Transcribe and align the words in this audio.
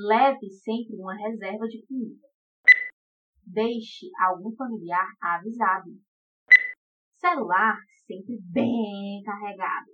Leve 0.00 0.48
sempre 0.62 0.94
uma 0.94 1.12
reserva 1.12 1.66
de 1.66 1.84
comida. 1.84 2.28
Deixe 3.44 4.06
algum 4.28 4.54
familiar 4.54 5.08
avisado. 5.20 5.90
Celular 7.16 7.76
sempre 8.06 8.38
bem 8.40 9.20
carregado. 9.24 9.90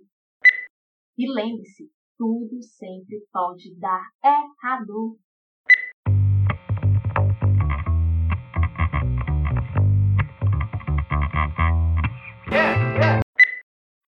E 1.16 1.26
lembre-se, 1.32 1.90
tudo 2.18 2.62
sempre 2.62 3.26
pode 3.32 3.74
dar 3.78 4.10
errado. 4.22 5.18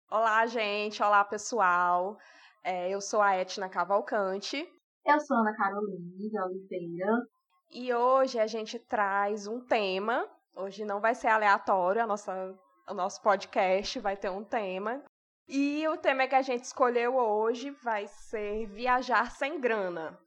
Olá, 0.09 0.47
gente. 0.47 1.03
Olá, 1.03 1.23
pessoal. 1.23 2.17
É, 2.63 2.89
eu 2.89 2.99
sou 2.99 3.21
a 3.21 3.35
Etna 3.35 3.69
Cavalcante. 3.69 4.67
Eu 5.05 5.19
sou 5.19 5.37
Ana 5.37 5.55
Carolina 5.55 6.45
Oliveira. 6.45 7.27
E 7.69 7.93
hoje 7.93 8.39
a 8.39 8.47
gente 8.47 8.79
traz 8.79 9.47
um 9.47 9.59
tema. 9.59 10.27
Hoje 10.55 10.85
não 10.85 11.01
vai 11.01 11.13
ser 11.13 11.27
aleatório, 11.27 12.01
a 12.01 12.07
nossa, 12.07 12.55
o 12.87 12.93
nosso 12.93 13.21
podcast 13.21 13.99
vai 13.99 14.15
ter 14.15 14.29
um 14.29 14.43
tema. 14.43 15.03
E 15.47 15.85
o 15.89 15.97
tema 15.97 16.27
que 16.27 16.35
a 16.35 16.41
gente 16.41 16.63
escolheu 16.63 17.15
hoje 17.15 17.71
vai 17.83 18.07
ser 18.07 18.67
viajar 18.67 19.31
sem 19.31 19.59
grana 19.59 20.17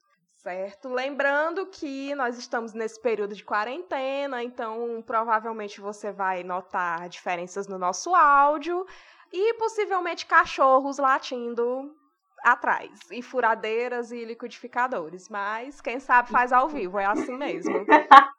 certo? 0.46 0.88
Lembrando 0.88 1.66
que 1.66 2.14
nós 2.14 2.38
estamos 2.38 2.72
nesse 2.72 3.00
período 3.00 3.34
de 3.34 3.44
quarentena, 3.44 4.44
então 4.44 5.02
provavelmente 5.04 5.80
você 5.80 6.12
vai 6.12 6.44
notar 6.44 7.08
diferenças 7.08 7.66
no 7.66 7.76
nosso 7.76 8.14
áudio 8.14 8.86
e 9.32 9.54
possivelmente 9.54 10.24
cachorros 10.24 10.98
latindo 10.98 11.92
atrás, 12.46 13.00
e 13.10 13.20
furadeiras 13.22 14.12
e 14.12 14.24
liquidificadores, 14.24 15.28
mas 15.28 15.80
quem 15.80 15.98
sabe 15.98 16.30
faz 16.30 16.52
ao 16.52 16.68
vivo, 16.68 16.96
é 16.96 17.04
assim 17.04 17.36
mesmo. 17.36 17.74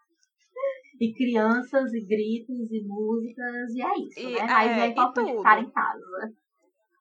e 1.02 1.14
crianças, 1.14 1.94
e 1.94 2.06
gritos, 2.06 2.72
e 2.72 2.88
músicas, 2.88 3.74
e 3.74 3.82
é 3.82 4.00
isso, 4.00 4.20
e, 4.20 4.34
né? 4.36 4.48
Mas 4.48 4.72
é, 4.72 4.80
é 4.80 4.88
importante 4.88 5.36
ficar 5.36 5.62
em 5.62 5.70
casa. 5.70 6.34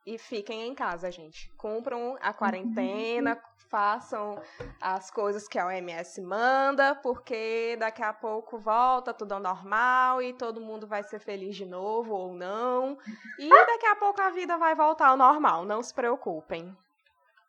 E 0.04 0.18
fiquem 0.18 0.66
em 0.66 0.74
casa, 0.74 1.10
gente. 1.10 1.52
Cumpram 1.56 2.16
a 2.20 2.32
quarentena, 2.32 3.34
uhum. 3.34 3.68
façam 3.70 4.42
as 4.80 5.08
coisas 5.08 5.46
que 5.46 5.58
a 5.60 5.66
OMS 5.66 6.20
manda, 6.22 6.96
porque 6.96 7.76
daqui 7.78 8.02
a 8.02 8.12
pouco 8.12 8.58
volta 8.58 9.14
tudo 9.14 9.32
ao 9.32 9.40
normal 9.40 10.20
e 10.22 10.32
todo 10.32 10.60
mundo 10.60 10.88
vai 10.88 11.04
ser 11.04 11.20
feliz 11.20 11.54
de 11.54 11.66
novo 11.66 12.14
ou 12.14 12.34
não. 12.34 12.98
E 13.38 13.48
daqui 13.66 13.86
a 13.86 13.96
pouco 13.96 14.20
a 14.20 14.30
vida 14.30 14.56
vai 14.58 14.74
voltar 14.74 15.08
ao 15.08 15.16
normal, 15.16 15.64
não 15.64 15.82
se 15.82 15.94
preocupem. 15.94 16.76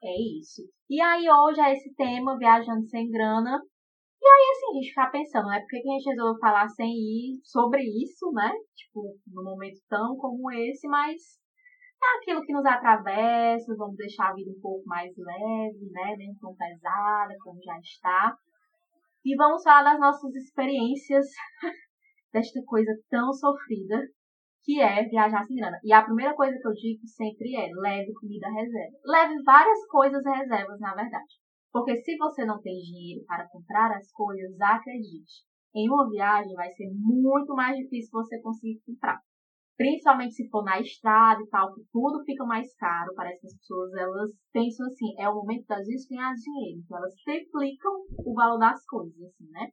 É 0.08 0.40
isso. 0.40 0.64
E 0.90 1.02
aí 1.02 1.28
hoje 1.30 1.60
é 1.60 1.74
esse 1.74 1.94
tema, 1.96 2.38
viajando 2.38 2.88
sem 2.88 3.12
grana. 3.12 3.60
E 4.22 4.26
aí, 4.26 4.52
assim, 4.52 4.72
a 4.72 4.74
gente 4.76 4.90
ficar 4.90 5.12
pensando, 5.12 5.48
né? 5.48 5.60
Por 5.60 5.68
que 5.68 5.90
a 5.90 5.94
gente 5.94 6.10
resolveu 6.10 6.40
falar 6.40 6.68
sem 6.70 6.88
ir 6.88 7.42
sobre 7.44 7.84
isso, 7.84 8.32
né? 8.32 8.50
Tipo, 8.74 9.18
num 9.28 9.44
momento 9.44 9.82
tão 9.90 10.16
como 10.16 10.50
esse, 10.52 10.88
mas 10.88 11.22
é 12.02 12.18
aquilo 12.18 12.42
que 12.42 12.54
nos 12.54 12.66
atravessa, 12.66 13.76
vamos 13.76 13.98
deixar 13.98 14.30
a 14.30 14.34
vida 14.34 14.50
um 14.50 14.62
pouco 14.62 14.88
mais 14.88 15.12
leve, 15.18 15.92
né? 15.92 16.16
Nem 16.18 16.34
tão 16.40 16.56
pesada 16.56 17.36
como 17.44 17.62
já 17.62 17.78
está. 17.78 18.38
E 19.26 19.36
vamos 19.36 19.62
falar 19.62 19.92
das 19.92 20.00
nossas 20.00 20.34
experiências 20.36 21.26
desta 22.32 22.62
coisa 22.66 22.92
tão 23.10 23.34
sofrida 23.34 24.08
que 24.68 24.82
é 24.82 25.08
viajar 25.08 25.46
sem 25.46 25.56
grana. 25.56 25.80
E 25.82 25.94
a 25.94 26.04
primeira 26.04 26.36
coisa 26.36 26.60
que 26.60 26.68
eu 26.68 26.74
digo 26.74 27.08
sempre 27.08 27.56
é 27.56 27.72
leve 27.72 28.12
comida 28.12 28.52
reserva. 28.52 28.98
Leve 29.06 29.42
várias 29.42 29.88
coisas 29.88 30.22
reservas, 30.22 30.78
na 30.82 30.94
verdade. 30.94 31.40
Porque 31.72 31.96
se 32.02 32.18
você 32.18 32.44
não 32.44 32.62
tem 32.62 32.76
dinheiro 32.76 33.24
para 33.26 33.48
comprar 33.48 33.96
as 33.96 34.12
coisas, 34.12 34.60
acredite, 34.60 35.48
em 35.74 35.88
uma 35.88 36.10
viagem 36.10 36.54
vai 36.54 36.70
ser 36.74 36.92
muito 36.94 37.56
mais 37.56 37.78
difícil 37.78 38.12
você 38.12 38.42
conseguir 38.42 38.82
comprar. 38.86 39.22
Principalmente 39.78 40.34
se 40.34 40.50
for 40.50 40.66
na 40.66 40.82
estrada 40.82 41.42
e 41.42 41.48
tal, 41.48 41.74
que 41.74 41.82
tudo 41.90 42.26
fica 42.26 42.44
mais 42.44 42.76
caro. 42.76 43.14
Parece 43.16 43.40
que 43.40 43.48
as 43.48 43.58
pessoas 43.58 43.94
elas 43.94 44.32
pensam 44.52 44.86
assim, 44.88 45.16
é 45.18 45.30
o 45.30 45.36
momento 45.36 45.66
das 45.66 45.86
vezes 45.86 46.10
ganhar 46.10 46.34
dinheiro. 46.34 46.82
Então 46.84 46.98
elas 46.98 47.16
triplicam 47.24 47.94
o 48.20 48.34
valor 48.34 48.58
das 48.58 48.84
coisas, 48.86 49.16
assim, 49.16 49.50
né? 49.50 49.70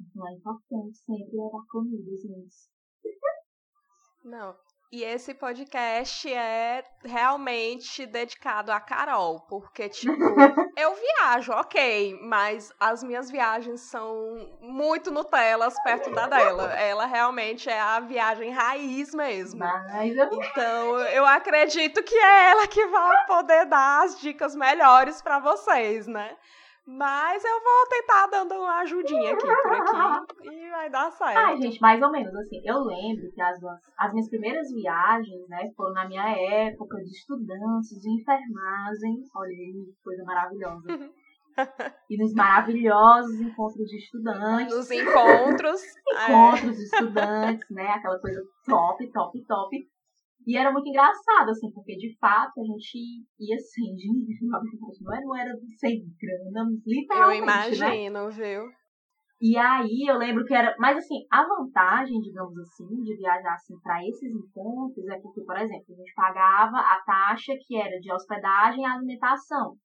Então 0.00 0.26
é 0.26 0.32
importante 0.32 0.96
sempre 0.98 1.30
levar 1.30 1.62
comida, 1.70 2.10
gente. 2.10 2.74
Não, 4.26 4.56
e 4.92 5.04
esse 5.04 5.34
podcast 5.34 6.32
é 6.32 6.84
realmente 7.04 8.06
dedicado 8.06 8.70
a 8.70 8.80
Carol, 8.80 9.40
porque, 9.48 9.88
tipo, 9.88 10.12
eu 10.76 10.94
viajo, 10.94 11.52
ok, 11.52 12.18
mas 12.22 12.72
as 12.78 13.02
minhas 13.02 13.28
viagens 13.28 13.82
são 13.82 14.56
muito 14.60 15.10
Nutelas 15.10 15.74
perto 15.82 16.10
da 16.10 16.26
dela. 16.26 16.72
Ela 16.74 17.04
realmente 17.04 17.68
é 17.68 17.80
a 17.80 18.00
viagem 18.00 18.50
raiz 18.50 19.12
mesmo. 19.12 19.58
Então, 20.36 20.98
eu 21.00 21.26
acredito 21.26 22.02
que 22.02 22.14
é 22.14 22.50
ela 22.50 22.66
que 22.68 22.86
vai 22.86 23.26
poder 23.26 23.66
dar 23.66 24.04
as 24.04 24.20
dicas 24.20 24.54
melhores 24.54 25.20
para 25.20 25.40
vocês, 25.40 26.06
né? 26.06 26.36
Mas 26.86 27.44
eu 27.44 27.60
vou 27.60 27.88
tentar 27.90 28.26
dando 28.28 28.54
uma 28.54 28.78
ajudinha 28.82 29.32
aqui 29.32 29.44
por 29.44 29.72
aqui 29.72 30.48
e 30.54 30.70
vai 30.70 30.88
dar 30.88 31.10
certo. 31.10 31.36
Ai, 31.36 31.56
gente, 31.56 31.80
mais 31.80 32.00
ou 32.00 32.12
menos 32.12 32.32
assim. 32.36 32.60
Eu 32.64 32.78
lembro 32.84 33.28
que 33.32 33.42
as, 33.42 33.58
as 33.98 34.12
minhas 34.12 34.28
primeiras 34.28 34.68
viagens, 34.70 35.48
né, 35.48 35.68
foram 35.76 35.94
na 35.94 36.06
minha 36.06 36.28
época 36.28 36.98
de 36.98 37.10
estudantes, 37.10 38.00
de 38.00 38.20
enfermagem. 38.20 39.20
Olha 39.34 39.50
aí, 39.50 39.92
coisa 40.04 40.22
maravilhosa. 40.24 41.10
e 42.08 42.22
nos 42.22 42.32
maravilhosos 42.34 43.40
encontros 43.40 43.88
de 43.88 43.96
estudantes. 43.96 44.76
Nos 44.76 44.90
encontros. 44.90 45.80
encontros 46.28 46.70
é. 46.70 46.72
de 46.72 46.82
estudantes, 46.84 47.66
né? 47.70 47.88
Aquela 47.88 48.20
coisa 48.20 48.40
top, 48.64 49.10
top, 49.10 49.44
top. 49.44 49.88
E 50.46 50.56
era 50.56 50.72
muito 50.72 50.88
engraçado, 50.88 51.50
assim, 51.50 51.70
porque 51.72 51.96
de 51.96 52.16
fato 52.18 52.60
a 52.60 52.64
gente 52.64 53.26
ia 53.40 53.58
sem 53.58 53.96
dinheiro, 53.96 54.46
não 55.02 55.14
era, 55.14 55.24
não 55.24 55.36
era 55.36 55.52
sem 55.76 56.04
grana, 56.20 56.70
literalmente. 56.86 57.40
Eu 57.40 57.46
né? 57.46 57.52
imagino, 57.52 58.24
né? 58.24 58.30
viu? 58.30 58.86
E 59.38 59.58
aí 59.58 60.08
eu 60.08 60.16
lembro 60.16 60.44
que 60.44 60.54
era. 60.54 60.74
Mas 60.78 60.96
assim, 60.96 61.26
a 61.30 61.46
vantagem, 61.46 62.20
digamos 62.20 62.56
assim, 62.58 62.86
de 63.02 63.16
viajar 63.16 63.52
assim 63.52 63.78
para 63.82 64.00
esses 64.06 64.32
encontros 64.32 65.06
é 65.08 65.20
porque, 65.20 65.42
por 65.42 65.58
exemplo, 65.58 65.84
a 65.90 65.96
gente 65.96 66.14
pagava 66.14 66.78
a 66.78 67.02
taxa 67.04 67.52
que 67.60 67.76
era 67.76 67.98
de 67.98 68.10
hospedagem 68.12 68.82
e 68.82 68.86
alimentação. 68.86 69.76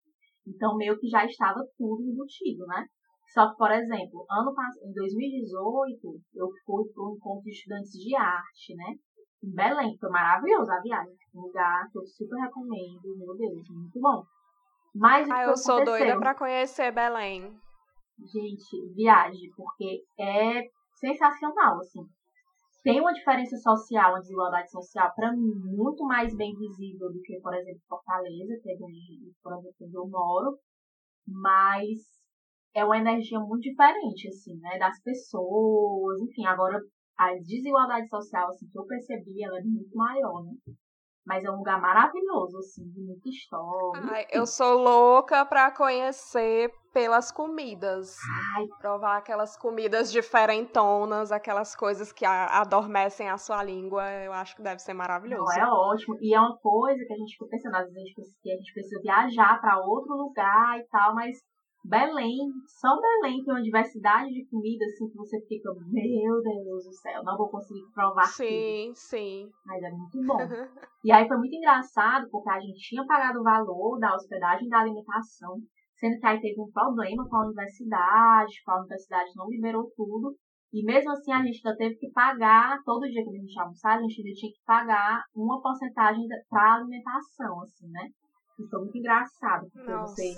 Então, 0.48 0.78
meio 0.78 0.98
que 0.98 1.08
já 1.08 1.26
estava 1.26 1.60
tudo 1.78 2.04
embutido, 2.04 2.66
né? 2.68 2.86
Só 3.34 3.50
que, 3.50 3.58
por 3.58 3.72
exemplo, 3.72 4.26
ano 4.30 4.54
passado, 4.54 4.88
em 4.88 4.94
2018, 4.94 6.22
eu 6.36 6.48
fui 6.66 6.84
para 6.94 7.04
um 7.04 7.16
encontro 7.16 7.44
de 7.44 7.52
estudantes 7.52 7.92
de 7.92 8.16
arte, 8.16 8.76
né? 8.76 8.96
Belém. 9.44 9.98
Foi 10.00 10.10
maravilhoso 10.10 10.72
a 10.72 10.80
viagem. 10.80 11.16
Um 11.34 11.42
lugar 11.42 11.90
que 11.92 11.98
eu 11.98 12.06
super 12.06 12.40
recomendo. 12.40 13.18
Meu 13.18 13.36
Deus, 13.36 13.70
muito 13.70 14.00
bom. 14.00 14.24
Mas 14.94 15.30
ah, 15.30 15.44
eu 15.44 15.56
sou 15.56 15.84
doida 15.84 16.20
pra 16.20 16.36
conhecer 16.36 16.92
Belém. 16.92 17.58
Gente, 18.20 18.94
viagem, 18.94 19.50
porque 19.56 20.04
é 20.20 20.64
sensacional, 20.94 21.78
assim. 21.80 22.02
Tem 22.84 23.00
uma 23.00 23.14
diferença 23.14 23.58
social, 23.58 24.12
uma 24.12 24.20
desigualdade 24.20 24.70
social, 24.72 25.12
para 25.16 25.32
mim, 25.32 25.54
muito 25.66 26.04
mais 26.04 26.36
bem 26.36 26.54
visível 26.56 27.12
do 27.12 27.22
que, 27.22 27.40
por 27.40 27.54
exemplo, 27.54 27.80
Fortaleza, 27.88 28.60
que 28.62 28.72
é 28.72 28.76
onde, 28.76 29.34
por 29.42 29.54
exemplo, 29.54 29.76
onde 29.82 29.96
eu 29.96 30.08
moro. 30.08 30.58
Mas 31.28 32.00
é 32.76 32.84
uma 32.84 32.98
energia 32.98 33.40
muito 33.40 33.62
diferente, 33.62 34.28
assim, 34.28 34.58
né? 34.60 34.78
Das 34.80 35.02
pessoas, 35.04 36.22
enfim, 36.22 36.46
agora 36.46 36.80
a 37.22 37.36
desigualdade 37.36 38.08
social, 38.08 38.50
assim, 38.50 38.68
que 38.68 38.80
eu 38.80 38.86
percebi, 38.86 39.44
ela 39.44 39.60
é 39.60 39.64
muito 39.64 39.96
maior, 39.96 40.44
né? 40.44 40.52
Mas 41.24 41.44
é 41.44 41.52
um 41.52 41.58
lugar 41.58 41.80
maravilhoso, 41.80 42.58
assim, 42.58 42.84
de 42.90 43.00
muita 43.00 43.30
história. 43.30 44.04
Ai, 44.12 44.26
eu 44.32 44.48
sou 44.48 44.74
louca 44.80 45.46
pra 45.46 45.70
conhecer 45.70 46.74
pelas 46.92 47.32
comidas. 47.32 48.18
Ai. 48.58 48.66
Provar 48.80 49.18
aquelas 49.18 49.56
comidas 49.56 50.12
diferentonas, 50.12 51.32
aquelas 51.32 51.76
coisas 51.76 52.12
que 52.12 52.26
adormecem 52.26 53.30
a 53.30 53.38
sua 53.38 53.64
língua. 53.64 54.10
Eu 54.12 54.34
acho 54.34 54.56
que 54.56 54.64
deve 54.64 54.80
ser 54.80 54.96
maravilhoso. 54.96 55.46
Não, 55.46 55.64
é 55.64 55.72
ótimo. 55.72 56.18
E 56.20 56.34
é 56.34 56.40
uma 56.40 56.58
coisa 56.58 57.06
que 57.06 57.14
a 57.14 57.18
gente 57.18 57.34
fica 57.34 57.50
pensando, 57.52 57.76
às 57.76 57.84
vezes 57.84 57.98
a 57.98 58.02
gente 58.02 58.16
precisa, 58.16 58.40
a 58.44 58.58
gente 58.58 58.74
precisa 58.74 59.02
viajar 59.02 59.62
para 59.62 59.80
outro 59.86 60.16
lugar 60.16 60.80
e 60.80 60.88
tal, 60.88 61.14
mas 61.14 61.38
Belém, 61.84 62.38
só 62.68 62.90
Belém 63.00 63.44
tem 63.44 63.54
uma 63.54 63.62
diversidade 63.62 64.30
de 64.30 64.46
comida 64.46 64.86
assim 64.86 65.10
que 65.10 65.18
você 65.18 65.42
fica, 65.48 65.74
meu 65.74 66.42
Deus 66.42 66.86
do 66.86 66.94
céu, 66.94 67.24
não 67.24 67.36
vou 67.36 67.50
conseguir 67.50 67.84
provar 67.94 68.28
Sim, 68.28 68.88
tudo. 68.88 68.96
sim. 68.96 69.50
Mas 69.66 69.82
é 69.82 69.90
muito 69.90 70.24
bom. 70.26 70.38
e 71.04 71.12
aí 71.12 71.28
foi 71.28 71.38
muito 71.38 71.56
engraçado 71.56 72.30
porque 72.30 72.50
a 72.50 72.60
gente 72.60 72.80
tinha 72.88 73.06
pagado 73.06 73.40
o 73.40 73.44
valor 73.44 74.00
da 74.00 74.14
hospedagem 74.14 74.68
e 74.68 74.70
da 74.70 74.80
alimentação, 74.80 75.58
sendo 75.96 76.20
que 76.20 76.28
aí 76.28 76.40
teve 76.40 76.62
um 76.62 76.72
problema 76.72 77.28
com 77.28 77.38
a 77.38 77.46
universidade, 77.46 78.62
com 78.64 78.72
a 78.72 78.80
universidade 78.80 79.32
não 79.36 79.50
liberou 79.50 79.92
tudo. 79.96 80.36
E 80.72 80.86
mesmo 80.86 81.12
assim 81.12 81.34
a 81.34 81.44
gente 81.44 81.66
ainda 81.66 81.78
teve 81.78 81.96
que 81.96 82.12
pagar, 82.12 82.80
todo 82.86 83.10
dia 83.10 83.24
que 83.24 83.30
a 83.30 83.40
gente 83.40 83.60
almoçar, 83.60 83.98
a 83.98 84.02
gente 84.02 84.22
ainda 84.22 84.34
tinha 84.36 84.52
que 84.52 84.64
pagar 84.66 85.24
uma 85.36 85.62
porcentagem 85.62 86.28
para 86.48 86.76
alimentação, 86.76 87.62
assim, 87.62 87.90
né? 87.90 88.08
E 88.60 88.70
foi 88.70 88.80
muito 88.80 88.98
engraçado, 88.98 89.68
porque 89.74 89.92
Nossa. 89.92 90.16
você 90.16 90.36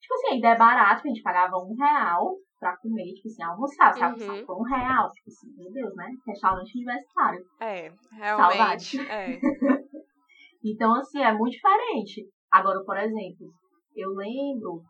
Tipo 0.00 0.14
assim, 0.14 0.34
ainda 0.34 0.48
é 0.48 0.56
barato, 0.56 1.02
a 1.04 1.08
gente 1.08 1.22
pagava 1.22 1.56
um 1.56 1.74
real 1.74 2.36
pra 2.58 2.76
comer, 2.76 3.14
tipo 3.14 3.28
assim, 3.28 3.42
almoçar, 3.42 3.92
sabe? 3.94 4.22
Uhum. 4.22 4.46
Por 4.46 4.60
um 4.60 4.64
real, 4.64 5.10
tipo 5.10 5.28
assim, 5.28 5.54
meu 5.56 5.72
Deus, 5.72 5.94
né? 5.94 6.10
Restaurante 6.26 6.76
universitário. 6.76 7.44
É, 7.60 7.92
realmente. 8.12 8.96
Saudade. 8.96 9.00
É. 9.00 9.38
então, 10.64 10.94
assim, 10.94 11.22
é 11.22 11.32
muito 11.32 11.52
diferente. 11.52 12.28
Agora, 12.50 12.82
por 12.84 12.96
exemplo, 12.96 13.52
eu 13.94 14.10
lembro 14.10 14.82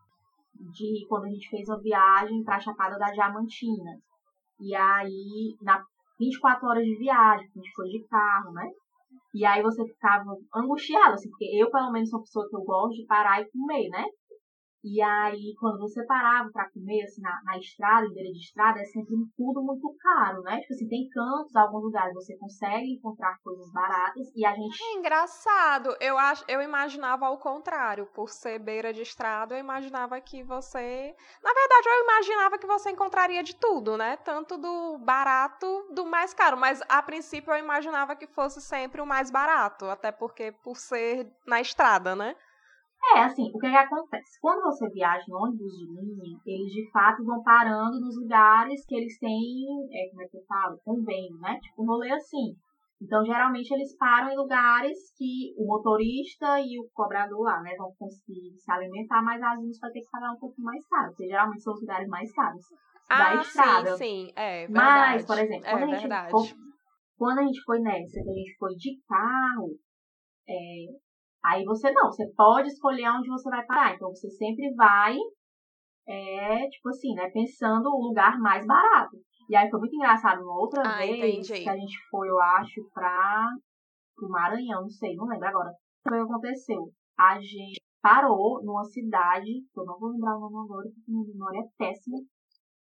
de 0.73 1.07
quando 1.09 1.25
a 1.25 1.29
gente 1.29 1.49
fez 1.49 1.69
uma 1.69 1.81
viagem 1.81 2.43
pra 2.43 2.61
Chapada 2.61 2.99
da 2.99 3.07
Diamantina. 3.07 3.99
E 4.61 4.75
aí, 4.75 5.57
na 5.63 5.83
24 6.19 6.67
horas 6.67 6.85
de 6.85 6.99
viagem, 6.99 7.47
a 7.47 7.59
gente 7.59 7.73
foi 7.75 7.89
de 7.89 8.05
carro, 8.09 8.53
né? 8.53 8.69
E 9.35 9.45
aí 9.45 9.63
você 9.63 9.85
ficava 9.85 10.37
angustiado, 10.55 11.15
assim, 11.15 11.29
porque 11.31 11.47
eu, 11.55 11.71
pelo 11.71 11.93
menos, 11.93 12.11
sou 12.11 12.19
uma 12.19 12.25
pessoa 12.25 12.49
que 12.49 12.57
eu 12.57 12.63
gosto 12.63 12.97
de 12.97 13.07
parar 13.07 13.41
e 13.41 13.51
comer, 13.51 13.89
né? 13.89 14.05
E 14.85 15.03
aí, 15.03 15.55
quando 15.59 15.81
você 15.81 16.05
parava 16.07 16.51
para 16.53 16.71
comer, 16.71 17.03
assim, 17.03 17.21
na, 17.21 17.41
na 17.45 17.59
estrada, 17.59 18.07
em 18.07 18.15
beira 18.15 18.31
de 18.31 18.39
estrada, 18.39 18.81
é 18.81 18.85
sempre 18.85 19.15
tudo 19.37 19.61
muito 19.63 19.93
caro, 19.99 20.41
né? 20.43 20.61
Tipo 20.61 20.75
assim, 20.75 20.89
tem 20.89 21.09
cantos, 21.09 21.57
alguns 21.57 21.83
lugares 21.83 22.15
você 22.15 22.37
consegue 22.39 22.93
encontrar 22.93 23.39
coisas 23.43 23.71
baratas 23.73 24.31
e 24.37 24.47
a 24.47 24.55
gente... 24.55 24.81
É 24.81 24.99
engraçado. 24.99 25.97
Eu, 26.01 26.17
acho, 26.17 26.45
eu 26.47 26.63
imaginava 26.63 27.27
ao 27.27 27.39
contrário. 27.39 28.07
Por 28.15 28.29
ser 28.31 28.61
beira 28.61 28.93
de 28.93 29.03
estrada, 29.03 29.57
eu 29.57 29.59
imaginava 29.59 30.21
que 30.21 30.45
você... 30.45 31.15
Na 31.43 31.53
verdade, 31.53 31.89
eu 31.89 32.05
imaginava 32.05 32.59
que 32.59 32.67
você 32.67 32.91
encontraria 32.91 33.43
de 33.43 33.57
tudo, 33.57 33.97
né? 33.97 34.17
Tanto 34.19 34.57
do 34.57 34.99
barato, 34.99 35.89
do 35.93 36.07
mais 36.07 36.33
caro. 36.33 36.57
Mas, 36.57 36.81
a 36.89 37.03
princípio, 37.03 37.53
eu 37.53 37.59
imaginava 37.59 38.15
que 38.15 38.29
fosse 38.29 38.61
sempre 38.61 39.01
o 39.01 39.07
mais 39.07 39.29
barato. 39.29 39.87
Até 39.87 40.13
porque, 40.13 40.53
por 40.63 40.77
ser 40.77 41.29
na 41.45 41.61
estrada, 41.61 42.15
né? 42.15 42.37
É, 43.15 43.21
assim, 43.21 43.51
o 43.55 43.59
que, 43.59 43.67
é 43.67 43.71
que 43.71 43.77
acontece? 43.77 44.39
Quando 44.41 44.63
você 44.63 44.89
viaja 44.91 45.25
em 45.29 45.33
ônibus 45.33 45.73
de 45.73 45.87
linha, 45.87 46.39
eles 46.45 46.73
de 46.73 46.91
fato 46.91 47.25
vão 47.25 47.43
parando 47.43 48.01
nos 48.01 48.19
lugares 48.21 48.85
que 48.87 48.95
eles 48.95 49.19
têm, 49.19 49.89
é, 49.93 50.11
como 50.11 50.23
é 50.23 50.29
que 50.29 50.37
eu 50.37 50.45
falo? 50.47 50.79
Convênio, 50.85 51.39
né? 51.39 51.59
Tipo 51.61 51.83
um 51.83 51.87
rolê 51.87 52.11
assim. 52.11 52.57
Então, 53.01 53.25
geralmente, 53.25 53.71
eles 53.73 53.97
param 53.97 54.29
em 54.31 54.37
lugares 54.37 54.99
que 55.17 55.55
o 55.57 55.67
motorista 55.67 56.61
e 56.61 56.81
o 56.81 56.89
cobrador 56.93 57.43
lá, 57.43 57.63
né, 57.63 57.77
vão 57.79 57.95
conseguir 57.97 58.57
se 58.57 58.73
alimentar, 58.73 59.23
mas 59.23 59.41
às 59.41 59.61
vezes 59.61 59.79
vai 59.79 59.91
ter 59.93 60.01
que 60.01 60.11
pagar 60.11 60.33
um 60.33 60.39
pouco 60.39 60.61
mais 60.61 60.85
caro, 60.89 61.11
porque 61.11 61.29
geralmente 61.29 61.63
são 61.63 61.75
os 61.75 61.81
lugares 61.81 62.09
mais 62.09 62.33
caros 62.33 62.65
ah, 63.09 63.35
da 63.35 63.41
estrada. 63.41 63.97
Sim, 63.97 64.27
sim, 64.27 64.33
é 64.35 64.67
verdade. 64.67 65.15
Mas, 65.15 65.27
por 65.27 65.39
exemplo, 65.39 65.67
é 65.67 65.71
quando, 65.71 65.83
é 65.83 65.95
a 65.95 65.99
gente 65.99 66.31
foi, 66.31 66.59
quando 67.17 67.39
a 67.39 67.43
gente 67.43 67.63
foi 67.63 67.79
nessa, 67.79 68.21
que 68.21 68.31
a 68.31 68.35
gente 68.35 68.57
foi 68.59 68.75
de 68.75 69.01
carro, 69.09 69.79
é, 70.49 70.87
Aí 71.49 71.65
você 71.65 71.91
não, 71.93 72.13
você 72.13 72.27
pode 72.37 72.69
escolher 72.69 73.09
onde 73.11 73.29
você 73.29 73.49
vai 73.49 73.65
parar. 73.65 73.95
Então 73.95 74.11
você 74.11 74.29
sempre 74.31 74.75
vai, 74.75 75.17
é, 76.07 76.69
tipo 76.69 76.91
assim, 76.91 77.15
né, 77.15 77.31
pensando 77.31 77.89
o 77.89 78.09
lugar 78.09 78.39
mais 78.39 78.67
barato. 78.67 79.17
E 79.49 79.57
aí 79.57 79.71
foi 79.71 79.81
muito 79.81 79.95
engraçado 79.95 80.43
uma 80.43 80.61
outra 80.61 80.83
ah, 80.83 80.99
vez 80.99 81.49
entendi. 81.49 81.65
que 81.65 81.71
a 81.71 81.77
gente 81.77 81.97
foi, 82.11 82.29
eu 82.29 82.39
acho, 82.39 82.87
pra 82.93 83.49
o 84.21 84.29
Maranhão, 84.29 84.83
não 84.83 84.91
sei, 84.91 85.15
não 85.15 85.27
lembro 85.27 85.49
agora. 85.49 85.71
O 85.71 86.11
que 86.11 86.15
aconteceu? 86.15 86.91
A 87.19 87.41
gente 87.41 87.81
parou 88.03 88.63
numa 88.63 88.85
cidade, 88.85 89.47
que 89.73 89.81
eu 89.81 89.85
não 89.87 89.99
vou 89.99 90.11
lembrar 90.11 90.37
o 90.37 90.41
nome 90.41 90.67
agora, 90.67 90.89
porque 90.91 91.11
minha 91.11 91.27
memória 91.33 91.61
é 91.61 91.69
péssima. 91.79 92.19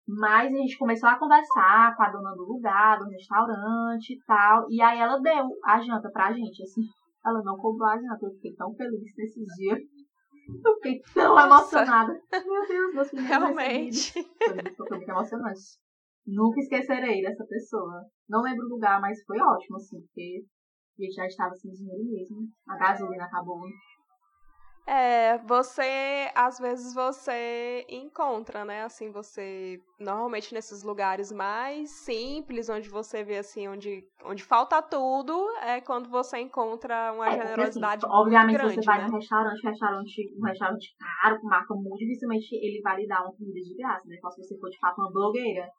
Mas 0.08 0.54
a 0.54 0.58
gente 0.58 0.78
começou 0.78 1.08
a 1.08 1.18
conversar 1.18 1.96
com 1.96 2.04
a 2.04 2.12
dona 2.12 2.36
do 2.36 2.44
lugar, 2.44 3.00
do 3.00 3.10
restaurante 3.10 4.14
e 4.14 4.20
tal. 4.26 4.66
E 4.70 4.82
aí 4.82 5.00
ela 5.00 5.20
deu 5.20 5.48
a 5.64 5.82
janta 5.82 6.10
pra 6.12 6.34
gente, 6.34 6.64
assim. 6.64 6.82
Ela 7.28 7.44
não 7.44 7.58
comprou 7.58 7.88
a 7.90 7.98
janta. 7.98 8.26
Eu 8.26 8.32
fiquei 8.32 8.56
tão 8.56 8.74
feliz 8.74 9.14
nesses 9.18 9.46
dias. 9.58 9.80
Eu 10.66 10.76
fiquei 10.76 11.02
tão 11.14 11.36
Nossa. 11.36 11.80
emocionada. 11.82 12.22
Meu 12.32 12.68
Deus, 12.68 12.94
meus 12.96 13.10
filhos 13.10 13.26
Realmente. 13.26 14.14
Foi, 14.14 14.76
foi 14.78 14.98
muito 14.98 15.10
emocionante. 15.10 15.62
Nunca 16.26 16.60
esquecerei 16.62 17.22
dessa 17.22 17.46
pessoa. 17.46 18.06
Não 18.30 18.42
lembro 18.42 18.66
o 18.66 18.70
lugar, 18.70 19.02
mas 19.02 19.22
foi 19.26 19.38
ótimo, 19.40 19.76
assim, 19.76 20.02
porque 20.02 20.46
a 21.00 21.04
gente 21.04 21.16
já 21.16 21.26
estava 21.26 21.54
sem 21.56 21.72
dinheiro 21.72 22.06
mesmo. 22.06 22.48
A 22.68 22.78
gasolina 22.78 23.26
acabou. 23.26 23.60
É, 24.90 25.38
você, 25.40 26.32
às 26.34 26.58
vezes 26.60 26.94
você 26.94 27.86
encontra, 27.90 28.64
né, 28.64 28.84
assim, 28.84 29.12
você, 29.12 29.82
normalmente 30.00 30.54
nesses 30.54 30.82
lugares 30.82 31.30
mais 31.30 31.90
simples, 31.90 32.70
onde 32.70 32.88
você 32.88 33.22
vê, 33.22 33.40
assim, 33.40 33.68
onde, 33.68 34.08
onde 34.24 34.46
falta 34.46 34.82
tudo, 34.82 35.50
é 35.62 35.82
quando 35.82 36.08
você 36.10 36.38
encontra 36.38 37.12
uma 37.12 37.28
é, 37.28 37.32
assim, 37.32 37.48
generosidade 37.50 38.06
assim, 38.06 38.16
obviamente 38.16 38.58
grande, 38.58 38.76
você 38.76 38.82
vai 38.86 39.00
né? 39.00 39.08
num 39.08 39.16
restaurante, 39.18 39.62
restaurante, 39.62 40.36
um 40.40 40.46
restaurante 40.46 40.96
caro, 40.98 41.42
com 41.42 41.48
marca 41.48 41.76
muito, 41.76 41.98
dificilmente 41.98 42.56
ele 42.56 42.80
vai 42.82 43.02
lhe 43.02 43.08
dar 43.08 43.24
uma 43.24 43.34
comida 43.34 43.60
de 43.60 43.76
graça, 43.76 44.08
né, 44.08 44.16
só 44.22 44.30
se 44.32 44.42
você 44.42 44.58
for, 44.58 44.70
de 44.70 44.80
fato, 44.80 45.02
uma 45.02 45.12
blogueira. 45.12 45.70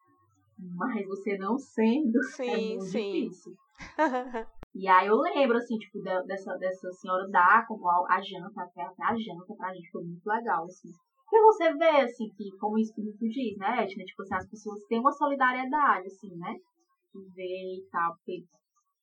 Mas 0.77 1.07
você 1.07 1.39
não 1.39 1.57
sendo, 1.57 2.19
é 2.21 2.23
sim, 2.25 2.51
é 2.51 2.77
muito 2.77 2.85
sim. 2.85 3.11
difícil. 3.11 3.55
E 4.79 4.87
aí 4.87 5.09
eu 5.09 5.17
lembro, 5.17 5.57
assim, 5.57 5.77
tipo, 5.77 6.01
dessa, 6.01 6.57
dessa 6.57 6.93
senhora 6.93 7.29
dar 7.31 7.67
como 7.67 7.89
a 8.07 8.21
janta, 8.23 8.63
até, 8.63 8.81
até 8.83 9.05
a 9.05 9.17
janta 9.17 9.53
pra 9.57 9.75
gente 9.75 9.91
foi 9.91 10.05
muito 10.05 10.25
legal, 10.25 10.65
assim. 10.67 10.89
Porque 11.25 11.43
você 11.43 11.75
vê, 11.75 12.01
assim, 12.03 12.31
que, 12.37 12.57
como 12.61 12.79
isso 12.79 12.95
que 12.95 13.29
diz, 13.29 13.59
né, 13.59 13.83
Edna? 13.83 14.05
Tipo 14.05 14.23
assim, 14.23 14.37
as 14.37 14.49
pessoas 14.49 14.85
têm 14.85 15.01
uma 15.01 15.11
solidariedade, 15.11 16.07
assim, 16.07 16.33
né? 16.37 16.55
Ver 17.35 17.43
e 17.43 17.89
tal, 17.91 18.15
porque 18.15 18.45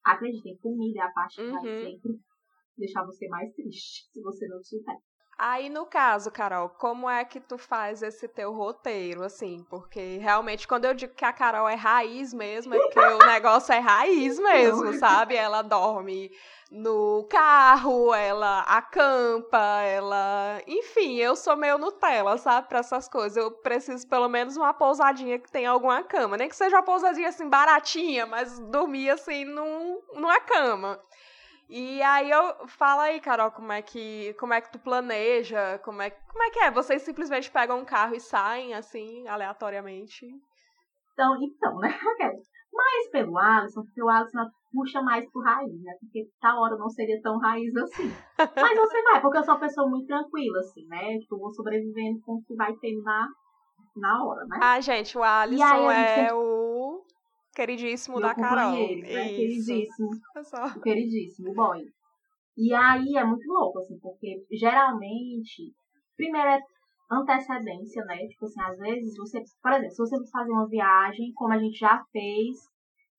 acreditem, 0.06 0.58
comida 0.60 1.02
é 1.02 1.04
a 1.04 1.12
parte 1.12 1.36
que 1.36 1.44
uhum. 1.44 1.52
vai 1.52 1.62
sempre 1.62 2.20
deixar 2.78 3.04
você 3.04 3.28
mais 3.28 3.52
triste, 3.54 4.08
se 4.16 4.22
você 4.22 4.48
não 4.48 4.62
tiver. 4.62 4.98
Aí, 5.38 5.68
no 5.68 5.86
caso, 5.86 6.32
Carol, 6.32 6.70
como 6.70 7.10
é 7.10 7.26
que 7.26 7.42
tu 7.42 7.58
faz 7.58 8.02
esse 8.02 8.26
teu 8.26 8.54
roteiro, 8.54 9.22
assim? 9.22 9.66
Porque 9.70 10.18
realmente, 10.18 10.66
quando 10.66 10.86
eu 10.86 10.94
digo 10.94 11.14
que 11.14 11.26
a 11.26 11.34
Carol 11.34 11.68
é 11.68 11.76
raiz 11.76 12.34
mesmo, 12.34 12.74
é 12.74 12.80
porque 12.80 13.00
o 13.00 13.18
negócio 13.26 13.74
é 13.74 13.80
raiz 13.80 14.40
mesmo, 14.40 14.94
sabe? 14.94 15.36
Ela 15.36 15.62
dorme 15.62 16.32
no 16.72 17.28
carro, 17.30 18.14
ela 18.14 18.62
acampa, 18.62 19.82
ela. 19.82 20.62
Enfim, 20.66 21.16
eu 21.18 21.36
sou 21.36 21.58
meio 21.58 21.78
Nutella, 21.78 22.38
sabe? 22.38 22.70
Pra 22.70 22.80
essas 22.80 23.10
coisas. 23.10 23.36
Eu 23.36 23.52
preciso 23.52 24.08
pelo 24.08 24.30
menos 24.30 24.56
uma 24.56 24.74
pousadinha 24.74 25.38
que 25.38 25.52
tenha 25.52 25.70
alguma 25.70 26.02
cama. 26.02 26.38
Nem 26.38 26.48
que 26.48 26.56
seja 26.56 26.78
uma 26.78 26.84
pousadinha 26.84 27.28
assim 27.28 27.50
baratinha, 27.50 28.26
mas 28.26 28.58
dormir 28.58 29.10
assim 29.10 29.44
num, 29.44 30.02
numa 30.14 30.40
cama. 30.40 30.98
E 31.68 32.02
aí 32.02 32.30
eu 32.30 32.68
fala 32.68 33.04
aí, 33.04 33.20
Carol, 33.20 33.52
como 33.52 33.72
é 33.72 33.82
que 33.82 34.34
como 34.36 34.54
é 34.54 34.62
que 34.62 34.72
tu 34.72 34.78
planeja, 34.78 35.80
como 35.80 36.02
é 36.02 36.12
como 36.12 36.44
é 36.44 36.50
que 36.52 36.60
é? 36.60 36.70
Vocês 36.70 37.02
simplesmente 37.02 37.50
pegam 37.50 37.80
um 37.80 37.86
carro 37.86 38.16
e 38.16 38.20
saem 38.20 38.74
assim 38.74 39.28
aleatoriamente? 39.28 40.28
Então, 41.14 41.36
então, 41.42 41.78
né? 41.80 41.90
Mas 42.74 43.10
pelo 43.10 43.38
Alisson, 43.38 43.84
porque 43.84 44.04
o 44.04 44.10
Alisson 44.10 44.50
puxa 44.72 45.02
mais 45.02 45.26
pro 45.32 45.42
raiz, 45.42 45.82
né? 45.82 45.94
Porque 46.00 46.28
tal 46.42 46.62
hora 46.62 46.76
não 46.76 46.90
seria 46.90 47.20
tão 47.22 47.40
raiz 47.40 47.74
assim. 47.78 48.12
Mas 48.38 48.78
você 48.78 49.02
vai, 49.04 49.22
porque 49.22 49.38
eu 49.38 49.44
sou 49.44 49.54
uma 49.54 49.60
pessoa 49.62 49.90
muito 49.90 50.08
tranquila, 50.08 50.60
assim, 50.60 50.86
né? 50.88 51.18
Tipo, 51.20 51.40
vou 51.40 51.52
sobrevivendo 51.52 52.20
com 52.26 52.34
o 52.34 52.44
que 52.44 52.54
vai 52.54 52.74
ter 52.76 52.94
na, 53.02 53.30
na 53.96 54.24
hora, 54.26 54.46
né? 54.46 54.60
Ah, 54.62 54.80
gente, 54.82 55.18
o 55.18 55.24
Alisson 55.24 55.90
é 55.90 56.16
sempre... 56.16 56.34
o 56.34 57.06
Queridíssimo 57.56 58.20
Meu 58.20 58.28
da 58.28 58.36
Carol. 58.36 58.76
Né? 58.98 59.30
Queridíssimo. 59.30 60.10
O 60.76 60.82
queridíssimo, 60.82 61.54
boy. 61.54 61.82
E 62.58 62.74
aí 62.74 63.16
é 63.18 63.24
muito 63.24 63.48
louco, 63.48 63.80
assim, 63.80 63.98
porque 64.00 64.46
geralmente, 64.52 65.74
primeiro 66.16 66.50
é 66.50 66.60
antecedência, 67.12 68.04
né? 68.06 68.18
Tipo 68.28 68.46
assim, 68.46 68.62
às 68.62 68.78
vezes 68.78 69.16
você, 69.18 69.42
por 69.62 69.72
exemplo, 69.72 69.92
se 69.92 69.98
você 69.98 70.18
for 70.18 70.30
fazer 70.32 70.52
uma 70.52 70.68
viagem, 70.68 71.32
como 71.34 71.54
a 71.54 71.58
gente 71.58 71.78
já 71.78 72.04
fez, 72.12 72.58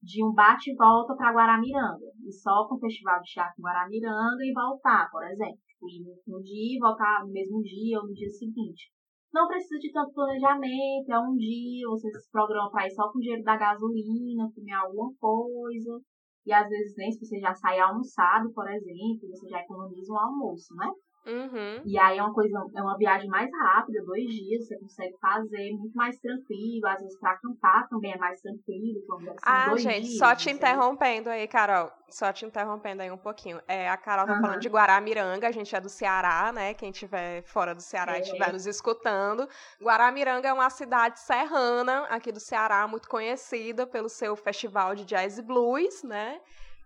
de 0.02 0.24
um 0.24 0.32
bate 0.32 0.70
e 0.70 0.76
volta 0.76 1.14
para 1.16 1.32
Guaramiranga, 1.32 2.06
e 2.24 2.32
só 2.32 2.66
com 2.68 2.76
o 2.76 2.80
festival 2.80 3.20
de 3.20 3.32
teatro 3.32 3.54
em 3.58 3.62
Guaramiranga 3.62 4.44
e 4.44 4.52
voltar, 4.52 5.10
por 5.10 5.24
exemplo. 5.24 5.58
Tipo, 5.66 5.88
ir 5.88 6.04
no 6.26 6.42
dia 6.42 6.76
e 6.76 6.78
voltar 6.78 7.24
no 7.24 7.32
mesmo 7.32 7.62
dia 7.62 7.98
ou 7.98 8.06
no 8.06 8.14
dia 8.14 8.30
seguinte. 8.30 8.90
Não 9.36 9.46
precisa 9.46 9.78
de 9.78 9.92
tanto 9.92 10.14
planejamento, 10.14 11.12
é 11.12 11.20
um 11.20 11.36
dia, 11.36 11.86
você 11.90 12.10
se 12.10 12.30
programa 12.30 12.70
para 12.70 12.86
ir 12.86 12.90
só 12.92 13.12
com 13.12 13.18
o 13.18 13.20
dinheiro 13.20 13.42
da 13.42 13.54
gasolina, 13.54 14.50
comer 14.54 14.72
alguma 14.72 15.12
coisa. 15.20 16.00
E 16.46 16.52
às 16.54 16.66
vezes 16.66 16.94
nem 16.96 17.12
se 17.12 17.18
você 17.18 17.38
já 17.38 17.52
sai 17.52 17.78
almoçado, 17.78 18.50
por 18.54 18.66
exemplo, 18.66 19.28
você 19.28 19.46
já 19.46 19.60
economiza 19.60 20.10
um 20.10 20.18
almoço, 20.18 20.74
né? 20.76 20.88
Uhum. 21.26 21.82
E 21.84 21.98
aí 21.98 22.18
é 22.18 22.22
uma 22.22 22.32
coisa, 22.32 22.64
é 22.74 22.82
uma 22.82 22.96
viagem 22.96 23.28
mais 23.28 23.50
rápida, 23.50 24.00
dois 24.04 24.28
dias, 24.28 24.66
você 24.66 24.78
consegue 24.78 25.16
fazer 25.20 25.72
muito 25.72 25.94
mais 25.94 26.16
tranquilo. 26.18 26.86
Às 26.86 27.00
vezes 27.00 27.18
para 27.18 27.32
acampar 27.32 27.88
também 27.88 28.12
é 28.12 28.16
mais 28.16 28.40
tranquilo. 28.40 29.02
Quando, 29.06 29.30
assim, 29.30 29.38
ah, 29.42 29.76
gente, 29.76 30.06
dias, 30.06 30.18
só 30.18 30.34
te 30.36 30.50
interrompendo 30.50 31.28
aí, 31.28 31.48
Carol. 31.48 31.90
Só 32.08 32.32
te 32.32 32.46
interrompendo 32.46 33.02
aí 33.02 33.10
um 33.10 33.18
pouquinho. 33.18 33.60
É, 33.66 33.88
a 33.88 33.96
Carol 33.96 34.26
tá 34.26 34.34
uhum. 34.34 34.40
falando 34.40 34.60
de 34.60 34.68
Guaramiranga, 34.68 35.48
a 35.48 35.52
gente 35.52 35.74
é 35.74 35.80
do 35.80 35.88
Ceará, 35.88 36.52
né? 36.52 36.72
Quem 36.74 36.90
estiver 36.90 37.42
fora 37.42 37.74
do 37.74 37.82
Ceará 37.82 38.14
é. 38.14 38.18
e 38.18 38.22
estiver 38.22 38.52
nos 38.52 38.66
escutando. 38.66 39.48
Guaramiranga 39.82 40.48
é 40.48 40.52
uma 40.52 40.70
cidade 40.70 41.18
serrana 41.18 42.04
aqui 42.04 42.30
do 42.30 42.38
Ceará, 42.38 42.86
muito 42.86 43.08
conhecida 43.08 43.84
pelo 43.84 44.08
seu 44.08 44.36
festival 44.36 44.94
de 44.94 45.04
jazz 45.04 45.38
e 45.38 45.42
blues, 45.42 46.04
né? 46.04 46.40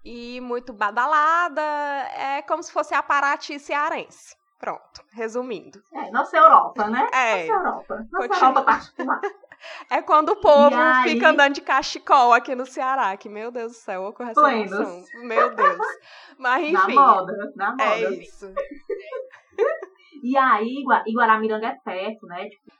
E 0.04 0.40
muito 0.40 0.72
badalada. 0.72 1.60
É 1.62 2.42
como 2.42 2.62
se 2.62 2.72
fosse 2.72 2.94
a 2.94 3.02
Paraty 3.02 3.58
cearense. 3.58 4.36
Pronto, 4.58 5.02
resumindo. 5.12 5.82
É, 5.92 6.10
nossa 6.10 6.36
Europa, 6.36 6.86
né? 6.88 7.08
É. 7.12 7.46
Nossa 7.46 7.52
Europa. 7.62 7.96
Nossa 8.12 8.28
Continua. 8.28 8.48
Europa 8.50 8.62
particular. 8.62 9.20
É 9.90 10.00
quando 10.00 10.30
o 10.30 10.36
povo 10.40 10.74
aí- 10.74 11.10
fica 11.10 11.28
andando 11.28 11.52
de 11.52 11.60
cachecol 11.60 12.32
aqui 12.32 12.54
no 12.54 12.64
Ceará, 12.64 13.14
que, 13.18 13.28
meu 13.28 13.50
Deus 13.50 13.72
do 13.72 13.76
céu, 13.76 14.04
ô 14.04 14.22
emoção. 14.22 15.04
Meu 15.22 15.54
Deus. 15.54 15.76
Mas 16.38 16.72
Na 16.72 16.80
enfim. 16.84 16.94
moda, 16.94 17.32
na 17.54 17.70
moda. 17.72 17.84
É 17.84 18.10
isso. 18.14 18.50
E 20.22 20.36
aí, 20.36 20.80
Igua- 20.80 21.02
Iguaramiranga 21.06 21.66
é 21.68 21.76
perto, 21.84 22.26
né? 22.26 22.48
Tipo, 22.48 22.72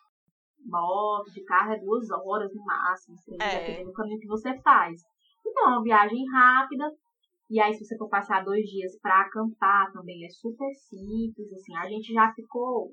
moto, 0.67 1.31
de 1.33 1.43
carro 1.45 1.73
é 1.73 1.79
duas 1.79 2.11
horas 2.11 2.51
no 2.55 2.65
máximo, 2.65 3.15
assim, 3.17 3.37
É. 3.41 3.59
dependendo 3.61 3.91
do 3.91 3.93
caminho 3.95 4.19
que 4.21 4.27
você 4.27 4.59
faz. 4.61 5.01
Então, 5.47 5.65
é 5.65 5.69
uma 5.69 5.83
viagem 5.83 6.25
rápida. 6.31 6.91
E 7.51 7.59
aí, 7.59 7.75
se 7.75 7.85
você 7.85 7.97
for 7.99 8.09
passar 8.09 8.45
dois 8.45 8.65
dias 8.65 8.97
pra 9.03 9.23
acampar, 9.23 9.93
também 9.93 10.25
é 10.25 10.29
super 10.31 10.73
simples, 10.73 11.53
assim. 11.53 11.77
A 11.77 11.89
gente 11.89 12.13
já 12.13 12.33
ficou 12.33 12.93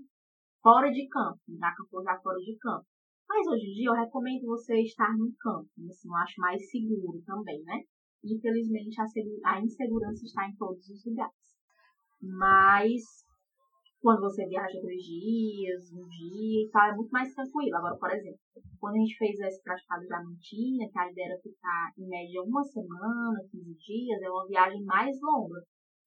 fora 0.63 0.89
de 0.89 1.07
campo, 1.07 1.39
já 1.59 1.67
acampou 1.67 2.03
já 2.03 2.17
fora 2.19 2.39
de 2.39 2.57
campo. 2.57 2.85
Mas 3.29 3.45
hoje 3.45 3.67
em 3.67 3.73
dia 3.75 3.89
eu 3.89 3.93
recomendo 3.93 4.47
você 4.47 4.81
estar 4.81 5.15
no 5.15 5.31
campo, 5.39 5.69
assim, 5.87 6.07
eu 6.07 6.15
acho 6.15 6.41
mais 6.41 6.71
seguro 6.71 7.21
também, 7.23 7.61
né? 7.63 7.83
Infelizmente, 8.23 8.99
a, 8.99 9.51
a 9.51 9.61
insegurança 9.61 10.23
está 10.25 10.47
em 10.47 10.55
todos 10.55 10.89
os 10.89 11.05
lugares. 11.05 11.35
Mas 12.19 13.26
quando 14.07 14.21
você 14.21 14.47
viaja 14.47 14.79
dois 14.79 15.03
dias, 15.03 15.91
um 15.91 16.07
dia 16.07 16.63
e 16.63 16.69
tal, 16.71 16.91
é 16.91 16.95
muito 16.95 17.11
mais 17.11 17.27
tranquilo. 17.35 17.75
Agora, 17.75 17.97
por 17.97 18.09
exemplo, 18.09 18.39
quando 18.79 18.95
a 18.95 18.99
gente 18.99 19.17
fez 19.17 19.37
esse 19.37 19.61
praticado 19.61 19.99
de 19.99 20.07
Diamantina, 20.07 20.87
que 20.89 20.97
a 20.97 21.11
ideia 21.11 21.25
era 21.25 21.41
ficar 21.43 21.91
em 21.99 22.07
média 22.07 22.41
uma 22.41 22.63
semana, 22.63 23.35
15 23.51 23.75
dias, 23.75 24.21
é 24.21 24.29
uma 24.29 24.47
viagem 24.47 24.81
mais 24.85 25.11
longa. 25.21 25.59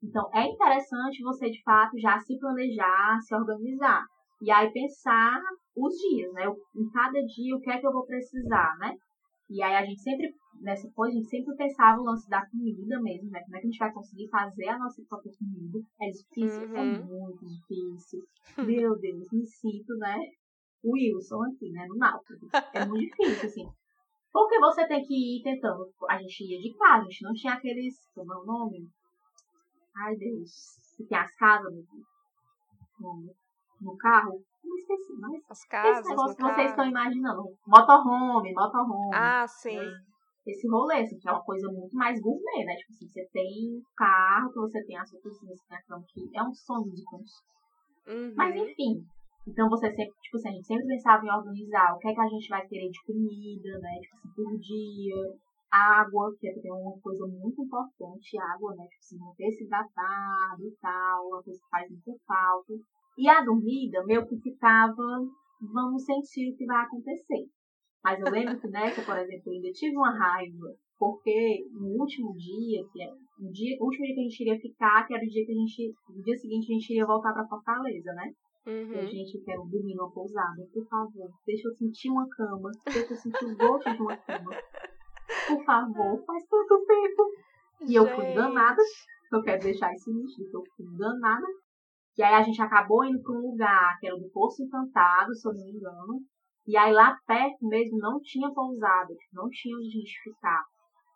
Então, 0.03 0.25
é 0.33 0.47
interessante 0.47 1.23
você, 1.23 1.51
de 1.51 1.63
fato, 1.63 2.01
já 2.01 2.19
se 2.21 2.39
planejar, 2.39 3.21
se 3.21 3.35
organizar. 3.35 4.03
E 4.41 4.51
aí 4.51 4.73
pensar 4.73 5.39
os 5.77 5.93
dias, 5.93 6.33
né? 6.33 6.47
Em 6.75 6.89
cada 6.89 7.21
dia, 7.21 7.55
o 7.55 7.61
que 7.61 7.71
é 7.71 7.79
que 7.79 7.87
eu 7.87 7.93
vou 7.93 8.07
precisar, 8.07 8.79
né? 8.79 8.97
E 9.51 9.63
aí 9.63 9.75
a 9.75 9.85
gente 9.85 10.01
sempre, 10.01 10.33
nessa 10.61 10.89
coisa, 10.93 11.13
a 11.17 11.19
gente 11.21 11.29
sempre 11.29 11.57
pensava 11.57 12.01
o 12.01 12.05
lance 12.05 12.29
da 12.31 12.47
comida 12.47 13.01
mesmo, 13.01 13.31
né? 13.31 13.41
Como 13.43 13.57
é 13.57 13.61
que 13.61 13.67
a 13.67 13.71
gente 13.71 13.79
vai 13.79 13.93
conseguir 13.93 14.29
fazer 14.29 14.69
a 14.69 14.79
nossa 14.79 15.03
própria 15.09 15.33
comida? 15.37 15.79
É 16.01 16.09
difícil, 16.09 16.77
é 16.77 16.81
Uhum. 16.83 17.05
muito 17.05 17.45
difícil. 17.45 18.21
Meu 18.59 18.97
Deus, 18.99 19.27
me 19.33 19.45
sinto, 19.45 19.97
né? 19.97 20.19
Wilson 20.85 21.43
aqui, 21.43 21.71
né? 21.73 21.85
No 21.89 21.97
náutico. 21.97 22.47
É 22.73 22.87
muito 22.87 23.11
difícil, 23.17 23.47
assim. 23.49 23.65
Porque 24.33 24.59
você 24.61 24.87
tem 24.87 25.05
que 25.05 25.39
ir 25.39 25.43
tentando. 25.43 25.93
A 26.09 26.17
gente 26.17 26.45
ia 26.45 26.61
de 26.61 26.73
carro, 26.79 27.03
a 27.03 27.11
gente 27.11 27.23
não 27.25 27.33
tinha 27.35 27.55
aqueles. 27.55 27.97
Como 28.15 28.33
é 28.33 28.37
o 28.37 28.45
nome? 28.45 28.89
Ai, 29.97 30.15
Deus. 30.17 30.53
Que 30.97 31.05
tem 31.05 31.19
as 31.19 31.35
casas 31.35 31.75
no, 31.75 31.85
no, 33.01 33.35
no 33.81 33.97
carro. 33.97 34.41
Eu 34.65 34.75
esqueci, 34.75 35.13
mas. 35.19 35.43
As 35.49 35.59
Esse 35.59 35.69
casas, 35.69 36.09
negócio 36.09 36.31
no 36.31 36.37
que 36.37 36.55
vocês 36.55 36.71
estão 36.71 36.87
imaginando. 36.87 37.43
Motorhome, 37.67 38.53
motorhome. 38.53 39.11
Ah, 39.15 39.47
sim. 39.47 39.79
Esse 40.47 40.69
rolê, 40.69 41.01
assim, 41.01 41.19
que 41.19 41.29
é 41.29 41.33
uma 41.33 41.45
coisa 41.45 41.69
muito 41.71 41.95
mais 41.95 42.21
gourmet, 42.21 42.65
né? 42.65 42.75
Tipo 42.77 42.93
assim, 42.93 43.09
você 43.09 43.29
tem 43.33 43.77
um 43.77 43.83
carro, 43.97 44.53
que 44.53 44.59
você 44.59 44.85
tem 44.85 44.97
a 44.97 45.05
sua 45.05 45.21
cozinha, 45.21 45.55
você 45.55 45.65
tem 45.69 45.79
a 45.79 45.83
cama, 45.83 46.05
que 46.09 46.31
é 46.35 46.43
um 46.43 46.53
sonho 46.53 46.91
de 46.93 47.05
consumo. 47.05 47.51
Uhum. 48.09 48.35
Mas 48.37 48.57
enfim. 48.57 49.05
Então 49.47 49.69
você 49.69 49.89
sempre, 49.91 50.15
tipo 50.21 50.37
assim, 50.37 50.49
a 50.49 50.53
gente 50.53 50.67
sempre 50.67 50.87
pensava 50.87 51.25
em 51.25 51.31
organizar 51.31 51.95
o 51.95 51.99
que 51.99 52.09
é 52.09 52.15
que 52.15 52.21
a 52.21 52.29
gente 52.29 52.49
vai 52.49 52.67
querer 52.67 52.91
de 52.91 53.05
comida, 53.05 53.79
né? 53.79 53.99
Tipo 54.01 54.17
assim, 54.17 54.29
por 54.35 54.59
dia. 54.59 55.39
Água, 55.71 56.35
que 56.41 56.49
é 56.49 56.55
também 56.55 56.73
uma 56.73 56.99
coisa 57.01 57.25
muito 57.29 57.63
importante, 57.63 58.37
água, 58.41 58.75
né? 58.75 58.85
Tipo 58.89 58.99
assim, 58.99 59.19
manter 59.19 59.53
se 59.53 59.65
hidratado 59.65 60.67
e 60.67 60.77
tal, 60.83 61.29
uma 61.29 61.43
coisa 61.43 61.61
que 61.61 61.69
faz 61.71 61.89
muita 61.89 62.13
falta. 62.27 62.75
E 63.21 63.29
a 63.29 63.45
dormida, 63.45 64.03
meio 64.07 64.27
que 64.27 64.41
ficava, 64.41 65.03
vamos 65.61 66.03
sentir 66.07 66.51
o 66.51 66.57
que 66.57 66.65
vai 66.65 66.87
acontecer. 66.87 67.45
Mas 68.03 68.19
eu 68.19 68.31
lembro 68.33 68.59
que 68.59 68.69
nessa, 68.69 69.03
por 69.03 69.19
exemplo, 69.19 69.53
eu 69.53 69.53
ainda 69.57 69.71
tive 69.73 69.95
uma 69.95 70.19
raiva, 70.19 70.75
porque 70.99 71.67
no 71.71 72.01
último 72.01 72.35
dia, 72.35 72.83
que 72.91 73.03
é 73.03 73.13
o, 73.13 73.53
dia, 73.53 73.77
o 73.79 73.85
último 73.85 74.07
dia 74.07 74.15
que 74.15 74.21
a 74.21 74.25
gente 74.25 74.41
iria 74.41 74.59
ficar, 74.59 75.07
que 75.07 75.13
era 75.15 75.23
o 75.23 75.29
dia 75.29 75.45
que 75.45 75.53
a 75.53 75.55
gente, 75.55 75.95
no 76.09 76.23
dia 76.23 76.37
seguinte 76.39 76.73
a 76.73 76.75
gente 76.75 76.91
iria 76.93 77.05
voltar 77.05 77.35
pra 77.35 77.47
Fortaleza, 77.47 78.11
né? 78.15 78.33
A 78.67 78.71
Uhum. 78.71 79.07
gente 79.07 79.39
quer 79.45 79.57
dormir 79.57 79.95
numa 79.95 80.11
pousada, 80.11 80.67
por 80.73 80.87
favor, 80.89 81.31
deixa 81.47 81.69
eu 81.69 81.75
sentir 81.75 82.11
uma 82.11 82.27
cama, 82.29 82.71
deixa 82.91 83.13
eu 83.13 83.17
sentir 83.17 83.45
o 83.45 83.57
gosto 83.57 83.93
de 83.93 84.01
uma 84.01 84.17
cama. 84.17 84.51
Por 85.47 85.65
favor, 85.65 86.25
faz 86.25 86.43
tanto 86.49 86.87
tempo. 86.87 87.23
E 87.87 87.95
eu 87.95 88.07
fui 88.15 88.25
Gente. 88.25 88.35
danada, 88.35 88.83
eu 89.33 89.43
quero 89.43 89.63
deixar 89.63 89.93
isso 89.95 90.11
nítido, 90.11 90.49
eu 90.55 90.65
fui 90.75 90.87
danada. 90.97 91.47
E 92.17 92.23
aí 92.23 92.35
a 92.35 92.43
gente 92.43 92.61
acabou 92.61 93.05
indo 93.05 93.23
pra 93.23 93.33
um 93.33 93.51
lugar 93.51 93.99
que 93.99 94.07
era 94.07 94.17
do 94.17 94.31
Poço 94.31 94.63
Encantado, 94.63 95.35
se 95.35 95.49
eu 95.49 95.55
não 95.55 95.65
me 95.65 95.71
engano. 95.71 96.21
E 96.67 96.77
aí 96.77 96.93
lá 96.93 97.17
perto 97.27 97.67
mesmo 97.67 97.99
não 97.99 98.21
tinha 98.23 98.53
pousada, 98.53 99.15
não 99.33 99.49
tinha 99.51 99.77
onde 99.77 99.87
a 99.87 99.91
gente 99.91 100.23
ficar. 100.23 100.63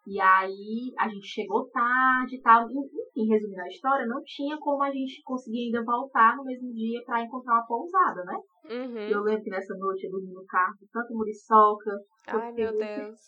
E 0.06 0.20
aí 0.20 0.92
a 0.98 1.08
gente 1.08 1.26
chegou 1.26 1.68
tarde 1.70 2.36
e 2.36 2.40
tal. 2.42 2.68
Enfim, 2.68 3.26
resumindo 3.28 3.62
a 3.62 3.68
história, 3.68 4.06
não 4.06 4.22
tinha 4.22 4.56
como 4.58 4.82
a 4.82 4.90
gente 4.90 5.22
conseguir 5.24 5.66
ainda 5.66 5.82
voltar 5.82 6.36
no 6.36 6.44
mesmo 6.44 6.72
dia 6.74 7.02
pra 7.06 7.22
encontrar 7.22 7.54
uma 7.54 7.66
pousada, 7.66 8.22
né? 8.24 8.36
Uhum. 8.70 9.08
Eu 9.08 9.22
lembro 9.22 9.42
que 9.42 9.50
nessa 9.50 9.74
noite 9.76 10.04
eu 10.04 10.10
dormi 10.10 10.32
no 10.32 10.44
carro, 10.46 10.74
com 10.78 10.86
tanta 10.92 11.14
muriçoca. 11.14 11.90
Ai, 12.26 12.52
meu 12.52 12.72
Deus. 12.72 13.18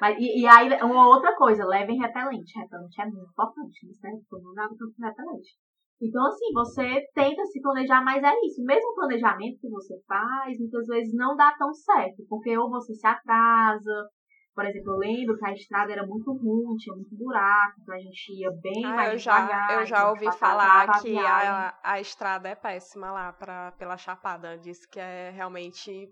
Mas, 0.00 0.16
e, 0.18 0.40
e 0.40 0.46
aí, 0.46 0.68
uma 0.82 1.08
outra 1.08 1.36
coisa, 1.36 1.64
levem 1.64 1.98
repelente. 1.98 2.58
Repelente 2.58 3.00
é 3.00 3.04
muito 3.06 3.30
importante, 3.30 3.86
né? 4.02 4.10
Porque 4.28 4.44
não 4.44 4.54
dá 4.54 4.66
tanto 4.68 4.94
repelente. 4.98 5.56
Então, 6.02 6.26
assim, 6.26 6.52
você 6.54 7.00
tenta 7.14 7.44
se 7.46 7.60
planejar, 7.60 8.02
mas 8.02 8.22
é 8.22 8.32
isso. 8.46 8.62
Mesmo 8.64 8.90
o 8.90 8.94
planejamento 8.94 9.60
que 9.60 9.68
você 9.68 9.94
faz, 10.08 10.58
muitas 10.58 10.86
vezes 10.86 11.14
não 11.14 11.36
dá 11.36 11.52
tão 11.58 11.72
certo. 11.74 12.24
Porque 12.28 12.56
ou 12.56 12.70
você 12.70 12.94
se 12.94 13.06
atrasa. 13.06 14.08
Por 14.54 14.64
exemplo, 14.64 14.92
eu 14.94 14.98
lembro 14.98 15.36
que 15.38 15.46
a 15.46 15.52
estrada 15.52 15.92
era 15.92 16.06
muito 16.06 16.32
ruim, 16.32 16.76
tinha 16.76 16.94
muito 16.94 17.16
buraco, 17.16 17.80
então 17.80 17.94
a 17.94 17.98
gente 17.98 18.32
ia 18.40 18.50
bem 18.60 18.82
Ah, 18.84 18.96
mais 18.96 19.12
eu 19.12 19.18
já, 19.18 19.34
devagar. 19.36 19.80
eu 19.82 19.86
já 19.86 20.10
ouvi 20.10 20.30
falar 20.32 21.00
que 21.00 21.16
a, 21.18 21.74
a 21.82 22.00
estrada 22.00 22.48
é 22.48 22.54
péssima 22.54 23.12
lá 23.12 23.32
pra, 23.32 23.72
pela 23.72 23.96
Chapada. 23.96 24.58
Diz 24.58 24.84
que 24.86 24.98
é 24.98 25.30
realmente 25.30 26.10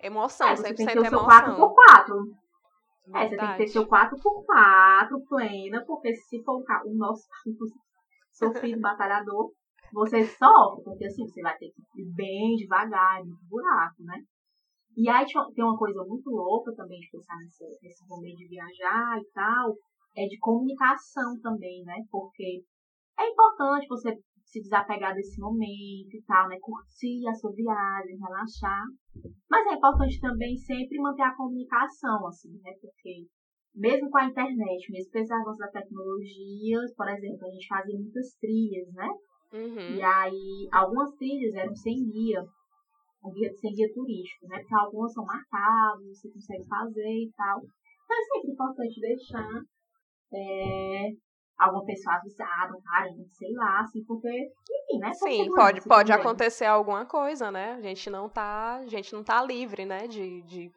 emoção, 0.00 0.48
É, 0.48 0.56
você 0.56 0.74
tem 0.74 0.86
que 0.86 0.92
ter 0.92 0.98
100% 1.00 1.06
o 1.06 1.08
seu 1.10 1.18
emoção. 1.18 1.56
4x4. 1.58 2.16
É, 3.14 3.28
você 3.28 3.36
tem 3.36 3.48
que 3.48 3.56
ter 3.56 3.68
seu 3.68 3.86
4x4 3.86 5.24
plena, 5.28 5.84
porque 5.86 6.14
se 6.14 6.42
for 6.44 6.60
o 6.60 6.64
ca- 6.64 6.82
o 6.84 6.94
nosso 6.94 7.26
sofrido 8.32 8.80
batalhador, 8.80 9.52
você 9.92 10.24
sofre, 10.24 10.84
porque 10.84 11.04
assim, 11.06 11.26
você 11.26 11.42
vai 11.42 11.56
ter 11.58 11.70
que 11.70 12.00
ir 12.00 12.12
bem 12.14 12.56
devagar, 12.56 13.24
muito 13.24 13.44
buraco, 13.46 14.02
né? 14.02 14.18
E 14.96 15.08
aí 15.08 15.24
tem 15.54 15.64
uma 15.64 15.78
coisa 15.78 16.04
muito 16.04 16.28
louca 16.30 16.74
também 16.74 17.00
de 17.00 17.10
pensar 17.10 17.36
nesse, 17.38 17.64
nesse 17.82 18.06
momento 18.06 18.36
de 18.36 18.48
viajar 18.48 19.18
e 19.18 19.30
tal, 19.32 19.74
é 20.16 20.26
de 20.26 20.38
comunicação 20.38 21.38
também, 21.40 21.82
né? 21.84 21.96
Porque 22.10 22.62
é 23.18 23.28
importante 23.28 23.86
você 23.88 24.18
se 24.44 24.60
desapegar 24.60 25.14
desse 25.14 25.40
momento 25.40 26.14
e 26.14 26.22
tal, 26.26 26.48
né? 26.48 26.58
Curtir 26.60 27.26
a 27.28 27.34
sua 27.34 27.52
viagem, 27.52 28.18
relaxar. 28.18 28.84
Mas 29.50 29.66
é 29.66 29.74
importante 29.74 30.20
também 30.20 30.56
sempre 30.56 31.00
manter 31.00 31.22
a 31.22 31.34
comunicação, 31.34 32.26
assim, 32.26 32.52
né? 32.62 32.72
Porque 32.80 33.26
mesmo 33.74 34.10
com 34.10 34.18
a 34.18 34.26
internet, 34.26 34.92
mesmo 34.92 35.10
com 35.10 35.18
esse 35.18 35.32
avanço 35.32 35.58
da 35.58 35.68
tecnologia, 35.68 36.78
por 36.96 37.08
exemplo, 37.08 37.46
a 37.46 37.50
gente 37.50 37.66
fazia 37.66 37.98
muitas 37.98 38.34
trilhas, 38.40 38.92
né? 38.92 39.08
Uhum. 39.52 39.96
E 39.96 40.02
aí, 40.02 40.68
algumas 40.72 41.14
trilhas 41.16 41.54
eram 41.54 41.74
sem 41.74 42.08
guia, 42.10 42.42
um 43.24 43.32
guia 43.32 43.52
sem 43.54 43.72
guia 43.72 43.92
turístico, 43.92 44.46
né? 44.48 44.58
Porque 44.58 44.74
algumas 44.74 45.12
são 45.12 45.24
marcadas, 45.24 46.20
você 46.20 46.28
consegue 46.30 46.66
fazer 46.66 47.08
e 47.08 47.30
tal. 47.36 47.60
Então 48.04 48.18
é 48.18 48.24
sempre 48.24 48.52
importante 48.52 49.00
deixar 49.00 49.62
é, 50.34 51.10
alguma 51.58 51.84
pessoa 51.84 52.16
avisada, 52.16 52.76
um 52.76 52.82
parente, 52.82 53.34
sei 53.34 53.52
lá, 53.52 53.80
assim, 53.80 54.04
porque, 54.04 54.28
enfim, 54.28 54.98
né? 54.98 55.12
Sim, 55.14 55.54
pode, 55.54 55.80
pode 55.82 56.10
também. 56.10 56.26
acontecer 56.26 56.64
alguma 56.66 57.06
coisa, 57.06 57.50
né? 57.50 57.74
A 57.74 57.80
gente 57.80 58.10
não 58.10 58.28
tá, 58.28 58.76
a 58.76 58.86
gente 58.86 59.12
não 59.12 59.22
tá 59.22 59.42
livre, 59.42 59.84
né? 59.84 60.06
De, 60.06 60.42
de, 60.42 60.72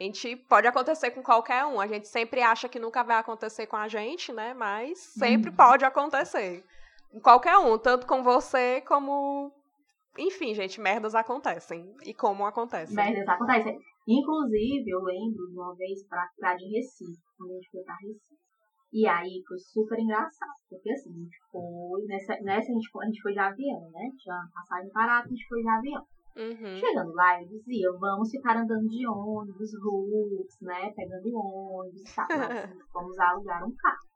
a 0.00 0.02
gente 0.04 0.36
pode 0.36 0.66
acontecer 0.66 1.10
com 1.10 1.22
qualquer 1.22 1.64
um. 1.66 1.80
A 1.80 1.86
gente 1.86 2.06
sempre 2.08 2.40
acha 2.40 2.68
que 2.68 2.78
nunca 2.78 3.02
vai 3.02 3.16
acontecer 3.16 3.66
com 3.66 3.76
a 3.76 3.88
gente, 3.88 4.32
né? 4.32 4.54
Mas 4.54 4.98
sempre 4.98 5.50
Uhum. 5.50 5.56
pode 5.56 5.84
acontecer. 5.84 6.64
Com 7.10 7.20
qualquer 7.20 7.56
um, 7.58 7.76
tanto 7.78 8.06
com 8.06 8.22
você 8.22 8.80
como. 8.82 9.52
Enfim, 10.16 10.54
gente, 10.54 10.80
merdas 10.80 11.14
acontecem. 11.14 11.94
E 12.04 12.12
como 12.14 12.44
acontecem. 12.46 12.94
Merdas 12.94 13.26
acontecem. 13.28 13.76
Inclusive, 14.06 14.84
eu 14.88 15.00
lembro 15.02 15.46
de 15.48 15.54
uma 15.58 15.74
vez 15.76 16.06
pra, 16.08 16.26
pra 16.38 16.54
de 16.54 16.64
Recife, 16.74 17.20
quando 17.36 17.50
a 17.50 17.54
gente 17.54 17.70
foi 17.70 17.82
pra 17.82 17.94
Recife. 17.96 18.38
E 18.90 19.06
aí 19.06 19.42
foi 19.46 19.58
super 19.58 19.98
engraçado, 19.98 20.50
porque 20.70 20.90
assim, 20.90 21.10
a 21.10 21.18
gente 21.18 21.36
foi, 21.52 22.02
nessa, 22.06 22.40
nessa 22.42 22.70
a, 22.70 22.74
gente, 22.74 22.88
foi- 22.90 23.04
a 23.04 23.06
gente 23.08 23.20
foi 23.20 23.32
de 23.32 23.38
avião, 23.38 23.90
né? 23.92 24.08
Tinha 24.18 24.38
passagem 24.54 24.90
parada, 24.92 25.26
a 25.26 25.28
gente 25.28 25.46
foi 25.46 25.60
de 25.60 25.68
avião. 25.68 26.02
Uhum. 26.38 26.76
Chegando 26.78 27.12
lá, 27.14 27.42
eu 27.42 27.48
dizia, 27.48 27.90
vamos 27.98 28.30
ficar 28.30 28.56
andando 28.56 28.86
de 28.86 29.04
ônibus, 29.08 29.70
loops, 29.82 30.56
né? 30.62 30.92
Pegando 30.94 31.34
ônibus 31.34 32.00
e 32.00 32.14
tal. 32.14 32.26
Vamos 32.94 33.18
alugar 33.18 33.66
um 33.66 33.74
carro. 33.74 34.06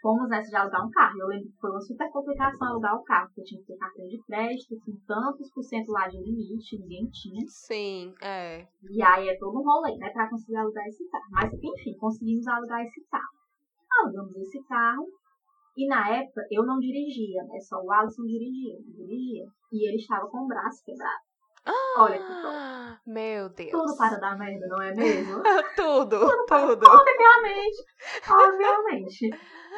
fomos 0.00 0.28
nessa 0.28 0.48
de 0.48 0.56
alugar 0.56 0.86
um 0.86 0.90
carro. 0.90 1.18
Eu 1.18 1.26
lembro 1.26 1.50
que 1.50 1.60
foi 1.60 1.70
uma 1.70 1.80
super 1.80 2.08
complicação 2.12 2.68
alugar 2.68 2.94
o 2.94 3.02
carro, 3.02 3.26
porque 3.26 3.42
tinha 3.42 3.60
que 3.60 3.66
ter 3.66 3.78
cartão 3.78 4.06
de 4.06 4.22
crédito, 4.22 4.78
com 4.86 4.92
tantos 5.08 5.50
por 5.52 5.64
cento 5.64 5.90
lá 5.90 6.06
de 6.06 6.18
limite, 6.18 6.78
ninguém 6.78 7.10
tinha. 7.10 7.44
Sim, 7.48 8.14
é. 8.22 8.64
E 8.88 9.02
aí 9.02 9.28
é 9.28 9.36
todo 9.36 9.58
um 9.58 9.64
rolê, 9.64 9.96
né, 9.98 10.08
pra 10.10 10.30
conseguir 10.30 10.56
alugar 10.56 10.86
esse 10.86 11.04
carro. 11.10 11.26
Mas, 11.30 11.52
enfim, 11.52 11.96
conseguimos 11.98 12.46
alugar 12.46 12.80
esse 12.84 13.04
carro. 13.10 13.40
Alugamos 14.02 14.36
esse 14.36 14.62
carro, 14.68 15.04
e 15.76 15.88
na 15.88 16.16
época 16.16 16.42
eu 16.48 16.64
não 16.64 16.78
dirigia, 16.78 17.42
né, 17.42 17.58
só 17.58 17.76
o 17.82 17.90
Alisson 17.90 18.22
dirigia, 18.22 18.78
dirigia. 18.86 19.46
E 19.72 19.88
ele 19.88 19.96
estava 19.96 20.28
com 20.28 20.44
o 20.44 20.46
braço 20.46 20.84
quebrado. 20.84 21.29
Olha 21.96 22.18
que 22.18 22.42
top. 22.42 23.00
Meu 23.06 23.48
Deus. 23.50 23.70
Tudo 23.70 23.96
para 23.96 24.16
dar 24.18 24.38
merda, 24.38 24.66
não 24.68 24.82
é 24.82 24.94
mesmo? 24.94 25.42
tudo, 25.76 26.18
tudo. 26.20 26.46
tudo. 26.46 26.86
Obviamente, 26.86 27.84
obviamente. 28.28 29.30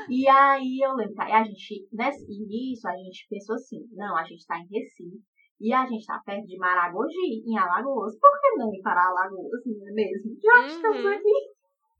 E 0.09 0.29
aí 0.29 0.81
eu 0.83 0.95
lembro 0.95 1.15
que 1.15 1.21
a 1.23 1.45
gente, 1.45 1.89
nesse 1.93 2.25
início, 2.31 2.89
a 2.89 2.93
gente 2.97 3.27
pensou 3.29 3.55
assim, 3.55 3.81
não, 3.93 4.17
a 4.17 4.25
gente 4.25 4.47
tá 4.47 4.59
em 4.59 4.67
Recife 4.67 5.21
e 5.61 5.73
a 5.73 5.87
gente 5.87 6.05
tá 6.07 6.21
perto 6.25 6.47
de 6.47 6.57
Maragogi, 6.59 7.43
em 7.47 7.57
Alagoas. 7.59 8.19
Por 8.19 8.41
que 8.41 8.57
não 8.57 8.75
ir 8.75 8.83
para 8.83 9.07
Alagoas, 9.07 9.61
não 9.67 9.89
é 9.89 9.93
mesmo? 9.93 10.37
Já 10.43 10.59
Uhum. 10.61 10.67
estamos 10.67 11.07
aqui 11.07 11.35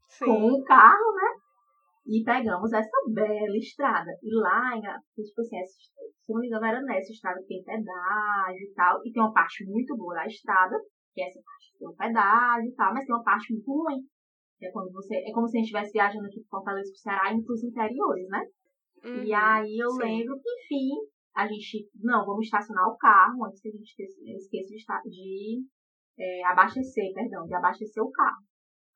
Sim. 0.09 0.25
com 0.25 0.47
um 0.47 0.63
carro, 0.63 1.13
né? 1.15 1.42
E 2.05 2.21
pegamos 2.23 2.73
essa 2.73 2.97
bela 3.13 3.57
estrada. 3.57 4.11
E 4.21 4.35
lá, 4.35 4.75
tipo 5.15 5.41
assim, 5.41 5.57
essa, 5.57 5.73
se 6.19 6.33
não 6.33 6.41
me 6.41 6.47
engano, 6.47 6.65
era 6.65 6.81
nessa 6.81 7.11
estrada 7.11 7.39
que 7.41 7.47
tem 7.47 7.63
pedágio 7.63 8.63
e 8.63 8.73
tal. 8.75 8.99
E 9.05 9.11
tem 9.11 9.23
uma 9.23 9.31
parte 9.31 9.65
muito 9.65 9.95
boa 9.95 10.13
da 10.15 10.25
estrada, 10.25 10.75
que 11.13 11.21
é 11.21 11.27
essa 11.27 11.39
parte 11.41 11.71
que 11.71 11.79
tem 11.79 11.87
o 11.87 11.95
pedágio 11.95 12.69
e 12.69 12.75
tal, 12.75 12.93
mas 12.93 13.05
tem 13.05 13.15
uma 13.15 13.23
parte 13.23 13.53
muito 13.53 13.71
ruim. 13.71 14.01
Que 14.59 14.65
é 14.67 14.71
quando 14.71 14.91
você. 14.91 15.15
É 15.15 15.31
como 15.31 15.47
se 15.47 15.57
a 15.57 15.59
gente 15.59 15.67
estivesse 15.67 15.93
viajando 15.93 16.27
aqui 16.27 16.41
de 16.41 16.47
Fortaleza 16.49 16.91
pro 16.91 16.99
Ceará 16.99 17.33
indo 17.33 17.45
pros 17.45 17.63
interiores, 17.63 18.27
né? 18.27 18.43
Uhum. 19.05 19.23
E 19.23 19.33
aí 19.33 19.77
eu 19.77 19.91
sim. 19.91 20.03
lembro 20.03 20.35
que, 20.41 20.49
enfim, 20.49 21.07
a 21.35 21.47
gente. 21.47 21.89
Não, 22.01 22.25
vamos 22.25 22.45
estacionar 22.45 22.87
o 22.89 22.97
carro 22.97 23.45
antes 23.45 23.61
que 23.61 23.69
a 23.69 23.71
gente 23.71 23.83
esqueça, 23.83 25.01
de, 25.05 25.09
de 25.09 25.65
é, 26.19 26.45
abastecer, 26.47 27.13
perdão, 27.13 27.45
de 27.45 27.55
abastecer 27.55 28.03
o 28.03 28.11
carro. 28.11 28.43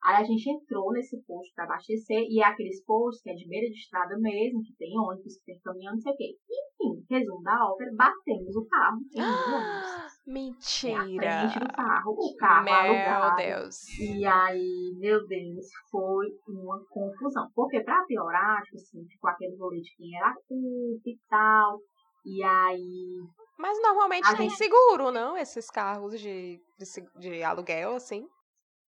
Aí 0.04 0.16
a 0.16 0.24
gente 0.24 0.48
entrou 0.48 0.92
nesse 0.92 1.20
posto 1.26 1.52
para 1.54 1.64
abastecer, 1.64 2.22
e 2.28 2.40
é 2.40 2.44
aqueles 2.46 2.82
postos 2.84 3.20
que 3.22 3.30
é 3.30 3.34
de 3.34 3.48
beira 3.48 3.66
de 3.66 3.76
estrada 3.78 4.16
mesmo, 4.18 4.62
que 4.62 4.72
tem 4.78 4.96
ônibus, 4.98 5.36
que 5.38 5.46
tem 5.46 5.60
caminhão, 5.60 5.92
não 5.94 6.00
sei 6.00 6.12
o 6.12 6.16
quê. 6.16 6.36
Enfim, 6.80 7.04
resumo 7.10 7.42
da 7.42 7.66
ópera, 7.66 7.90
batemos 7.96 8.54
o 8.56 8.64
carro 8.66 8.98
em 9.14 9.20
ônibus. 9.20 9.98
É 10.28 10.30
a 10.30 10.32
Mentira. 10.32 11.48
frente 11.48 11.58
do 11.58 11.72
carro, 11.72 12.12
o 12.12 12.36
carro 12.36 12.64
Meu 12.64 12.74
alugado. 12.74 13.36
Deus. 13.36 13.88
E 13.98 14.24
aí, 14.26 14.94
meu 14.98 15.26
Deus, 15.26 15.66
foi 15.90 16.26
uma 16.46 16.78
confusão. 16.90 17.48
Porque 17.54 17.80
pra 17.82 18.04
piorar, 18.06 18.62
tipo 18.64 18.76
assim, 18.76 19.04
ficou 19.08 19.30
aquele 19.30 19.56
rolê 19.56 19.80
de 19.80 19.96
quem 19.96 20.14
era 20.16 20.34
culpa 20.46 21.02
e 21.06 21.18
tal. 21.30 21.78
E 22.26 22.42
aí, 22.44 23.16
Mas 23.58 23.80
normalmente 23.82 24.28
tem 24.36 24.50
gente- 24.50 24.58
seguro, 24.58 25.10
não? 25.10 25.34
Esses 25.36 25.70
carros 25.70 26.20
de, 26.20 26.60
de, 26.78 27.18
de 27.18 27.42
aluguel, 27.42 27.94
assim. 27.94 28.28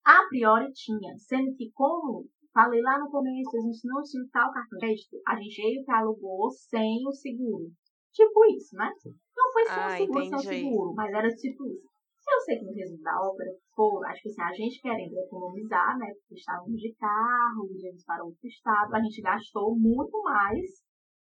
A 0.08 0.24
priori 0.30 0.72
tinha. 0.72 1.12
Sendo 1.18 1.54
que, 1.56 1.70
como 1.74 2.26
falei 2.54 2.82
lá 2.82 2.98
no 2.98 3.12
começo, 3.12 3.52
a 3.58 3.62
gente 3.62 3.86
não 3.86 4.02
tinha 4.02 4.24
tal 4.32 4.52
cartão 4.54 4.80
de 4.80 4.86
crédito, 4.86 5.22
a 5.28 5.36
gente 5.36 5.62
veio 5.62 5.84
que 5.84 5.92
alugou 5.92 6.50
sem 6.50 7.06
o 7.06 7.12
seguro. 7.12 7.68
Tipo 8.14 8.46
isso, 8.56 8.76
né? 8.76 8.90
Não 9.36 9.52
foi 9.52 9.66
sem 9.66 9.74
Ah, 9.84 9.88
o 9.88 9.98
seguro, 9.98 10.20
sem 10.20 10.34
o 10.34 10.40
entendi. 10.40 10.64
seguro, 10.64 10.94
mas 10.96 11.14
era 11.14 11.30
tipo 11.30 11.68
isso. 11.68 11.86
Eu 12.30 12.42
sei 12.42 12.58
que 12.60 12.66
no 12.66 12.74
resumo 12.74 13.02
da 13.04 13.22
ópera, 13.22 13.52
pô, 13.76 14.04
acho 14.06 14.22
que 14.24 14.30
assim, 14.30 14.42
a 14.42 14.52
gente 14.54 14.82
querendo 14.82 15.16
economizar, 15.18 15.98
né? 15.98 16.08
Porque 16.20 16.36
estávamos 16.36 16.82
de 16.82 16.94
carro, 16.96 17.70
íamos 17.72 18.04
para 18.04 18.24
outro 18.24 18.48
estado, 18.48 18.96
a 18.96 19.00
gente 19.02 19.22
gastou 19.22 19.78
muito 19.78 20.22
mais 20.24 20.66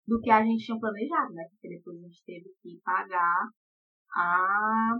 do 0.06 0.20
que 0.20 0.30
a 0.30 0.44
gente 0.44 0.64
tinha 0.64 0.78
planejado, 0.78 1.32
né? 1.34 1.44
Porque 1.50 1.74
depois 1.76 1.96
a 1.98 2.02
gente 2.02 2.22
teve 2.24 2.48
que 2.62 2.80
pagar 2.84 3.48
a, 4.14 4.96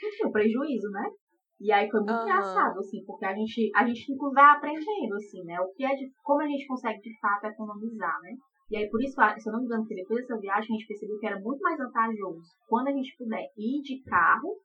enfim, 0.00 0.26
o 0.26 0.32
prejuízo, 0.32 0.88
né? 0.90 1.10
E 1.62 1.72
aí 1.72 1.88
foi 1.90 2.00
muito 2.00 2.20
Aham. 2.20 2.22
engraçado, 2.22 2.78
assim, 2.80 3.02
porque 3.06 3.24
a 3.24 3.32
gente, 3.34 3.70
a 3.74 3.86
gente 3.86 4.12
inclusive 4.12 4.34
vai 4.34 4.50
aprendendo, 4.56 5.14
assim, 5.16 5.42
né? 5.44 5.60
O 5.60 5.70
que 5.72 5.84
é 5.84 5.94
de, 5.94 6.10
como 6.22 6.42
a 6.42 6.46
gente 6.46 6.66
consegue 6.66 7.00
de 7.00 7.12
fato 7.20 7.44
economizar, 7.46 8.18
né? 8.20 8.32
E 8.70 8.76
aí, 8.76 8.88
por 8.90 9.00
isso, 9.02 9.14
se 9.14 9.48
eu 9.48 9.52
não 9.52 9.60
me 9.60 9.66
engano, 9.66 9.84
que 9.86 9.94
depois 9.94 10.20
dessa 10.20 10.38
viagem, 10.40 10.66
a 10.70 10.72
gente 10.74 10.86
percebeu 10.86 11.18
que 11.18 11.26
era 11.26 11.38
muito 11.38 11.60
mais 11.60 11.76
vantajoso 11.78 12.42
quando 12.66 12.88
a 12.88 12.92
gente 12.92 13.14
puder 13.16 13.44
ir 13.56 13.80
de 13.82 14.00
carro, 14.08 14.56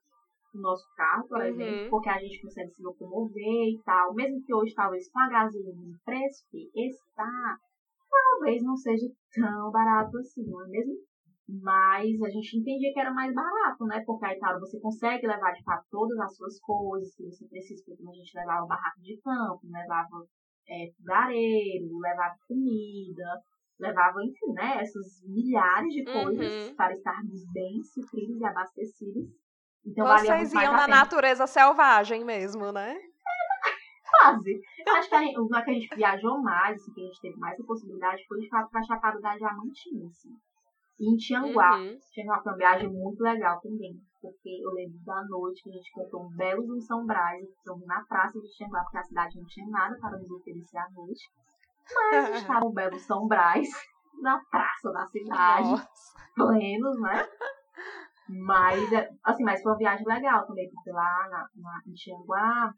o 0.54 0.58
nosso 0.60 0.84
carro, 0.96 1.26
por 1.28 1.40
Uhum. 1.40 1.46
exemplo, 1.46 1.80
porque 1.88 2.08
a 2.10 2.18
gente 2.18 2.40
consegue 2.40 2.70
se 2.72 2.82
locomover 2.82 3.68
e 3.68 3.78
tal. 3.84 4.12
Mesmo 4.14 4.40
que 4.44 4.54
hoje, 4.54 4.72
talvez, 4.74 5.08
com 5.10 5.20
a 5.20 5.28
gasolina 5.28 5.82
no 5.82 5.94
preço 6.04 6.42
que 6.50 6.68
está, 6.74 7.54
talvez 8.10 8.62
não 8.62 8.76
seja 8.76 9.06
tão 9.34 9.70
barato 9.70 10.16
assim, 10.18 10.42
não 10.46 10.62
é 10.64 10.68
mesmo? 10.68 10.94
Mas 11.48 12.20
a 12.20 12.28
gente 12.28 12.58
entendia 12.58 12.92
que 12.92 13.00
era 13.00 13.12
mais 13.12 13.32
barato, 13.32 13.84
né? 13.86 14.02
Porque 14.04 14.36
claro, 14.36 14.60
você 14.60 14.78
consegue 14.80 15.26
levar 15.26 15.52
de 15.52 15.64
fato 15.64 15.86
todas 15.90 16.18
as 16.18 16.36
suas 16.36 16.60
coisas 16.60 17.14
que 17.14 17.24
você 17.24 17.48
precisa, 17.48 17.82
porque 17.86 18.02
a 18.06 18.12
gente 18.12 18.36
levava 18.36 18.66
barraco 18.66 19.00
de 19.00 19.18
campo, 19.22 19.60
levava 19.64 20.26
é, 20.68 20.90
fogareiro, 20.98 21.98
levava 21.98 22.36
comida, 22.46 23.42
levava, 23.80 24.22
enfim, 24.22 24.52
né? 24.52 24.82
Essas 24.82 25.22
milhares 25.24 25.94
de 25.94 26.04
coisas 26.04 26.68
Uhum. 26.68 26.74
para 26.74 26.92
estarmos 26.92 27.50
bem 27.52 27.82
supridos 27.82 28.40
e 28.40 28.44
abastecidos. 28.44 29.28
Então, 29.86 30.06
Vocês 30.06 30.52
iam 30.52 30.74
a 30.74 30.76
na 30.76 30.88
natureza 30.88 31.46
selvagem 31.46 32.24
mesmo, 32.24 32.70
né? 32.72 32.94
Quase. 34.20 34.60
Eu 34.86 34.94
acho 34.96 35.08
que 35.08 35.14
a 35.14 35.22
gente, 35.22 35.38
o 35.38 35.42
lugar 35.42 35.64
que 35.64 35.70
a 35.70 35.74
gente 35.74 35.94
viajou 35.94 36.42
mais, 36.42 36.76
assim, 36.76 36.92
que 36.92 37.00
a 37.00 37.04
gente 37.04 37.20
teve 37.20 37.36
mais 37.38 37.58
a 37.58 37.64
possibilidade, 37.64 38.26
foi 38.26 38.40
de 38.40 38.48
fato 38.48 38.68
pra 38.70 38.82
Chapada 38.82 39.18
da 39.20 39.36
Diamantina, 39.36 40.08
assim. 40.08 40.36
E 40.98 41.12
em 41.12 41.16
Tianguá. 41.16 41.78
Uhum. 41.78 41.98
Tianguá 42.12 42.42
foi 42.42 42.52
uma 42.52 42.58
viagem 42.58 42.88
muito 42.88 43.20
legal 43.22 43.60
também. 43.60 43.94
Porque 44.20 44.50
eu 44.62 44.70
lembro 44.72 44.98
da 45.04 45.24
noite 45.28 45.62
que 45.62 45.70
a 45.70 45.72
gente 45.72 45.92
comprou 45.92 46.26
um 46.26 46.36
belo 46.36 46.76
em 46.76 46.80
São 46.80 47.06
Brás, 47.06 47.40
ficamos 47.58 47.86
na 47.86 48.04
praça 48.04 48.40
de 48.40 48.48
Tianguá, 48.48 48.82
porque 48.82 48.98
a 48.98 49.04
cidade 49.04 49.36
não 49.36 49.46
tinha 49.46 49.66
nada 49.68 49.96
para 50.00 50.18
nos 50.18 50.30
oferecer 50.30 50.78
à 50.78 50.90
noite. 50.90 51.24
Mas 51.94 52.34
estava 52.34 52.66
um 52.66 52.72
belo 52.72 52.98
São 52.98 53.28
Brás, 53.28 53.68
na 54.20 54.40
praça 54.50 54.90
da 54.92 55.06
cidade, 55.06 55.70
Nossa. 55.70 55.86
plenos, 56.34 57.00
né? 57.00 57.28
Mas, 58.28 58.92
é, 58.92 59.08
assim, 59.24 59.44
mas 59.44 59.62
foi 59.62 59.72
uma 59.72 59.78
viagem 59.78 60.04
legal 60.06 60.46
também, 60.46 60.68
porque 60.70 60.90
lá 60.90 61.28
na, 61.30 61.48
na, 61.56 61.80
em 61.86 61.94
Tianguá 61.94 62.74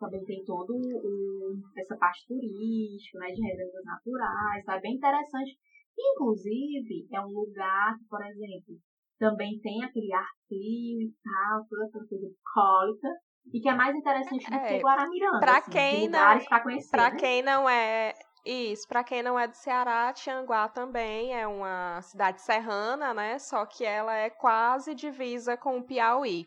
também 0.00 0.24
tem 0.24 0.44
todo 0.44 0.74
o, 0.74 1.54
essa 1.76 1.96
parte 1.96 2.26
turística, 2.26 3.18
né, 3.18 3.26
de 3.32 3.42
reservas 3.42 3.84
naturais, 3.84 4.64
tá 4.64 4.78
bem 4.80 4.94
interessante. 4.94 5.58
Inclusive, 5.98 7.06
é 7.12 7.20
um 7.20 7.28
lugar 7.28 7.96
que, 7.98 8.04
por 8.08 8.24
exemplo, 8.24 8.74
também 9.18 9.58
tem 9.60 9.82
aquele 9.84 10.12
ar 10.12 10.26
frio 10.48 11.00
e 11.02 11.12
tal, 11.22 11.64
toda 11.68 11.84
aquela 11.86 12.06
coisa 12.06 12.26
bucólica, 12.28 13.08
e 13.52 13.60
que 13.60 13.68
é 13.68 13.74
mais 13.74 13.94
interessante 13.96 14.50
do 14.50 14.56
É, 14.56 14.68
que 14.68 14.78
Guaramiranga, 14.82 15.38
pra 15.40 15.58
assim, 15.58 15.70
quem 15.70 16.08
não- 16.08 16.44
pra 16.44 16.60
conhecer, 16.60 16.90
Pra 16.90 17.10
né? 17.10 17.16
quem 17.16 17.42
não 17.42 17.68
é. 17.68 18.14
Isso, 18.46 18.86
pra 18.86 19.02
quem 19.02 19.22
não 19.22 19.38
é 19.38 19.46
do 19.48 19.54
Ceará, 19.56 20.12
Tianguá 20.12 20.68
também 20.68 21.34
é 21.34 21.46
uma 21.46 22.02
cidade 22.02 22.42
serrana, 22.42 23.14
né? 23.14 23.38
Só 23.38 23.64
que 23.64 23.84
ela 23.84 24.14
é 24.14 24.28
quase 24.28 24.94
divisa 24.94 25.56
com 25.56 25.78
o 25.78 25.82
Piauí. 25.82 26.44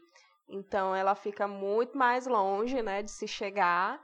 Então 0.48 0.96
ela 0.96 1.16
fica 1.16 1.48
muito 1.48 1.98
mais 1.98 2.28
longe, 2.28 2.82
né, 2.84 3.02
de 3.02 3.10
se 3.12 3.28
chegar. 3.28 4.00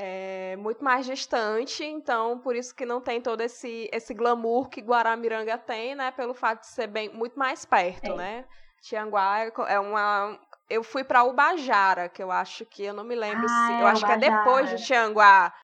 É 0.00 0.54
muito 0.56 0.82
mais 0.84 1.04
distante, 1.04 1.82
então 1.84 2.38
por 2.38 2.54
isso 2.54 2.72
que 2.72 2.86
não 2.86 3.00
tem 3.00 3.20
todo 3.20 3.40
esse, 3.40 3.90
esse 3.92 4.14
glamour 4.14 4.68
que 4.68 4.80
Guaramiranga 4.80 5.58
tem, 5.58 5.96
né? 5.96 6.12
Pelo 6.12 6.34
fato 6.34 6.60
de 6.60 6.68
ser 6.68 6.86
bem, 6.86 7.08
muito 7.12 7.36
mais 7.36 7.64
perto, 7.64 8.12
É. 8.12 8.16
né? 8.16 8.44
Tianguá 8.80 9.40
é 9.40 9.52
é 9.66 9.80
uma. 9.80 10.38
Eu 10.70 10.84
fui 10.84 11.02
pra 11.02 11.24
Ubajara, 11.24 12.08
que 12.08 12.22
eu 12.22 12.30
acho 12.30 12.64
que 12.64 12.84
eu 12.84 12.94
não 12.94 13.02
me 13.02 13.16
lembro 13.16 13.44
Ah, 13.44 13.48
se. 13.48 13.72
é, 13.72 13.82
Eu 13.82 13.86
acho 13.88 14.06
que 14.06 14.12
é 14.12 14.16
depois 14.18 14.46
Ubajara. 14.68 14.76
de 14.76 14.84
Tianguá. 14.86 15.54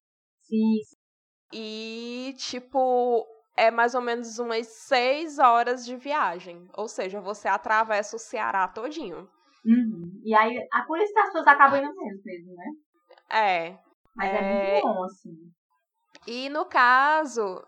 Sim, 0.42 0.78
E, 1.52 2.34
tipo, 2.36 3.24
é 3.56 3.70
mais 3.70 3.94
ou 3.94 4.00
menos 4.00 4.40
umas 4.40 4.66
seis 4.66 5.38
horas 5.38 5.84
de 5.86 5.94
viagem. 5.96 6.68
Ou 6.76 6.88
seja, 6.88 7.20
você 7.20 7.46
atravessa 7.46 8.16
o 8.16 8.18
Ceará 8.18 8.66
todinho. 8.66 9.28
Uhum. 9.64 10.20
E 10.24 10.34
aí, 10.34 10.58
a 10.72 10.82
por 10.82 10.98
isso 10.98 11.12
que 11.12 11.20
as 11.20 11.26
pessoas 11.26 11.46
acabam 11.46 11.78
indo 11.80 11.94
mesmo, 12.24 12.54
né? 12.56 12.66
É. 13.30 13.78
Mas 14.14 14.32
é, 14.32 14.38
É. 14.38 14.42
muito 14.42 14.82
bom, 14.82 15.04
assim. 15.04 15.52
E 16.26 16.48
no 16.48 16.64
caso, 16.64 17.62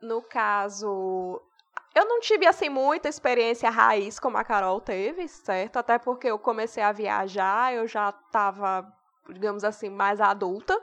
no 0.00 0.22
caso, 0.22 1.40
eu 1.94 2.06
não 2.06 2.20
tive 2.20 2.46
assim 2.46 2.68
muita 2.68 3.08
experiência 3.08 3.68
raiz 3.70 4.18
como 4.20 4.36
a 4.36 4.44
Carol 4.44 4.80
teve, 4.80 5.26
certo? 5.28 5.76
Até 5.78 5.98
porque 5.98 6.28
eu 6.28 6.38
comecei 6.38 6.82
a 6.82 6.92
viajar, 6.92 7.74
eu 7.74 7.86
já 7.88 8.12
tava, 8.12 8.86
digamos 9.28 9.64
assim, 9.64 9.88
mais 9.90 10.20
adulta, 10.20 10.80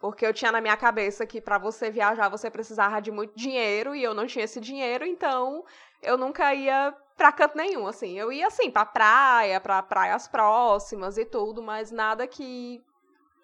porque 0.00 0.24
eu 0.24 0.32
tinha 0.34 0.52
na 0.52 0.60
minha 0.60 0.76
cabeça 0.76 1.26
que 1.26 1.40
para 1.40 1.58
você 1.58 1.90
viajar 1.90 2.28
você 2.28 2.50
precisava 2.50 3.00
de 3.00 3.10
muito 3.10 3.34
dinheiro 3.36 3.94
e 3.94 4.02
eu 4.02 4.14
não 4.14 4.26
tinha 4.26 4.44
esse 4.44 4.60
dinheiro, 4.60 5.04
então 5.04 5.64
eu 6.02 6.16
nunca 6.16 6.54
ia 6.54 6.94
pra 7.16 7.32
canto 7.32 7.56
nenhum, 7.56 7.86
assim. 7.86 8.16
Eu 8.18 8.30
ia 8.32 8.46
assim 8.46 8.70
pra 8.70 8.84
praia, 8.84 9.60
pra 9.60 9.82
praias 9.82 10.28
próximas 10.28 11.16
e 11.18 11.24
tudo, 11.24 11.62
mas 11.62 11.90
nada 11.90 12.26
que 12.28 12.80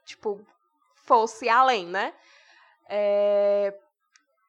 tipo 0.04 0.40
fosse 1.10 1.48
além, 1.48 1.88
né? 1.88 2.14
É, 2.88 3.74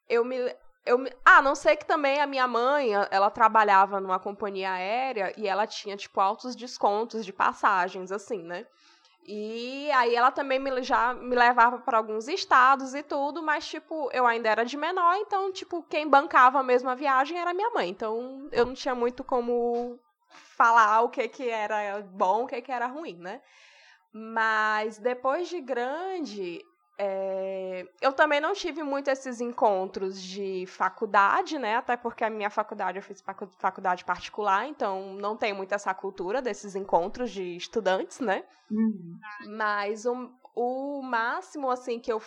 eu 0.07 0.23
me 0.23 0.37
eu, 0.85 0.97
ah, 1.25 1.41
não 1.41 1.53
sei 1.55 1.75
que 1.75 1.85
também 1.85 2.19
a 2.19 2.27
minha 2.27 2.47
mãe, 2.47 2.89
ela 3.11 3.29
trabalhava 3.29 3.99
numa 3.99 4.19
companhia 4.19 4.71
aérea 4.71 5.31
e 5.37 5.47
ela 5.47 5.67
tinha, 5.67 5.95
tipo, 5.95 6.19
altos 6.19 6.55
descontos 6.55 7.23
de 7.23 7.31
passagens, 7.31 8.11
assim, 8.11 8.41
né? 8.41 8.65
E 9.27 9.91
aí 9.91 10.15
ela 10.15 10.31
também 10.31 10.57
me, 10.59 10.81
já 10.81 11.13
me 11.13 11.35
levava 11.35 11.77
para 11.79 11.97
alguns 11.97 12.27
estados 12.27 12.95
e 12.95 13.03
tudo, 13.03 13.43
mas, 13.43 13.67
tipo, 13.67 14.09
eu 14.11 14.25
ainda 14.25 14.49
era 14.49 14.65
de 14.65 14.75
menor, 14.75 15.15
então, 15.17 15.51
tipo, 15.51 15.83
quem 15.83 16.07
bancava 16.07 16.63
mesmo 16.63 16.89
a 16.89 16.95
viagem 16.95 17.39
era 17.39 17.53
minha 17.53 17.69
mãe. 17.71 17.89
Então, 17.89 18.49
eu 18.51 18.65
não 18.65 18.73
tinha 18.73 18.95
muito 18.95 19.23
como 19.23 19.99
falar 20.57 21.01
o 21.01 21.09
que 21.09 21.27
que 21.27 21.47
era 21.49 22.01
bom, 22.01 22.43
o 22.43 22.47
que 22.47 22.61
que 22.61 22.71
era 22.71 22.87
ruim, 22.87 23.17
né? 23.17 23.41
Mas 24.13 24.97
depois 24.97 25.47
de 25.47 25.61
grande, 25.61 26.61
é, 26.97 27.87
eu 27.99 28.13
também 28.13 28.39
não 28.39 28.53
tive 28.53 28.83
muito 28.83 29.07
esses 29.09 29.41
encontros 29.41 30.21
de 30.21 30.65
faculdade, 30.67 31.57
né? 31.57 31.77
Até 31.77 31.97
porque 31.97 32.23
a 32.23 32.29
minha 32.29 32.49
faculdade 32.49 32.97
eu 32.97 33.01
fiz 33.01 33.23
faculdade 33.57 34.05
particular, 34.05 34.67
então 34.67 35.13
não 35.13 35.35
tem 35.35 35.53
muito 35.53 35.73
essa 35.73 35.93
cultura 35.93 36.41
desses 36.41 36.75
encontros 36.75 37.31
de 37.31 37.55
estudantes, 37.55 38.19
né? 38.19 38.43
Uhum. 38.69 39.17
Mas 39.57 40.05
o, 40.05 40.31
o 40.53 41.01
máximo 41.01 41.71
assim 41.71 41.99
que 41.99 42.11
eu 42.11 42.21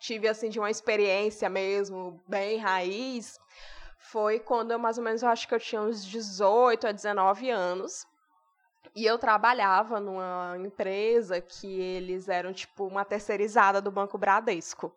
tive 0.00 0.26
assim 0.26 0.48
de 0.48 0.58
uma 0.58 0.70
experiência 0.70 1.48
mesmo 1.48 2.20
bem 2.26 2.58
raiz 2.58 3.38
foi 3.98 4.40
quando 4.40 4.72
eu 4.72 4.78
mais 4.78 4.98
ou 4.98 5.04
menos 5.04 5.22
eu 5.22 5.28
acho 5.28 5.46
que 5.46 5.54
eu 5.54 5.60
tinha 5.60 5.80
uns 5.80 6.04
18 6.04 6.88
a 6.88 6.92
19 6.92 7.48
anos. 7.50 8.06
E 8.94 9.04
eu 9.04 9.18
trabalhava 9.18 9.98
numa 10.00 10.56
empresa 10.58 11.40
que 11.40 11.80
eles 11.80 12.28
eram 12.28 12.52
tipo 12.52 12.86
uma 12.86 13.04
terceirizada 13.04 13.80
do 13.80 13.90
Banco 13.90 14.16
Bradesco. 14.18 14.94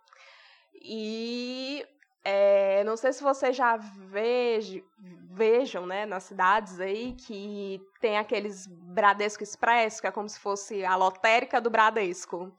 E 0.81 1.85
é, 2.23 2.83
não 2.83 2.97
sei 2.97 3.13
se 3.13 3.23
vocês 3.23 3.55
já 3.55 3.77
vejo, 3.77 4.83
vejam, 5.31 5.85
né, 5.85 6.05
nas 6.05 6.23
cidades 6.23 6.79
aí, 6.79 7.13
que 7.13 7.81
tem 8.01 8.17
aqueles 8.17 8.67
Bradesco 8.67 9.43
Expresso, 9.43 10.01
que 10.01 10.07
é 10.07 10.11
como 10.11 10.27
se 10.27 10.37
fosse 10.39 10.83
a 10.83 10.95
lotérica 10.95 11.61
do 11.61 11.69
Bradesco. 11.69 12.51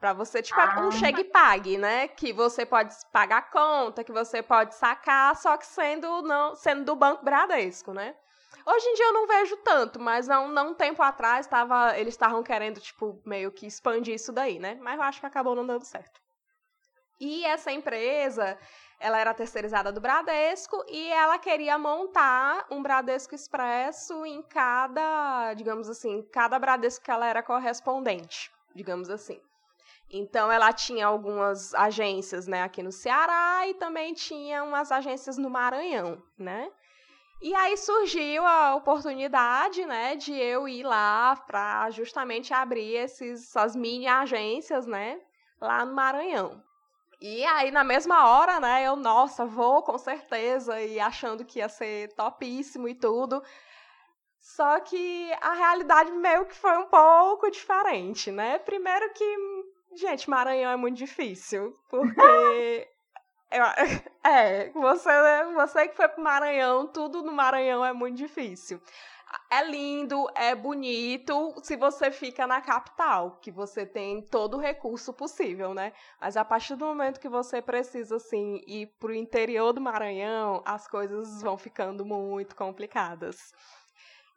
Para 0.00 0.12
você, 0.12 0.42
tipo, 0.42 0.58
é 0.60 0.80
um 0.80 0.88
ah. 0.88 0.90
chega 0.90 1.20
e 1.20 1.24
pague, 1.24 1.78
né? 1.78 2.08
Que 2.08 2.32
você 2.32 2.66
pode 2.66 2.94
pagar 3.12 3.38
a 3.38 3.42
conta, 3.42 4.04
que 4.04 4.12
você 4.12 4.42
pode 4.42 4.74
sacar, 4.74 5.34
só 5.36 5.56
que 5.56 5.66
sendo, 5.66 6.22
não, 6.22 6.54
sendo 6.54 6.84
do 6.84 6.96
Banco 6.96 7.24
Bradesco, 7.24 7.92
né? 7.92 8.14
Hoje 8.68 8.84
em 8.88 8.94
dia 8.94 9.06
eu 9.06 9.12
não 9.12 9.26
vejo 9.28 9.56
tanto, 9.58 10.00
mas 10.00 10.26
não 10.26 10.70
um 10.70 10.74
tempo 10.74 11.00
atrás 11.00 11.46
tava, 11.46 11.96
eles 11.96 12.14
estavam 12.14 12.42
querendo, 12.42 12.80
tipo, 12.80 13.22
meio 13.24 13.52
que 13.52 13.64
expandir 13.64 14.14
isso 14.14 14.32
daí, 14.32 14.58
né? 14.58 14.76
Mas 14.82 14.96
eu 14.96 15.02
acho 15.02 15.20
que 15.20 15.26
acabou 15.26 15.54
não 15.54 15.64
dando 15.64 15.84
certo. 15.84 16.20
E 17.20 17.44
essa 17.44 17.70
empresa, 17.70 18.58
ela 18.98 19.18
era 19.18 19.32
terceirizada 19.32 19.92
do 19.92 20.00
Bradesco 20.00 20.84
e 20.88 21.08
ela 21.08 21.38
queria 21.38 21.78
montar 21.78 22.66
um 22.68 22.82
Bradesco 22.82 23.36
Expresso 23.36 24.26
em 24.26 24.42
cada, 24.42 25.54
digamos 25.54 25.88
assim, 25.88 26.22
cada 26.32 26.58
Bradesco 26.58 27.04
que 27.04 27.10
ela 27.10 27.26
era 27.26 27.44
correspondente, 27.44 28.50
digamos 28.74 29.08
assim. 29.08 29.40
Então 30.10 30.50
ela 30.50 30.72
tinha 30.72 31.06
algumas 31.06 31.72
agências, 31.74 32.46
né, 32.46 32.62
aqui 32.62 32.82
no 32.82 32.92
Ceará 32.92 33.66
e 33.66 33.74
também 33.74 34.12
tinha 34.12 34.62
umas 34.64 34.90
agências 34.90 35.38
no 35.38 35.48
Maranhão, 35.48 36.22
né? 36.36 36.70
E 37.40 37.54
aí 37.54 37.76
surgiu 37.76 38.44
a 38.44 38.74
oportunidade, 38.74 39.84
né, 39.84 40.16
de 40.16 40.32
eu 40.32 40.66
ir 40.66 40.82
lá 40.82 41.36
para 41.36 41.90
justamente 41.90 42.54
abrir 42.54 42.96
esses, 42.96 43.44
essas 43.44 43.76
mini 43.76 44.06
agências, 44.06 44.86
né, 44.86 45.20
lá 45.60 45.84
no 45.84 45.94
Maranhão. 45.94 46.62
E 47.20 47.44
aí, 47.44 47.70
na 47.70 47.84
mesma 47.84 48.28
hora, 48.28 48.60
né, 48.60 48.84
eu, 48.84 48.96
nossa, 48.96 49.44
vou 49.44 49.82
com 49.82 49.96
certeza, 49.98 50.80
e 50.80 50.98
achando 51.00 51.44
que 51.44 51.58
ia 51.58 51.68
ser 51.68 52.12
topíssimo 52.14 52.88
e 52.88 52.94
tudo. 52.94 53.42
Só 54.40 54.78
que 54.80 55.32
a 55.40 55.54
realidade 55.54 56.12
meio 56.12 56.46
que 56.46 56.54
foi 56.54 56.76
um 56.78 56.86
pouco 56.86 57.50
diferente, 57.50 58.30
né? 58.30 58.58
Primeiro 58.58 59.12
que, 59.12 59.36
gente, 59.94 60.30
Maranhão 60.30 60.70
é 60.70 60.76
muito 60.76 60.96
difícil, 60.96 61.74
porque 61.88 62.88
é, 64.24 64.70
você, 64.70 65.10
você 65.54 65.88
que 65.88 65.96
foi 65.96 66.08
pro 66.08 66.22
Maranhão, 66.22 66.86
tudo 66.86 67.22
no 67.22 67.32
Maranhão 67.32 67.84
é 67.84 67.92
muito 67.92 68.16
difícil. 68.16 68.80
É 69.50 69.64
lindo, 69.64 70.26
é 70.34 70.54
bonito 70.54 71.54
se 71.62 71.76
você 71.76 72.10
fica 72.10 72.46
na 72.46 72.60
capital, 72.60 73.38
que 73.42 73.50
você 73.50 73.84
tem 73.84 74.22
todo 74.22 74.56
o 74.56 74.60
recurso 74.60 75.12
possível, 75.12 75.74
né? 75.74 75.92
Mas 76.20 76.36
a 76.36 76.44
partir 76.44 76.76
do 76.76 76.86
momento 76.86 77.20
que 77.20 77.28
você 77.28 77.60
precisa, 77.60 78.16
assim, 78.16 78.62
ir 78.66 78.86
pro 78.98 79.14
interior 79.14 79.72
do 79.72 79.80
Maranhão, 79.80 80.62
as 80.64 80.86
coisas 80.88 81.42
vão 81.42 81.58
ficando 81.58 82.04
muito 82.04 82.54
complicadas. 82.54 83.52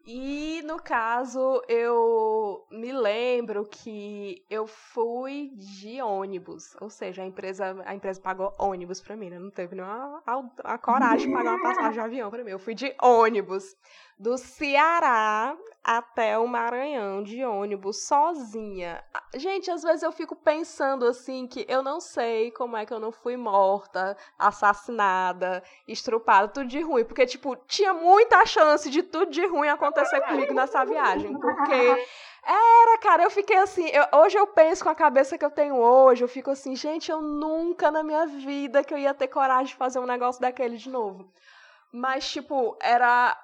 E 0.06 0.62
no 0.64 0.82
caso, 0.82 1.62
eu 1.68 2.66
me 2.72 2.92
lembro 2.92 3.66
que 3.66 4.44
eu 4.50 4.66
fui 4.66 5.52
de 5.56 6.02
ônibus, 6.02 6.76
ou 6.82 6.90
seja, 6.90 7.22
a 7.22 7.26
empresa, 7.26 7.76
a 7.86 7.94
empresa 7.94 8.20
pagou 8.20 8.56
ônibus 8.58 9.02
para 9.02 9.16
mim, 9.16 9.30
né? 9.30 9.38
Não 9.38 9.52
teve 9.52 9.76
nenhuma 9.76 10.24
a, 10.26 10.74
a 10.74 10.78
coragem 10.78 11.28
de 11.28 11.34
pagar 11.34 11.56
uma 11.56 11.62
passagem 11.62 11.94
de 11.94 12.00
avião 12.00 12.30
para 12.30 12.44
mim. 12.44 12.52
Eu 12.52 12.60
fui 12.60 12.74
de 12.74 12.96
ônibus 13.02 13.76
do 14.20 14.38
Ceará 14.38 15.56
até 15.82 16.38
o 16.38 16.46
Maranhão 16.46 17.24
de 17.24 17.44
ônibus 17.46 18.06
sozinha. 18.06 19.02
Gente, 19.34 19.72
às 19.72 19.82
vezes 19.82 20.04
eu 20.04 20.12
fico 20.12 20.36
pensando 20.36 21.06
assim 21.06 21.48
que 21.48 21.66
eu 21.70 21.82
não 21.82 22.02
sei 22.02 22.52
como 22.52 22.76
é 22.76 22.86
que 22.86 22.94
eu 22.94 23.00
não 23.00 23.14
fui 23.14 23.38
morta, 23.38 24.18
assassinada, 24.38 25.64
estrupada, 25.88 26.50
tudo 26.50 26.68
de 26.68 26.82
ruim, 26.82 27.06
porque 27.06 27.26
tipo, 27.26 27.56
tinha 27.66 27.94
muita 27.94 28.46
chance 28.46 28.90
de 28.90 29.02
tudo 29.02 29.32
de 29.32 29.46
ruim 29.46 29.70
acontecer 29.70 30.20
comigo 30.22 30.54
nessa 30.54 30.84
viagem, 30.84 31.40
porque 31.40 32.06
era, 32.44 32.98
cara, 33.00 33.24
eu 33.24 33.32
fiquei 33.32 33.58
assim, 33.58 33.88
eu, 33.88 34.20
hoje 34.20 34.38
eu 34.38 34.48
penso 34.48 34.84
com 34.84 34.90
a 34.90 34.96
cabeça 34.96 35.38
que 35.38 35.46
eu 35.46 35.52
tenho 35.52 35.76
hoje, 35.78 36.24
eu 36.24 36.28
fico 36.28 36.52
assim, 36.52 36.76
gente, 36.76 37.10
eu 37.10 37.22
nunca 37.22 37.90
na 37.90 38.04
minha 38.04 38.26
vida 38.26 38.84
que 38.84 38.94
eu 38.94 38.98
ia 38.98 39.14
ter 39.14 39.30
coragem 39.30 39.68
de 39.68 39.76
fazer 39.76 40.00
um 40.00 40.06
negócio 40.06 40.42
daquele 40.42 40.76
de 40.76 40.90
novo. 40.90 41.32
Mas, 41.92 42.30
tipo, 42.30 42.78
era 42.80 43.36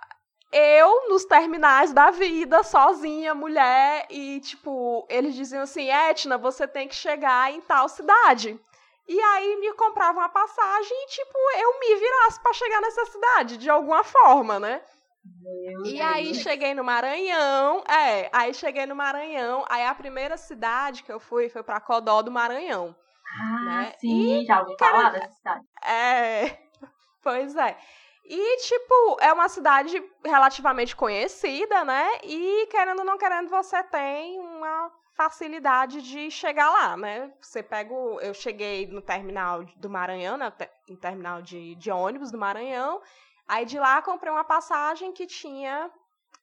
eu 0.58 1.10
nos 1.10 1.26
terminais 1.26 1.92
da 1.92 2.12
vida, 2.12 2.64
sozinha, 2.64 3.36
mulher, 3.36 4.08
e, 4.10 4.40
tipo, 4.40 5.06
eles 5.10 5.36
diziam 5.36 5.64
assim: 5.64 5.92
Etna, 5.92 6.38
você 6.38 6.66
tem 6.66 6.88
que 6.88 6.96
chegar 6.96 7.52
em 7.52 7.60
tal 7.60 7.90
cidade. 7.90 8.58
E 9.08 9.20
aí 9.20 9.58
me 9.58 9.74
compravam 9.74 10.24
a 10.24 10.30
passagem 10.30 10.98
e, 11.04 11.08
tipo, 11.08 11.38
eu 11.60 11.80
me 11.80 11.96
virasse 11.96 12.42
para 12.42 12.54
chegar 12.54 12.82
nessa 12.82 13.06
cidade, 13.06 13.58
de 13.58 13.70
alguma 13.70 14.04
forma, 14.04 14.58
né? 14.58 14.82
Meu 15.42 15.86
e 15.86 15.94
Deus. 15.94 16.02
aí 16.02 16.36
cheguei 16.36 16.74
no 16.74 16.84
Maranhão, 16.84 17.84
é, 17.90 18.30
aí 18.32 18.54
cheguei 18.54 18.86
no 18.86 18.96
Maranhão, 18.96 19.66
aí 19.68 19.84
a 19.86 19.94
primeira 19.94 20.38
cidade 20.38 21.04
que 21.04 21.12
eu 21.12 21.20
fui 21.20 21.50
foi 21.50 21.64
para 21.64 21.82
Codó 21.82 22.22
do 22.22 22.32
Maranhão. 22.32 22.96
Ah, 23.38 23.62
né? 23.66 23.94
sim, 24.00 24.42
e, 24.42 24.46
já 24.46 24.62
ouvi 24.62 24.76
falar 24.80 25.12
dessa 25.12 25.34
cidade. 25.34 25.66
É, 25.84 26.58
pois 27.22 27.56
é. 27.56 27.78
E, 28.28 28.58
tipo, 28.58 29.18
é 29.22 29.32
uma 29.32 29.48
cidade 29.48 30.04
relativamente 30.24 30.96
conhecida, 30.96 31.86
né? 31.86 32.08
E, 32.24 32.68
querendo 32.72 33.00
ou 33.00 33.06
não 33.06 33.20
querendo, 33.20 33.50
você 33.50 33.84
tem 33.84 34.40
uma 34.40 34.92
facilidade 35.14 36.02
de 36.02 36.32
chegar 36.32 36.72
lá, 36.72 36.98
né? 36.98 37.32
Você 37.40 37.62
pega. 37.62 37.94
O... 37.94 38.20
Eu 38.20 38.34
cheguei 38.34 38.88
no 38.88 39.02
terminal 39.02 39.64
do 39.78 39.90
Maranhão, 39.90 40.38
né? 40.38 40.52
No 40.90 40.98
terminal 40.98 41.42
de, 41.42 41.76
de 41.76 41.92
ônibus 41.92 42.32
do 42.32 42.38
Maranhão. 42.38 43.00
Aí 43.48 43.64
de 43.64 43.78
lá 43.78 44.02
comprei 44.02 44.32
uma 44.32 44.44
passagem 44.44 45.12
que 45.12 45.28
tinha. 45.28 45.92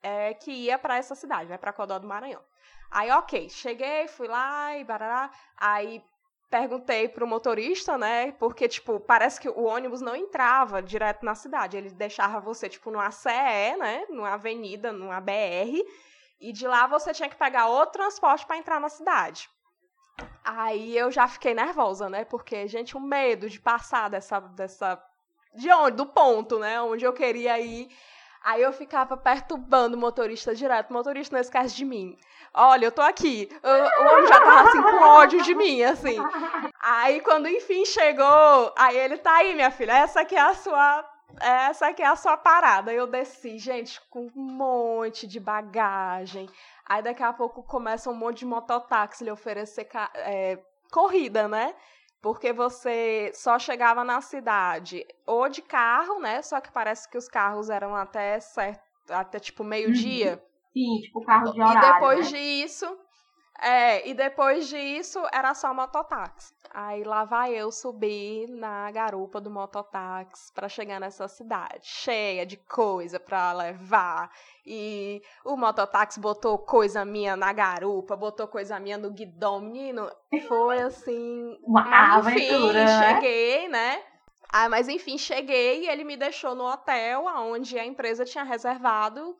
É, 0.02 0.34
que 0.34 0.50
ia 0.50 0.78
para 0.78 0.96
essa 0.96 1.14
cidade, 1.14 1.50
né? 1.50 1.58
Para 1.58 1.72
Codó 1.72 1.98
do 1.98 2.06
Maranhão. 2.06 2.42
Aí, 2.90 3.10
ok, 3.10 3.48
cheguei, 3.48 4.06
fui 4.06 4.28
lá 4.28 4.76
e 4.76 4.84
barará. 4.84 5.30
Aí 5.56 6.04
perguntei 6.52 7.08
pro 7.08 7.26
motorista, 7.26 7.96
né? 7.96 8.32
Porque, 8.32 8.68
tipo, 8.68 9.00
parece 9.00 9.40
que 9.40 9.48
o 9.48 9.64
ônibus 9.64 10.02
não 10.02 10.14
entrava 10.14 10.82
direto 10.82 11.24
na 11.24 11.34
cidade. 11.34 11.78
Ele 11.78 11.88
deixava 11.88 12.40
você, 12.40 12.68
tipo, 12.68 12.90
numa 12.90 13.10
CE, 13.10 13.74
né? 13.78 14.04
Numa 14.10 14.34
avenida, 14.34 14.92
numa 14.92 15.18
BR. 15.18 15.82
E 16.38 16.52
de 16.52 16.66
lá 16.66 16.86
você 16.86 17.14
tinha 17.14 17.30
que 17.30 17.36
pegar 17.36 17.68
outro 17.68 17.92
transporte 17.92 18.44
para 18.44 18.58
entrar 18.58 18.78
na 18.78 18.90
cidade. 18.90 19.48
Aí 20.44 20.94
eu 20.94 21.10
já 21.10 21.26
fiquei 21.26 21.54
nervosa, 21.54 22.10
né? 22.10 22.22
Porque, 22.26 22.68
gente, 22.68 22.98
o 22.98 23.00
medo 23.00 23.48
de 23.48 23.58
passar 23.58 24.10
dessa. 24.10 24.38
dessa 24.38 25.02
de 25.54 25.72
onde? 25.72 25.96
Do 25.96 26.06
ponto, 26.06 26.58
né? 26.58 26.82
Onde 26.82 27.06
eu 27.06 27.14
queria 27.14 27.58
ir. 27.60 27.88
Aí 28.44 28.62
eu 28.62 28.72
ficava 28.72 29.16
perturbando 29.16 29.96
o 29.96 30.00
motorista 30.00 30.54
direto. 30.54 30.90
O 30.90 30.92
motorista 30.92 31.34
não 31.36 31.40
esquece 31.40 31.76
de 31.76 31.84
mim. 31.84 32.18
Olha, 32.52 32.86
eu 32.86 32.92
tô 32.92 33.00
aqui. 33.00 33.48
O, 33.62 34.12
homem 34.12 34.26
já 34.26 34.40
tava 34.40 34.68
assim 34.68 34.82
com 34.82 35.04
ódio 35.04 35.42
de 35.42 35.54
mim, 35.54 35.82
assim. 35.82 36.16
Aí 36.80 37.20
quando 37.20 37.48
enfim 37.48 37.84
chegou, 37.84 38.72
aí 38.76 38.96
ele 38.96 39.16
tá 39.18 39.36
aí, 39.36 39.54
minha 39.54 39.70
filha. 39.70 39.92
Essa 39.92 40.22
aqui 40.22 40.34
é 40.34 40.40
a 40.40 40.54
sua. 40.54 41.08
Essa 41.40 41.88
aqui 41.88 42.02
é 42.02 42.06
a 42.06 42.16
sua 42.16 42.36
parada. 42.36 42.92
Eu 42.92 43.06
desci, 43.06 43.58
gente, 43.58 44.00
com 44.10 44.30
um 44.36 44.42
monte 44.42 45.26
de 45.26 45.40
bagagem. 45.40 46.48
Aí 46.84 47.02
daqui 47.02 47.22
a 47.22 47.32
pouco 47.32 47.62
começa 47.62 48.10
um 48.10 48.14
monte 48.14 48.40
de 48.40 48.46
mototáxi 48.46 49.24
lhe 49.24 49.30
oferecer 49.30 49.88
é, 50.16 50.58
corrida, 50.90 51.48
né? 51.48 51.74
Porque 52.22 52.52
você 52.52 53.32
só 53.34 53.58
chegava 53.58 54.04
na 54.04 54.20
cidade 54.20 55.04
ou 55.26 55.48
de 55.48 55.60
carro, 55.60 56.20
né? 56.20 56.40
Só 56.40 56.60
que 56.60 56.70
parece 56.70 57.10
que 57.10 57.18
os 57.18 57.26
carros 57.26 57.68
eram 57.68 57.96
até 57.96 58.38
certo, 58.38 58.80
até 59.10 59.40
tipo 59.40 59.64
meio-dia. 59.64 60.40
Uhum. 60.40 60.52
Sim, 60.72 61.02
tipo 61.02 61.24
carro 61.24 61.52
de 61.52 61.60
horário. 61.60 61.88
E 61.88 61.92
depois 61.92 62.32
né? 62.32 62.38
disso, 62.38 62.96
é, 63.60 64.08
e 64.08 64.14
depois 64.14 64.68
disso 64.68 65.20
era 65.32 65.54
só 65.54 65.72
mototáxi. 65.72 66.52
Aí 66.74 67.04
lá 67.04 67.24
vai 67.24 67.54
eu 67.54 67.70
subir 67.70 68.48
na 68.48 68.90
garupa 68.90 69.40
do 69.40 69.50
mototáxi 69.50 70.52
para 70.52 70.68
chegar 70.68 70.98
nessa 70.98 71.28
cidade, 71.28 71.80
cheia 71.82 72.46
de 72.46 72.56
coisa 72.56 73.20
para 73.20 73.52
levar. 73.52 74.30
E 74.64 75.22
o 75.44 75.56
mototáxi 75.56 76.18
botou 76.18 76.58
coisa 76.58 77.04
minha 77.04 77.36
na 77.36 77.52
garupa, 77.52 78.16
botou 78.16 78.48
coisa 78.48 78.80
minha 78.80 78.96
no 78.96 79.10
guidão, 79.10 79.60
menino. 79.60 80.10
Foi 80.48 80.80
assim. 80.80 81.58
Uma 81.62 81.82
enfim, 82.18 82.48
aventura, 82.48 82.84
né? 82.84 83.14
cheguei, 83.14 83.68
né? 83.68 84.02
Ah, 84.48 84.68
mas 84.68 84.88
enfim, 84.88 85.16
cheguei 85.16 85.84
e 85.84 85.88
ele 85.88 86.04
me 86.04 86.16
deixou 86.16 86.54
no 86.54 86.64
hotel 86.64 87.24
onde 87.26 87.78
a 87.78 87.84
empresa 87.84 88.24
tinha 88.24 88.44
reservado 88.44 89.36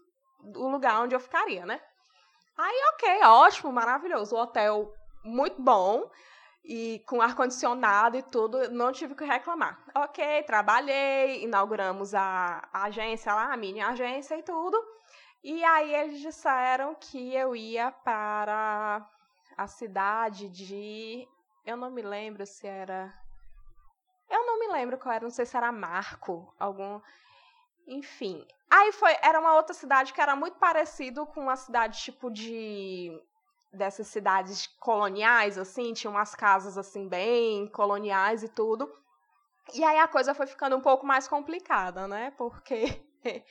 o 0.57 0.68
lugar 0.68 1.03
onde 1.03 1.14
eu 1.14 1.20
ficaria, 1.20 1.64
né? 1.64 1.81
Aí, 2.62 2.81
ok, 2.94 3.25
ótimo, 3.25 3.72
maravilhoso. 3.72 4.37
O 4.37 4.38
hotel 4.38 4.94
muito 5.25 5.61
bom 5.61 6.09
e 6.64 7.03
com 7.09 7.20
ar-condicionado 7.20 8.16
e 8.16 8.22
tudo, 8.22 8.70
não 8.70 8.92
tive 8.92 9.16
que 9.16 9.25
reclamar. 9.25 9.85
Ok, 9.96 10.44
trabalhei, 10.44 11.42
inauguramos 11.42 12.14
a, 12.14 12.62
a 12.72 12.85
agência 12.85 13.35
lá, 13.35 13.53
a 13.53 13.57
mini 13.57 13.81
agência 13.81 14.38
e 14.38 14.44
tudo. 14.44 14.81
E 15.42 15.64
aí 15.64 15.92
eles 15.92 16.20
disseram 16.20 16.94
que 16.94 17.35
eu 17.35 17.57
ia 17.57 17.90
para 17.90 19.05
a 19.57 19.66
cidade 19.66 20.48
de. 20.48 21.27
Eu 21.66 21.77
não 21.77 21.90
me 21.90 22.03
lembro 22.03 22.46
se 22.46 22.64
era. 22.68 23.12
Eu 24.31 24.46
não 24.46 24.61
me 24.61 24.68
lembro 24.68 24.98
qual 24.98 25.12
era, 25.16 25.25
não 25.25 25.31
sei 25.31 25.46
se 25.46 25.57
era 25.57 25.72
Marco, 25.72 26.55
algum. 26.61 27.01
Enfim. 27.88 28.46
Aí 28.74 28.90
foi, 28.92 29.14
era 29.20 29.38
uma 29.38 29.54
outra 29.54 29.74
cidade 29.74 30.14
que 30.14 30.20
era 30.20 30.35
muito 30.35 30.56
parecido 30.58 31.26
com 31.26 31.42
uma 31.42 31.56
cidade 31.56 32.00
tipo 32.00 32.30
de 32.30 33.12
dessas 33.70 34.06
cidades 34.06 34.66
coloniais 34.80 35.58
assim, 35.58 35.92
tinha 35.92 36.11
umas 36.11 36.35
casas 36.35 36.78
assim 36.78 37.06
bem 37.06 37.66
coloniais 37.68 38.42
e 38.42 38.48
tudo. 38.48 38.90
E 39.74 39.85
aí 39.85 39.98
a 39.98 40.08
coisa 40.08 40.32
foi 40.35 40.46
ficando 40.46 40.74
um 40.74 40.80
pouco 40.80 41.04
mais 41.04 41.28
complicada, 41.28 42.08
né? 42.08 42.32
Porque 42.38 42.98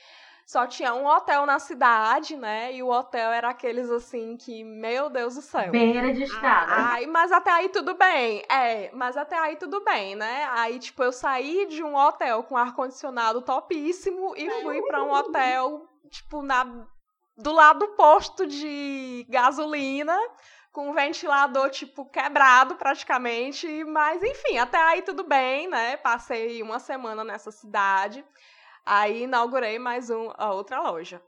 só 0.44 0.66
tinha 0.66 0.94
um 0.94 1.06
hotel 1.06 1.46
na 1.46 1.58
cidade, 1.58 2.36
né? 2.36 2.72
E 2.72 2.82
o 2.82 2.88
hotel 2.88 3.30
era 3.30 3.50
aqueles 3.50 3.90
assim 3.90 4.36
que, 4.36 4.64
meu 4.64 5.08
Deus 5.08 5.34
do 5.36 5.42
céu. 5.42 5.70
Beira 5.70 6.12
de 6.12 6.24
estrada. 6.24 6.72
Ai, 6.74 7.06
mas 7.06 7.32
até 7.32 7.50
aí 7.50 7.68
tudo 7.68 7.94
bem. 7.94 8.42
É, 8.48 8.90
mas 8.92 9.16
até 9.16 9.38
aí 9.38 9.56
tudo 9.56 9.82
bem, 9.84 10.16
né? 10.16 10.48
Aí, 10.50 10.78
tipo, 10.78 11.02
eu 11.02 11.12
saí 11.12 11.66
de 11.66 11.82
um 11.82 11.94
hotel 11.94 12.42
com 12.42 12.56
ar-condicionado 12.56 13.42
topíssimo 13.42 14.34
e 14.36 14.50
fui 14.62 14.82
para 14.82 15.02
um 15.02 15.12
hotel, 15.12 15.86
tipo, 16.10 16.42
na, 16.42 16.64
do 17.36 17.52
lado 17.52 17.80
do 17.80 17.88
posto 17.88 18.46
de 18.46 19.26
gasolina, 19.28 20.18
com 20.72 20.90
um 20.90 20.94
ventilador, 20.94 21.70
tipo, 21.70 22.04
quebrado 22.06 22.74
praticamente. 22.74 23.84
Mas, 23.84 24.22
enfim, 24.22 24.58
até 24.58 24.78
aí 24.78 25.02
tudo 25.02 25.22
bem, 25.22 25.68
né? 25.68 25.96
Passei 25.98 26.62
uma 26.62 26.78
semana 26.78 27.22
nessa 27.22 27.50
cidade. 27.50 28.24
Aí 28.84 29.22
inaugurei 29.22 29.78
mais 29.78 30.10
um, 30.10 30.30
a 30.36 30.52
outra 30.52 30.80
loja. 30.80 31.22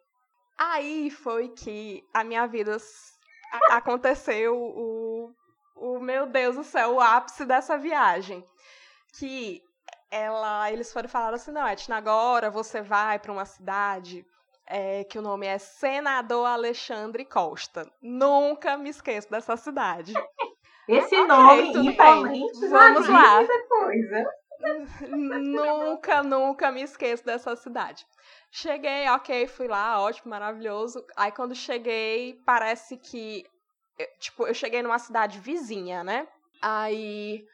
Aí 0.58 1.10
foi 1.10 1.48
que 1.48 2.04
a 2.12 2.24
minha 2.24 2.46
vida 2.46 2.76
aconteceu 3.70 4.56
o, 4.56 5.32
o 5.76 6.00
meu 6.00 6.26
Deus 6.26 6.56
do 6.56 6.64
céu, 6.64 6.94
o 6.94 7.00
ápice 7.00 7.44
dessa 7.44 7.76
viagem. 7.76 8.44
Que 9.18 9.62
ela, 10.10 10.70
eles 10.70 10.92
foram 10.92 11.08
falar 11.08 11.34
assim, 11.34 11.52
não, 11.52 11.66
Etna, 11.66 11.96
agora 11.96 12.50
você 12.50 12.80
vai 12.80 13.18
para 13.18 13.32
uma 13.32 13.44
cidade 13.44 14.24
é, 14.66 15.04
que 15.04 15.18
o 15.18 15.22
nome 15.22 15.46
é 15.46 15.58
Senador 15.58 16.46
Alexandre 16.46 17.24
Costa. 17.24 17.90
Nunca 18.00 18.76
me 18.76 18.90
esqueço 18.90 19.30
dessa 19.30 19.56
cidade. 19.56 20.12
Esse 20.88 21.24
nome, 21.24 21.72
tudo 21.72 21.90
igualmente, 21.90 22.60
bem. 22.60 22.70
já 22.70 22.78
Vamos 22.78 23.08
lá. 23.08 23.36
muita 23.38 23.68
coisa. 23.68 24.30
Nunca, 25.40 26.22
nunca 26.22 26.72
me 26.72 26.82
esqueço 26.82 27.24
dessa 27.24 27.54
cidade. 27.56 28.06
Cheguei, 28.50 29.08
ok, 29.08 29.46
fui 29.48 29.66
lá, 29.68 30.00
ótimo, 30.00 30.30
maravilhoso. 30.30 31.04
Aí 31.16 31.32
quando 31.32 31.54
cheguei, 31.54 32.40
parece 32.46 32.96
que. 32.96 33.44
Tipo, 34.18 34.46
eu 34.46 34.54
cheguei 34.54 34.82
numa 34.82 34.98
cidade 34.98 35.38
vizinha, 35.38 36.02
né? 36.02 36.26
Aí. 36.62 37.44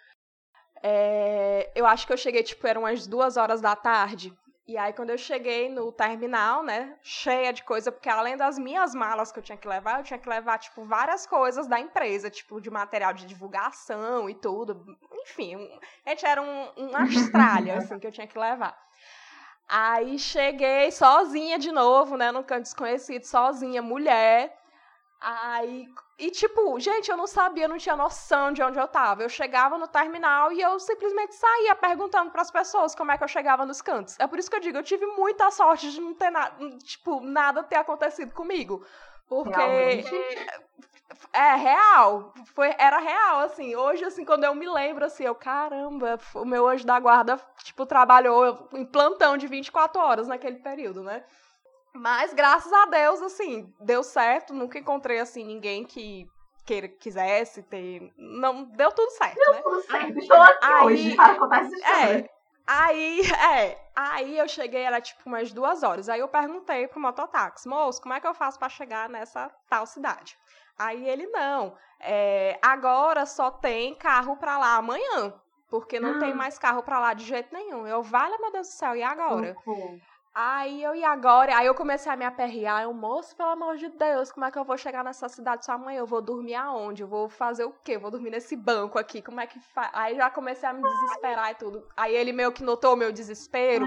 é, 0.82 1.70
eu 1.74 1.86
acho 1.86 2.06
que 2.06 2.12
eu 2.12 2.16
cheguei, 2.16 2.42
tipo, 2.42 2.66
eram 2.66 2.82
umas 2.82 3.06
duas 3.06 3.36
horas 3.36 3.60
da 3.60 3.74
tarde. 3.76 4.32
E 4.70 4.78
aí, 4.78 4.92
quando 4.92 5.10
eu 5.10 5.18
cheguei 5.18 5.68
no 5.68 5.90
terminal, 5.90 6.62
né, 6.62 6.96
cheia 7.02 7.52
de 7.52 7.60
coisa, 7.64 7.90
porque 7.90 8.08
além 8.08 8.36
das 8.36 8.56
minhas 8.56 8.94
malas 8.94 9.32
que 9.32 9.40
eu 9.40 9.42
tinha 9.42 9.58
que 9.58 9.66
levar, 9.66 9.98
eu 9.98 10.04
tinha 10.04 10.16
que 10.18 10.28
levar, 10.28 10.58
tipo, 10.58 10.84
várias 10.84 11.26
coisas 11.26 11.66
da 11.66 11.80
empresa, 11.80 12.30
tipo, 12.30 12.60
de 12.60 12.70
material 12.70 13.12
de 13.12 13.26
divulgação 13.26 14.30
e 14.30 14.34
tudo. 14.36 14.96
Enfim, 15.22 15.56
um- 15.56 15.80
gente, 16.06 16.24
era 16.24 16.40
um, 16.40 16.68
um 16.76 16.96
Austrália, 17.02 17.78
assim, 17.78 17.98
que 17.98 18.06
eu 18.06 18.12
tinha 18.12 18.28
que 18.28 18.38
levar. 18.38 18.78
Aí 19.68 20.20
cheguei 20.20 20.92
sozinha 20.92 21.58
de 21.58 21.72
novo, 21.72 22.16
né, 22.16 22.30
num 22.30 22.44
canto 22.44 22.62
desconhecido, 22.62 23.24
sozinha, 23.24 23.82
mulher. 23.82 24.56
Aí, 25.20 25.86
e 26.18 26.30
tipo, 26.30 26.80
gente, 26.80 27.10
eu 27.10 27.16
não 27.16 27.26
sabia, 27.26 27.68
não 27.68 27.76
tinha 27.76 27.94
noção 27.94 28.52
de 28.52 28.62
onde 28.62 28.78
eu 28.78 28.88
tava. 28.88 29.22
Eu 29.22 29.28
chegava 29.28 29.76
no 29.76 29.86
terminal 29.86 30.50
e 30.50 30.62
eu 30.62 30.80
simplesmente 30.80 31.34
saía 31.34 31.74
perguntando 31.74 32.30
para 32.30 32.40
as 32.40 32.50
pessoas 32.50 32.94
como 32.94 33.12
é 33.12 33.18
que 33.18 33.24
eu 33.24 33.28
chegava 33.28 33.66
nos 33.66 33.82
cantos. 33.82 34.18
É 34.18 34.26
por 34.26 34.38
isso 34.38 34.48
que 34.48 34.56
eu 34.56 34.60
digo, 34.60 34.78
eu 34.78 34.82
tive 34.82 35.04
muita 35.04 35.50
sorte 35.50 35.90
de 35.90 36.00
não 36.00 36.14
ter 36.14 36.30
nada, 36.30 36.54
tipo, 36.78 37.20
nada 37.20 37.62
ter 37.62 37.76
acontecido 37.76 38.32
comigo. 38.32 38.82
Porque 39.28 39.54
Realmente. 39.54 40.14
é 41.34 41.54
real, 41.54 42.32
foi 42.54 42.74
era 42.78 42.98
real 42.98 43.40
assim. 43.40 43.76
Hoje 43.76 44.04
assim, 44.04 44.24
quando 44.24 44.44
eu 44.44 44.54
me 44.54 44.66
lembro 44.66 45.04
assim, 45.04 45.24
eu 45.24 45.34
caramba, 45.34 46.18
o 46.34 46.46
meu 46.46 46.66
anjo 46.66 46.86
da 46.86 46.98
guarda, 46.98 47.38
tipo, 47.62 47.84
trabalhou 47.84 48.70
em 48.72 48.86
plantão 48.86 49.36
de 49.36 49.46
24 49.46 50.00
horas 50.00 50.28
naquele 50.28 50.60
período, 50.60 51.02
né? 51.02 51.22
Mas 51.94 52.32
graças 52.32 52.72
a 52.72 52.86
Deus, 52.86 53.20
assim, 53.22 53.72
deu 53.80 54.02
certo. 54.02 54.52
Nunca 54.54 54.78
encontrei 54.78 55.18
assim 55.20 55.44
ninguém 55.44 55.84
que 55.84 56.26
queira, 56.64 56.88
quisesse 56.88 57.62
ter. 57.64 58.12
Não, 58.16 58.64
deu 58.64 58.92
tudo 58.92 59.10
certo, 59.10 59.38
né? 59.52 59.60
Tudo 59.62 59.82
certo. 59.82 60.18
Estou 60.18 60.36
aqui 60.40 60.66
Aí- 60.66 60.84
hoje 60.86 61.16
para 61.16 61.34
contar 61.38 61.60
essa 61.64 61.74
história. 61.74 62.18
É. 62.26 62.40
Aí, 62.72 63.20
é, 63.32 63.78
aí 63.96 64.38
eu 64.38 64.46
cheguei, 64.46 64.82
era 64.82 65.00
tipo 65.00 65.22
umas 65.26 65.52
duas 65.52 65.82
horas. 65.82 66.08
Aí 66.08 66.20
eu 66.20 66.28
perguntei 66.28 66.86
pro 66.86 67.00
mototáxi, 67.00 67.68
moço, 67.68 68.00
como 68.00 68.14
é 68.14 68.20
que 68.20 68.26
eu 68.26 68.34
faço 68.34 68.58
para 68.60 68.68
chegar 68.68 69.08
nessa 69.08 69.50
tal 69.68 69.84
cidade? 69.86 70.38
Aí 70.78 71.08
ele, 71.08 71.26
não, 71.26 71.76
é, 71.98 72.56
agora 72.62 73.26
só 73.26 73.50
tem 73.50 73.94
carro 73.96 74.36
pra 74.36 74.56
lá 74.56 74.76
amanhã, 74.76 75.34
porque 75.68 75.98
não 75.98 76.20
tem 76.20 76.30
Ah. 76.30 76.34
mais 76.36 76.58
carro 76.60 76.82
pra 76.82 77.00
lá 77.00 77.12
de 77.12 77.24
jeito 77.24 77.52
nenhum. 77.52 77.86
Eu, 77.88 78.02
vale, 78.04 78.38
meu 78.38 78.52
Deus 78.52 78.68
do 78.68 78.72
céu, 78.74 78.94
e 78.94 79.02
agora? 79.02 79.52
Socorro. 79.54 80.00
Aí 80.32 80.82
eu, 80.82 80.94
e 80.94 81.02
agora? 81.04 81.56
Aí 81.56 81.66
eu 81.66 81.74
comecei 81.74 82.10
a 82.10 82.16
me 82.16 82.24
aperrear. 82.24 82.82
Eu, 82.84 82.94
moço, 82.94 83.34
pelo 83.36 83.50
amor 83.50 83.76
de 83.76 83.88
Deus, 83.88 84.30
como 84.30 84.46
é 84.46 84.50
que 84.50 84.58
eu 84.58 84.64
vou 84.64 84.78
chegar 84.78 85.02
nessa 85.02 85.28
cidade 85.28 85.64
só 85.64 85.72
amanhã? 85.72 85.98
Eu 85.98 86.06
vou 86.06 86.22
dormir 86.22 86.54
aonde? 86.54 87.02
Eu 87.02 87.08
vou 87.08 87.28
fazer 87.28 87.64
o 87.64 87.72
quê? 87.84 87.96
Eu 87.96 88.00
vou 88.00 88.12
dormir 88.12 88.30
nesse 88.30 88.54
banco 88.54 88.96
aqui. 88.96 89.20
Como 89.22 89.40
é 89.40 89.46
que 89.46 89.58
faz? 89.58 89.90
Aí 89.92 90.14
já 90.16 90.30
comecei 90.30 90.68
a 90.68 90.72
me 90.72 90.82
desesperar 90.82 91.50
e 91.50 91.54
tudo. 91.56 91.84
Aí 91.96 92.14
ele 92.14 92.32
meio 92.32 92.52
que 92.52 92.62
notou 92.62 92.94
o 92.94 92.96
meu 92.96 93.10
desespero. 93.10 93.86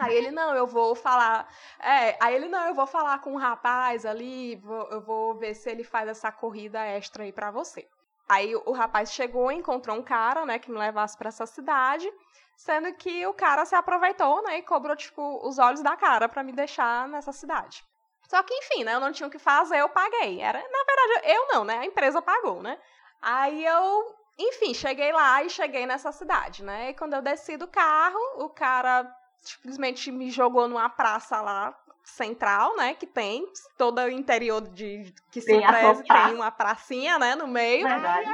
Aí 0.00 0.14
ele, 0.16 0.30
não, 0.30 0.54
eu 0.54 0.66
vou 0.66 0.94
falar. 0.94 1.46
É, 1.80 2.16
aí 2.20 2.34
ele, 2.34 2.48
não, 2.48 2.66
eu 2.68 2.74
vou 2.74 2.86
falar 2.86 3.18
com 3.18 3.32
um 3.32 3.36
rapaz 3.36 4.06
ali, 4.06 4.56
vou- 4.56 4.88
eu 4.90 5.00
vou 5.02 5.34
ver 5.34 5.54
se 5.54 5.68
ele 5.70 5.84
faz 5.84 6.08
essa 6.08 6.32
corrida 6.32 6.80
extra 6.80 7.24
aí 7.24 7.32
pra 7.32 7.50
você. 7.50 7.86
Aí 8.28 8.54
o 8.56 8.72
rapaz 8.72 9.12
chegou, 9.12 9.50
encontrou 9.52 9.96
um 9.96 10.02
cara, 10.02 10.46
né, 10.46 10.58
que 10.58 10.70
me 10.70 10.78
levasse 10.78 11.16
pra 11.16 11.28
essa 11.28 11.46
cidade, 11.46 12.10
sendo 12.58 12.92
que 12.94 13.24
o 13.24 13.32
cara 13.32 13.64
se 13.64 13.76
aproveitou, 13.76 14.42
né, 14.42 14.58
e 14.58 14.62
cobrou, 14.62 14.96
tipo, 14.96 15.46
os 15.46 15.58
olhos 15.58 15.80
da 15.80 15.96
cara 15.96 16.28
pra 16.28 16.42
me 16.42 16.52
deixar 16.52 17.08
nessa 17.08 17.32
cidade. 17.32 17.84
Só 18.28 18.42
que, 18.42 18.52
enfim, 18.52 18.82
né, 18.82 18.94
eu 18.94 19.00
não 19.00 19.12
tinha 19.12 19.28
o 19.28 19.30
que 19.30 19.38
fazer, 19.38 19.78
eu 19.78 19.88
paguei. 19.88 20.40
Era, 20.40 20.58
na 20.58 20.84
verdade, 20.84 21.32
eu 21.32 21.46
não, 21.54 21.64
né, 21.64 21.78
a 21.78 21.84
empresa 21.86 22.20
pagou, 22.20 22.60
né. 22.60 22.76
Aí 23.22 23.64
eu, 23.64 24.14
enfim, 24.36 24.74
cheguei 24.74 25.12
lá 25.12 25.42
e 25.44 25.48
cheguei 25.48 25.86
nessa 25.86 26.10
cidade, 26.10 26.64
né, 26.64 26.90
e 26.90 26.94
quando 26.94 27.14
eu 27.14 27.22
desci 27.22 27.56
do 27.56 27.68
carro, 27.68 28.18
o 28.44 28.50
cara 28.50 29.08
simplesmente 29.40 30.10
me 30.10 30.28
jogou 30.28 30.66
numa 30.66 30.90
praça 30.90 31.40
lá 31.40 31.78
central, 32.02 32.74
né, 32.76 32.94
que 32.94 33.06
tem 33.06 33.46
todo 33.76 34.00
o 34.00 34.08
interior 34.10 34.62
de 34.62 35.14
que 35.30 35.40
se 35.40 35.46
Tem 35.46 35.60
tem 36.02 36.34
uma 36.34 36.50
pracinha, 36.50 37.20
né, 37.20 37.36
no 37.36 37.46
meio. 37.46 37.86
Verdade. 37.86 38.28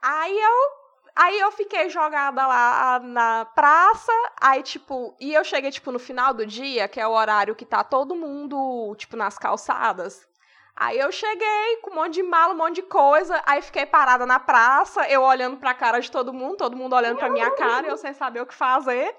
Aí 0.00 0.40
eu 0.40 0.77
Aí 1.20 1.36
eu 1.40 1.50
fiquei 1.50 1.90
jogada 1.90 2.46
lá 2.46 3.00
na 3.00 3.44
praça, 3.44 4.12
aí, 4.40 4.62
tipo, 4.62 5.16
e 5.18 5.34
eu 5.34 5.42
cheguei, 5.42 5.68
tipo, 5.68 5.90
no 5.90 5.98
final 5.98 6.32
do 6.32 6.46
dia, 6.46 6.86
que 6.86 7.00
é 7.00 7.06
o 7.08 7.10
horário 7.10 7.56
que 7.56 7.66
tá 7.66 7.82
todo 7.82 8.14
mundo, 8.14 8.94
tipo, 8.96 9.16
nas 9.16 9.36
calçadas. 9.36 10.24
Aí 10.76 10.96
eu 10.96 11.10
cheguei 11.10 11.78
com 11.82 11.90
um 11.90 11.94
monte 11.96 12.14
de 12.14 12.22
mala, 12.22 12.54
um 12.54 12.56
monte 12.56 12.76
de 12.76 12.82
coisa, 12.82 13.42
aí 13.44 13.60
fiquei 13.60 13.84
parada 13.84 14.24
na 14.24 14.38
praça, 14.38 15.08
eu 15.08 15.22
olhando 15.22 15.56
pra 15.56 15.74
cara 15.74 15.98
de 15.98 16.08
todo 16.08 16.32
mundo, 16.32 16.58
todo 16.58 16.76
mundo 16.76 16.94
olhando 16.94 17.16
pra 17.16 17.28
minha 17.28 17.50
cara, 17.50 17.88
eu 17.88 17.96
sem 17.96 18.14
saber 18.14 18.40
o 18.42 18.46
que 18.46 18.54
fazer. 18.54 19.12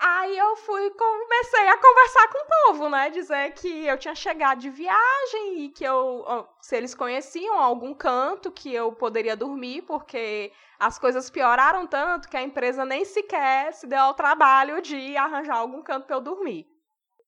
Aí 0.00 0.38
eu 0.38 0.54
fui, 0.56 0.90
comecei 0.90 1.68
a 1.68 1.76
conversar 1.76 2.28
com 2.28 2.38
o 2.38 2.46
povo, 2.46 2.88
né? 2.88 3.10
Dizer 3.10 3.52
que 3.54 3.84
eu 3.84 3.98
tinha 3.98 4.14
chegado 4.14 4.60
de 4.60 4.70
viagem 4.70 5.64
e 5.64 5.68
que 5.70 5.82
eu, 5.82 6.24
se 6.60 6.76
eles 6.76 6.94
conheciam 6.94 7.58
algum 7.58 7.92
canto 7.92 8.52
que 8.52 8.72
eu 8.72 8.92
poderia 8.92 9.36
dormir, 9.36 9.82
porque 9.82 10.52
as 10.78 11.00
coisas 11.00 11.28
pioraram 11.28 11.84
tanto 11.84 12.28
que 12.28 12.36
a 12.36 12.42
empresa 12.42 12.84
nem 12.84 13.04
sequer 13.04 13.72
se 13.74 13.88
deu 13.88 13.98
ao 13.98 14.14
trabalho 14.14 14.80
de 14.80 15.16
arranjar 15.16 15.56
algum 15.56 15.82
canto 15.82 16.06
para 16.06 16.14
eu 16.14 16.20
dormir. 16.20 16.64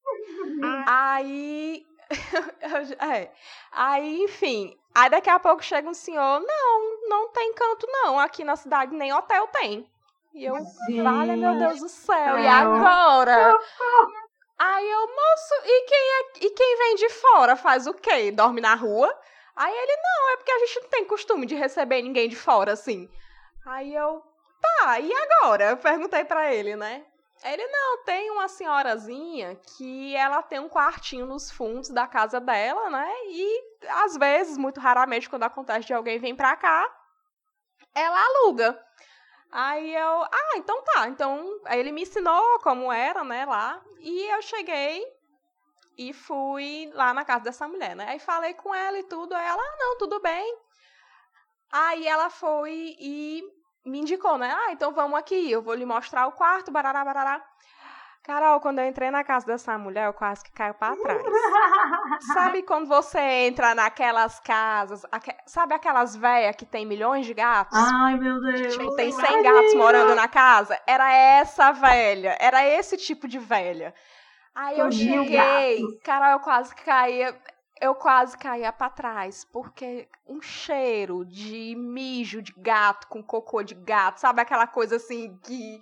Aí. 0.87 1.85
é. 3.01 3.33
Aí, 3.73 4.23
enfim. 4.23 4.79
Aí 4.95 5.11
daqui 5.11 5.29
a 5.31 5.41
pouco 5.41 5.65
chega 5.65 5.89
um 5.89 5.95
senhor: 5.95 6.41
não, 6.41 7.09
não 7.09 7.29
tem 7.31 7.53
canto 7.53 7.85
não. 7.89 8.17
Aqui 8.17 8.45
na 8.45 8.55
cidade 8.55 8.95
nem 8.95 9.13
hotel 9.13 9.49
tem. 9.49 9.90
E 10.33 10.45
eu, 10.45 10.55
vale 11.03 11.37
meu 11.37 11.59
Deus 11.59 11.81
do 11.81 11.89
céu, 11.89 12.39
e 12.39 12.47
agora? 12.47 13.59
Aí 14.59 14.91
eu, 14.91 15.01
moço, 15.01 15.55
e 15.65 15.87
quem, 15.87 15.99
é, 15.99 16.47
e 16.47 16.51
quem 16.51 16.77
vem 16.77 16.95
de 16.97 17.09
fora 17.09 17.57
faz 17.57 17.87
o 17.87 17.95
quê? 17.95 18.31
Dorme 18.31 18.61
na 18.61 18.75
rua? 18.75 19.13
Aí 19.57 19.75
ele, 19.75 19.97
não, 19.97 20.33
é 20.33 20.37
porque 20.37 20.53
a 20.53 20.59
gente 20.59 20.81
não 20.83 20.89
tem 20.89 21.05
costume 21.05 21.47
de 21.47 21.55
receber 21.55 22.03
ninguém 22.03 22.29
de 22.29 22.37
fora, 22.37 22.73
assim. 22.73 23.09
Aí 23.67 23.95
eu, 23.95 24.23
tá, 24.61 25.01
e 25.01 25.13
agora? 25.13 25.71
Eu 25.71 25.77
perguntei 25.77 26.25
para 26.25 26.53
ele, 26.53 26.77
né? 26.77 27.05
Ele, 27.43 27.67
não, 27.69 28.05
tem 28.05 28.31
uma 28.31 28.49
senhorazinha 28.49 29.59
que 29.77 30.15
ela 30.15 30.43
tem 30.43 30.59
um 30.61 30.69
quartinho 30.69 31.25
nos 31.25 31.51
fundos 31.51 31.89
da 31.89 32.07
casa 32.07 32.39
dela, 32.39 32.91
né? 32.91 33.11
E 33.29 33.65
às 34.05 34.17
vezes, 34.17 34.59
muito 34.59 34.79
raramente, 34.79 35.29
quando 35.29 35.45
acontece 35.45 35.87
de 35.87 35.95
alguém 35.95 36.19
vir 36.19 36.37
pra 36.37 36.55
cá, 36.55 36.87
ela 37.95 38.23
aluga. 38.23 38.79
Aí 39.53 39.95
eu, 39.95 40.23
ah, 40.23 40.57
então 40.57 40.83
tá. 40.83 41.09
Então, 41.09 41.61
aí 41.65 41.81
ele 41.81 41.93
me 41.93 42.03
ensinou 42.03 42.59
como 42.61 42.93
era, 42.93 43.25
né, 43.25 43.45
lá. 43.45 43.81
E 43.99 44.33
eu 44.33 44.43
cheguei 44.43 45.05
e 45.99 46.13
fui 46.13 46.91
lá 46.95 47.13
na 47.13 47.25
casa 47.25 47.45
dessa 47.45 47.69
mulher, 47.69 47.95
né? 47.97 48.07
Aí 48.09 48.19
falei 48.19 48.55
com 48.55 48.75
ela 48.75 48.99
e 48.99 49.05
tudo. 49.05 49.35
Aí 49.35 49.47
ela, 49.47 49.63
ah, 49.63 49.77
não, 49.79 49.99
tudo 49.99 50.21
bem. 50.21 50.57
Aí 51.73 52.07
ela 52.07 52.31
foi 52.31 52.97
e 52.99 53.43
me 53.85 53.99
indicou, 53.99 54.39
né? 54.39 54.53
Ah, 54.53 54.73
então 54.73 54.93
vamos 54.93 55.19
aqui, 55.19 55.51
eu 55.51 55.63
vou 55.63 55.75
lhe 55.75 55.85
mostrar 55.85 56.27
o 56.27 56.33
quarto, 56.33 56.71
barará, 56.71 57.05
barará. 57.05 57.45
Carol, 58.23 58.61
quando 58.61 58.81
eu 58.81 58.87
entrei 58.87 59.11
na 59.11 59.25
casa 59.25 59.47
dessa 59.47 59.79
mulher, 59.79 60.07
eu 60.07 60.13
quase 60.13 60.45
que 60.45 60.53
caio 60.53 60.75
para 60.75 60.95
trás. 60.95 61.23
sabe 62.35 62.63
quando 62.63 62.87
você 62.87 63.19
entra 63.19 63.75
naquelas 63.75 64.39
casas, 64.41 65.07
aqu 65.11 65.31
sabe 65.47 65.75
aquelas 65.75 66.15
velhas 66.15 66.55
que 66.55 66.67
tem 66.67 66.85
milhões 66.85 67.25
de 67.25 67.33
gatos? 67.33 67.79
Ai, 67.79 68.17
meu 68.17 68.41
Deus. 68.41 68.77
Tipo, 68.77 68.95
tem 68.95 69.11
100 69.11 69.43
gatos 69.43 69.75
morando 69.75 70.15
na 70.15 70.29
casa? 70.29 70.79
Era 70.87 71.11
essa 71.13 71.73
velha, 71.73 72.37
era 72.39 72.67
esse 72.67 72.97
tipo 72.99 73.27
de 73.27 73.39
velha. 73.39 73.95
Aí 74.55 74.79
eu 74.79 74.93
cheguei, 74.93 75.83
Carol, 76.05 76.33
eu 76.33 76.41
quase 76.41 76.75
caía, 76.75 77.35
eu 77.81 77.95
quase 77.95 78.37
caía 78.37 78.71
para 78.71 78.91
trás, 78.91 79.47
porque 79.51 80.09
um 80.29 80.43
cheiro 80.43 81.25
de 81.25 81.75
mijo 81.75 82.43
de 82.43 82.53
gato 82.59 83.07
com 83.07 83.23
cocô 83.23 83.63
de 83.63 83.75
gato, 83.75 84.19
sabe 84.19 84.43
aquela 84.43 84.67
coisa 84.67 84.97
assim 84.97 85.39
que 85.43 85.81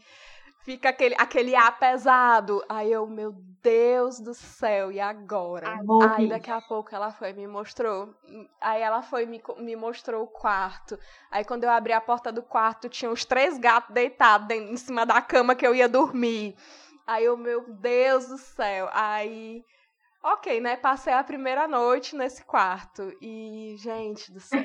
fica 0.68 0.90
aquele, 0.90 1.14
aquele 1.16 1.56
ar 1.56 1.78
pesado. 1.78 2.62
Aí 2.68 2.92
eu, 2.92 3.06
meu 3.06 3.32
Deus 3.62 4.20
do 4.20 4.34
céu, 4.34 4.92
e 4.92 5.00
agora? 5.00 5.66
Aí 6.14 6.28
daqui 6.28 6.50
a 6.50 6.60
pouco 6.60 6.94
ela 6.94 7.10
foi 7.10 7.32
me 7.32 7.46
mostrou. 7.46 8.14
Aí 8.60 8.82
ela 8.82 9.00
foi 9.00 9.24
me, 9.24 9.42
me 9.60 9.74
mostrou 9.74 10.24
o 10.24 10.26
quarto. 10.26 10.98
Aí 11.30 11.42
quando 11.42 11.64
eu 11.64 11.70
abri 11.70 11.94
a 11.94 12.00
porta 12.02 12.30
do 12.30 12.42
quarto, 12.42 12.86
tinha 12.86 13.10
os 13.10 13.24
três 13.24 13.56
gatos 13.56 13.94
deitados 13.94 14.54
em 14.54 14.76
cima 14.76 15.06
da 15.06 15.22
cama 15.22 15.54
que 15.54 15.66
eu 15.66 15.74
ia 15.74 15.88
dormir. 15.88 16.54
Aí 17.06 17.24
eu, 17.24 17.34
meu 17.34 17.64
Deus 17.72 18.28
do 18.28 18.36
céu. 18.36 18.90
Aí. 18.92 19.64
Ok, 20.22 20.60
né? 20.60 20.76
Passei 20.76 21.14
a 21.14 21.24
primeira 21.24 21.66
noite 21.66 22.14
nesse 22.14 22.44
quarto. 22.44 23.10
E, 23.22 23.74
gente 23.78 24.30
do 24.30 24.40
céu. 24.40 24.62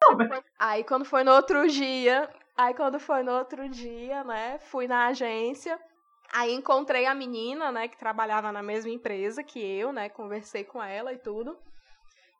Aí 0.58 0.84
quando 0.84 1.04
foi 1.04 1.22
no 1.22 1.32
outro 1.32 1.68
dia, 1.68 2.30
Aí 2.56 2.72
quando 2.74 3.00
foi 3.00 3.22
no 3.22 3.32
outro 3.32 3.68
dia, 3.68 4.22
né, 4.22 4.58
fui 4.58 4.86
na 4.86 5.06
agência, 5.08 5.78
aí 6.32 6.52
encontrei 6.52 7.04
a 7.04 7.14
menina, 7.14 7.72
né, 7.72 7.88
que 7.88 7.98
trabalhava 7.98 8.52
na 8.52 8.62
mesma 8.62 8.90
empresa 8.90 9.42
que 9.42 9.58
eu, 9.58 9.92
né, 9.92 10.08
conversei 10.08 10.62
com 10.62 10.82
ela 10.82 11.12
e 11.12 11.18
tudo. 11.18 11.58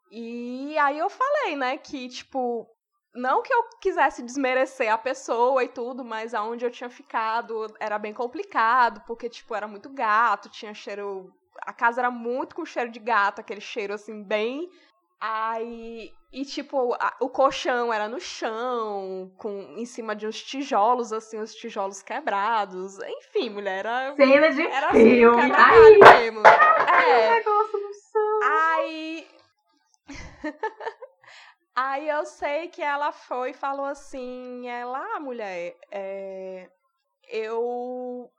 E 0.09 0.77
aí 0.77 0.97
eu 0.97 1.09
falei, 1.09 1.57
né, 1.57 1.77
que 1.77 2.07
tipo, 2.07 2.65
não 3.13 3.41
que 3.41 3.53
eu 3.53 3.63
quisesse 3.81 4.23
desmerecer 4.23 4.91
a 4.91 4.97
pessoa 4.97 5.63
e 5.63 5.67
tudo, 5.67 6.05
mas 6.05 6.33
aonde 6.33 6.65
eu 6.65 6.71
tinha 6.71 6.89
ficado 6.89 7.67
era 7.79 7.99
bem 7.99 8.13
complicado, 8.13 9.01
porque 9.05 9.29
tipo, 9.29 9.53
era 9.53 9.67
muito 9.67 9.89
gato, 9.89 10.49
tinha 10.49 10.73
cheiro 10.73 11.29
a 11.61 11.73
casa 11.73 12.01
era 12.01 12.11
muito 12.11 12.55
com 12.55 12.65
cheiro 12.65 12.91
de 12.91 12.99
gato, 12.99 13.39
aquele 13.39 13.61
cheiro 13.61 13.93
assim 13.93 14.23
bem 14.23 14.69
Aí, 15.27 16.13
e 16.31 16.45
tipo, 16.45 16.93
a, 16.93 17.17
o 17.19 17.27
colchão 17.29 17.91
era 17.91 18.07
no 18.07 18.19
chão, 18.19 19.33
com 19.39 19.49
em 19.75 19.83
cima 19.83 20.15
de 20.15 20.27
uns 20.27 20.39
tijolos, 20.39 21.11
assim, 21.11 21.39
os 21.39 21.55
tijolos 21.55 22.03
quebrados. 22.03 22.99
Enfim, 22.99 23.49
mulher, 23.49 23.79
era. 23.79 24.15
Cena 24.15 24.51
de 24.51 24.61
era 24.61 24.91
filme. 24.91 25.41
Assim, 25.41 25.51
Ai, 25.55 25.97
mesmo. 25.97 26.43
É. 26.45 27.29
negócio 27.37 27.79
no 27.79 27.91
chão. 27.91 28.39
Aí. 28.43 29.27
Aí 31.75 32.07
eu 32.07 32.23
sei 32.27 32.67
que 32.67 32.83
ela 32.83 33.11
foi 33.11 33.49
e 33.49 33.55
falou 33.55 33.85
assim: 33.85 34.67
ela, 34.67 35.03
ah, 35.15 35.19
mulher, 35.19 35.75
é, 35.91 36.69
eu 37.29 38.29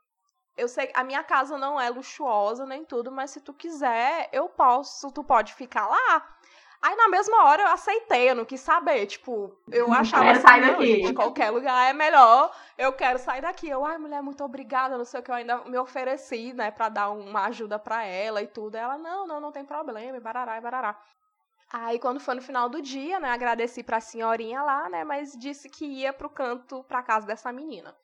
eu 0.57 0.69
sei 0.69 0.93
a 0.95 1.03
minha 1.03 1.25
casa 1.25 1.59
não 1.59 1.81
é 1.81 1.91
luxuosa 1.91 2.65
nem 2.65 2.85
tudo, 2.85 3.11
mas 3.11 3.33
se 3.33 3.41
tu 3.41 3.53
quiser, 3.53 4.29
eu 4.33 4.49
posso, 4.49 5.11
tu 5.11 5.25
pode 5.25 5.53
ficar 5.53 5.89
lá. 5.89 6.37
Aí 6.81 6.95
na 6.95 7.09
mesma 7.09 7.45
hora 7.45 7.63
eu 7.63 7.69
aceitei, 7.69 8.31
eu 8.31 8.35
não 8.35 8.45
quis 8.45 8.61
saber. 8.61 9.07
Tipo, 9.07 9.57
eu 9.71 9.93
achava 9.93 10.31
assim, 10.31 10.41
sair 10.41 10.61
daqui. 10.67 11.03
de 11.03 11.13
qualquer 11.15 11.51
lugar 11.51 11.89
é 11.89 11.93
melhor. 11.93 12.55
Eu 12.77 12.93
quero 12.93 13.19
sair 13.19 13.41
daqui. 13.41 13.69
Eu, 13.69 13.85
ai, 13.85 13.99
mulher, 13.99 14.23
muito 14.23 14.45
obrigada, 14.45 14.97
não 14.97 15.05
sei 15.05 15.21
o 15.21 15.23
que. 15.23 15.31
Eu 15.31 15.35
ainda 15.35 15.59
me 15.65 15.79
ofereci, 15.79 16.53
né, 16.53 16.71
pra 16.71 16.89
dar 16.89 17.11
uma 17.11 17.47
ajuda 17.47 17.79
pra 17.79 18.05
ela 18.05 18.43
e 18.43 18.47
tudo. 18.47 18.77
Ela, 18.77 18.99
não, 18.99 19.27
não, 19.27 19.41
não 19.41 19.53
tem 19.53 19.65
problema, 19.65 20.17
e 20.17 20.21
barará, 20.21 20.57
e 20.59 20.61
barará. 20.61 20.97
Aí, 21.73 21.99
quando 21.99 22.21
foi 22.21 22.35
no 22.35 22.43
final 22.43 22.69
do 22.69 22.81
dia, 22.81 23.19
né, 23.19 23.31
agradeci 23.31 23.83
pra 23.83 24.01
senhorinha 24.01 24.63
lá, 24.63 24.89
né, 24.89 25.03
mas 25.03 25.33
disse 25.33 25.69
que 25.69 25.85
ia 25.85 26.13
pro 26.13 26.31
canto, 26.31 26.85
pra 26.85 27.03
casa 27.03 27.27
dessa 27.27 27.53
menina. 27.53 27.95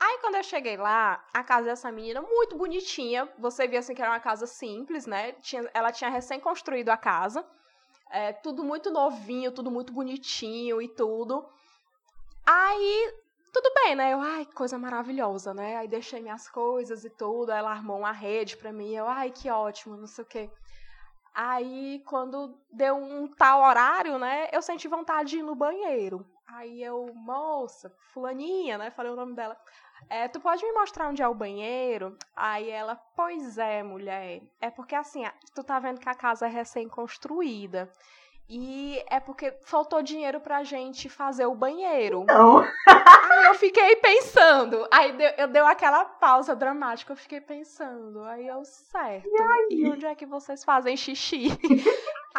Aí, 0.00 0.18
quando 0.20 0.36
eu 0.36 0.42
cheguei 0.42 0.76
lá, 0.76 1.22
a 1.34 1.42
casa 1.42 1.66
dessa 1.66 1.92
menina, 1.92 2.22
muito 2.22 2.56
bonitinha, 2.56 3.28
você 3.38 3.66
via 3.68 3.80
assim 3.80 3.94
que 3.94 4.00
era 4.00 4.10
uma 4.10 4.20
casa 4.20 4.46
simples, 4.46 5.06
né, 5.06 5.32
tinha, 5.42 5.68
ela 5.74 5.92
tinha 5.92 6.08
recém 6.08 6.40
construído 6.40 6.88
a 6.88 6.96
casa, 6.96 7.44
é, 8.10 8.32
tudo 8.32 8.64
muito 8.64 8.90
novinho, 8.90 9.52
tudo 9.52 9.70
muito 9.70 9.92
bonitinho 9.92 10.80
e 10.80 10.88
tudo. 10.88 11.48
Aí, 12.46 13.14
tudo 13.52 13.70
bem, 13.74 13.94
né? 13.94 14.12
Eu, 14.12 14.20
ai, 14.20 14.46
coisa 14.46 14.78
maravilhosa, 14.78 15.52
né? 15.52 15.76
Aí 15.76 15.88
deixei 15.88 16.20
minhas 16.20 16.48
coisas 16.48 17.04
e 17.04 17.10
tudo. 17.10 17.52
Ela 17.52 17.70
armou 17.70 17.98
uma 17.98 18.12
rede 18.12 18.56
pra 18.56 18.72
mim. 18.72 18.94
Eu, 18.94 19.06
ai, 19.06 19.30
que 19.30 19.50
ótimo, 19.50 19.96
não 19.96 20.06
sei 20.06 20.24
o 20.24 20.26
quê. 20.26 20.50
Aí, 21.34 22.02
quando 22.06 22.58
deu 22.72 22.96
um 22.96 23.28
tal 23.28 23.62
horário, 23.62 24.18
né? 24.18 24.48
Eu 24.52 24.62
senti 24.62 24.88
vontade 24.88 25.30
de 25.30 25.38
ir 25.38 25.42
no 25.42 25.54
banheiro. 25.54 26.26
Aí 26.48 26.82
eu, 26.82 27.12
moça, 27.14 27.94
fulaninha, 28.12 28.78
né? 28.78 28.90
Falei 28.90 29.12
o 29.12 29.16
nome 29.16 29.34
dela. 29.34 29.56
É, 30.08 30.28
tu 30.28 30.40
pode 30.40 30.64
me 30.64 30.72
mostrar 30.72 31.08
onde 31.08 31.22
é 31.22 31.28
o 31.28 31.34
banheiro? 31.34 32.16
Aí 32.34 32.70
ela, 32.70 32.96
pois 33.16 33.58
é, 33.58 33.82
mulher. 33.82 34.40
É 34.60 34.70
porque 34.70 34.94
assim, 34.94 35.24
tu 35.54 35.62
tá 35.62 35.78
vendo 35.78 36.00
que 36.00 36.08
a 36.08 36.14
casa 36.14 36.46
é 36.46 36.48
recém-construída. 36.50 37.90
E 38.50 39.04
é 39.10 39.20
porque 39.20 39.52
faltou 39.62 40.00
dinheiro 40.00 40.40
pra 40.40 40.64
gente 40.64 41.06
fazer 41.10 41.44
o 41.44 41.54
banheiro. 41.54 42.24
Não. 42.26 42.60
Aí 42.60 43.44
eu 43.44 43.54
fiquei 43.54 43.96
pensando. 43.96 44.88
Aí 44.90 45.12
deu, 45.12 45.30
eu 45.36 45.48
dei 45.48 45.60
aquela 45.60 46.06
pausa 46.06 46.56
dramática, 46.56 47.12
eu 47.12 47.16
fiquei 47.16 47.42
pensando. 47.42 48.24
Aí 48.24 48.46
eu, 48.46 48.64
certo. 48.64 49.28
E, 49.70 49.82
e 49.82 49.90
onde 49.90 50.06
é 50.06 50.14
que 50.14 50.24
vocês 50.24 50.64
fazem 50.64 50.96
xixi? 50.96 51.48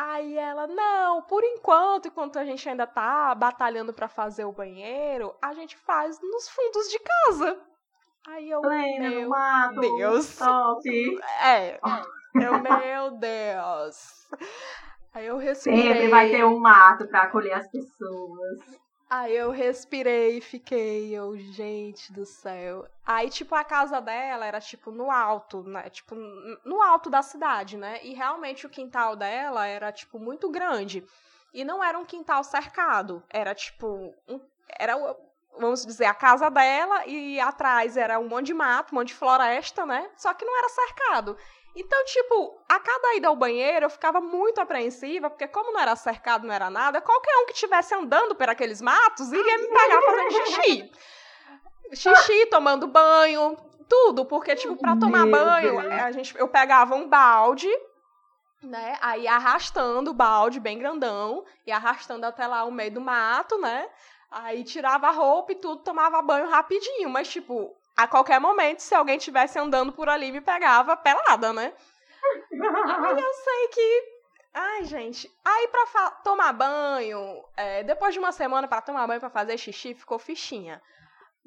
Aí 0.01 0.37
ela, 0.37 0.65
não, 0.65 1.21
por 1.23 1.43
enquanto, 1.43 2.07
enquanto 2.07 2.39
a 2.39 2.45
gente 2.45 2.67
ainda 2.69 2.87
tá 2.87 3.35
batalhando 3.35 3.91
para 3.91 4.07
fazer 4.07 4.45
o 4.45 4.51
banheiro, 4.53 5.35
a 5.41 5.53
gente 5.53 5.75
faz 5.75 6.17
nos 6.21 6.47
fundos 6.47 6.87
de 6.89 6.99
casa. 6.99 7.59
Aí 8.25 8.49
eu, 8.49 8.61
Plena, 8.61 9.09
meu 9.09 9.27
mato, 9.27 9.81
Deus. 9.81 10.37
Top. 10.37 10.81
É, 11.43 11.79
eu, 12.33 12.61
meu 12.61 13.11
Deus. 13.11 14.29
Aí 15.13 15.25
eu 15.25 15.37
respirei. 15.37 15.81
Sempre 15.81 16.07
vai 16.07 16.29
ter 16.29 16.45
um 16.45 16.59
mato 16.59 17.05
para 17.05 17.23
acolher 17.23 17.55
as 17.55 17.69
pessoas. 17.69 18.59
Aí 19.09 19.35
eu 19.35 19.49
respirei 19.49 20.37
e 20.37 20.41
fiquei, 20.41 21.11
eu, 21.15 21.35
gente 21.35 22.13
do 22.13 22.25
céu. 22.27 22.87
Aí, 23.03 23.27
tipo, 23.27 23.55
a 23.55 23.63
casa 23.63 23.99
dela 23.99 24.45
era, 24.45 24.61
tipo, 24.61 24.91
no 24.91 25.09
alto, 25.09 25.63
né? 25.63 25.89
Tipo, 25.89 26.13
no 26.63 26.79
alto 26.79 27.09
da 27.09 27.23
cidade, 27.23 27.75
né? 27.75 27.99
E 28.03 28.13
realmente 28.13 28.67
o 28.67 28.69
quintal 28.69 29.15
dela 29.15 29.65
era, 29.65 29.91
tipo, 29.91 30.19
muito 30.19 30.47
grande. 30.51 31.03
E 31.51 31.63
não 31.63 31.83
era 31.83 31.97
um 31.97 32.05
quintal 32.05 32.43
cercado. 32.43 33.23
Era, 33.31 33.55
tipo, 33.55 34.13
um, 34.27 34.39
era, 34.77 34.95
vamos 35.57 35.83
dizer, 35.87 36.05
a 36.05 36.13
casa 36.13 36.51
dela 36.51 37.07
e 37.07 37.39
atrás 37.39 37.97
era 37.97 38.19
um 38.19 38.27
monte 38.27 38.47
de 38.47 38.53
mato, 38.53 38.93
um 38.93 38.99
monte 38.99 39.07
de 39.07 39.15
floresta, 39.15 39.87
né? 39.87 40.07
Só 40.15 40.35
que 40.35 40.45
não 40.45 40.55
era 40.55 40.69
cercado. 40.69 41.35
Então, 41.75 42.03
tipo, 42.05 42.59
a 42.67 42.79
cada 42.79 43.15
ida 43.15 43.27
ao 43.27 43.35
banheiro 43.35 43.85
eu 43.85 43.89
ficava 43.89 44.19
muito 44.19 44.59
apreensiva, 44.59 45.29
porque 45.29 45.47
como 45.47 45.71
não 45.71 45.79
era 45.79 45.95
cercado, 45.95 46.45
não 46.45 46.53
era 46.53 46.69
nada, 46.69 46.99
qualquer 46.99 47.35
um 47.37 47.45
que 47.45 47.53
estivesse 47.53 47.93
andando 47.93 48.35
por 48.35 48.49
aqueles 48.49 48.81
matos 48.81 49.31
iria 49.31 49.57
me 49.57 49.67
pegar 49.67 50.01
fazendo 50.01 50.31
xixi. 50.31 50.91
Xixi, 51.93 52.45
tomando 52.47 52.87
banho, 52.87 53.57
tudo, 53.87 54.25
porque, 54.25 54.55
tipo, 54.55 54.75
pra 54.75 54.95
tomar 54.95 55.25
Meu 55.25 55.37
banho, 55.37 55.81
Deus. 55.81 55.93
a 55.93 56.11
gente, 56.11 56.37
eu 56.37 56.47
pegava 56.47 56.95
um 56.95 57.07
balde, 57.07 57.69
né, 58.61 58.97
aí 59.01 59.27
arrastando 59.27 60.11
o 60.11 60.13
balde 60.13 60.59
bem 60.59 60.77
grandão, 60.77 61.45
e 61.65 61.71
arrastando 61.71 62.25
até 62.25 62.45
lá 62.45 62.63
o 62.65 62.71
meio 62.71 62.91
do 62.91 63.01
mato, 63.01 63.57
né, 63.57 63.89
aí 64.29 64.63
tirava 64.63 65.07
a 65.07 65.11
roupa 65.11 65.53
e 65.53 65.55
tudo, 65.55 65.81
tomava 65.83 66.21
banho 66.21 66.49
rapidinho, 66.49 67.09
mas, 67.09 67.27
tipo, 67.29 67.75
a 68.03 68.07
qualquer 68.07 68.39
momento, 68.39 68.79
se 68.79 68.95
alguém 68.95 69.17
estivesse 69.17 69.59
andando 69.59 69.91
por 69.91 70.07
ali, 70.07 70.31
me 70.31 70.39
pegava 70.39 70.95
pelada, 70.95 71.51
né? 71.51 71.73
Aí 72.51 73.21
eu 73.21 73.33
sei 73.33 73.67
que. 73.73 74.19
Ai, 74.53 74.83
gente. 74.85 75.29
Aí 75.43 75.67
pra 75.67 76.11
tomar 76.23 76.53
banho, 76.53 77.43
é, 77.57 77.83
depois 77.83 78.13
de 78.13 78.19
uma 78.19 78.31
semana 78.31 78.67
para 78.67 78.81
tomar 78.81 79.05
banho 79.05 79.19
para 79.19 79.29
fazer 79.29 79.57
xixi, 79.57 79.93
ficou 79.93 80.17
fichinha. 80.17 80.81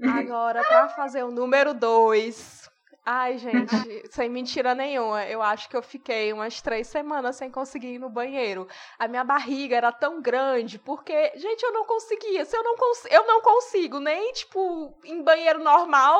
Agora, 0.03 0.63
para 0.63 0.89
fazer 0.91 1.23
o 1.23 1.31
número 1.31 1.73
dois, 1.73 2.69
Ai, 3.05 3.37
gente, 3.37 3.75
sem 4.11 4.29
mentira 4.29 4.77
nenhuma, 4.77 5.25
eu 5.27 5.43
acho 5.43 5.69
que 5.69 5.77
eu 5.77 5.83
fiquei 5.83 6.33
umas 6.33 6.63
três 6.63 6.87
semanas 6.87 7.35
sem 7.35 7.51
conseguir 7.51 7.95
ir 7.95 7.99
no 7.99 8.09
banheiro. 8.09 8.69
A 8.97 9.09
minha 9.09 9.25
barriga 9.25 9.77
era 9.77 9.91
tão 9.91 10.23
grande, 10.23 10.79
porque, 10.79 11.33
gente, 11.37 11.65
eu 11.65 11.73
não 11.73 11.85
conseguia. 11.85 12.45
Se 12.45 12.57
eu 12.57 12.63
não, 12.63 12.77
cons 12.77 13.05
eu 13.11 13.27
não 13.27 13.43
consigo 13.43 13.99
nem, 13.99 14.33
tipo, 14.33 14.97
em 15.05 15.21
banheiro 15.21 15.63
normal, 15.65 16.17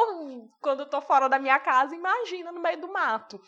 quando 0.61 0.81
eu 0.81 0.91
tô 0.91 1.01
fora 1.01 1.29
da 1.29 1.39
minha 1.39 1.61
casa, 1.61 1.95
imagina 1.95 2.51
no 2.51 2.61
meio 2.61 2.81
do 2.81 2.93
mato. 2.93 3.41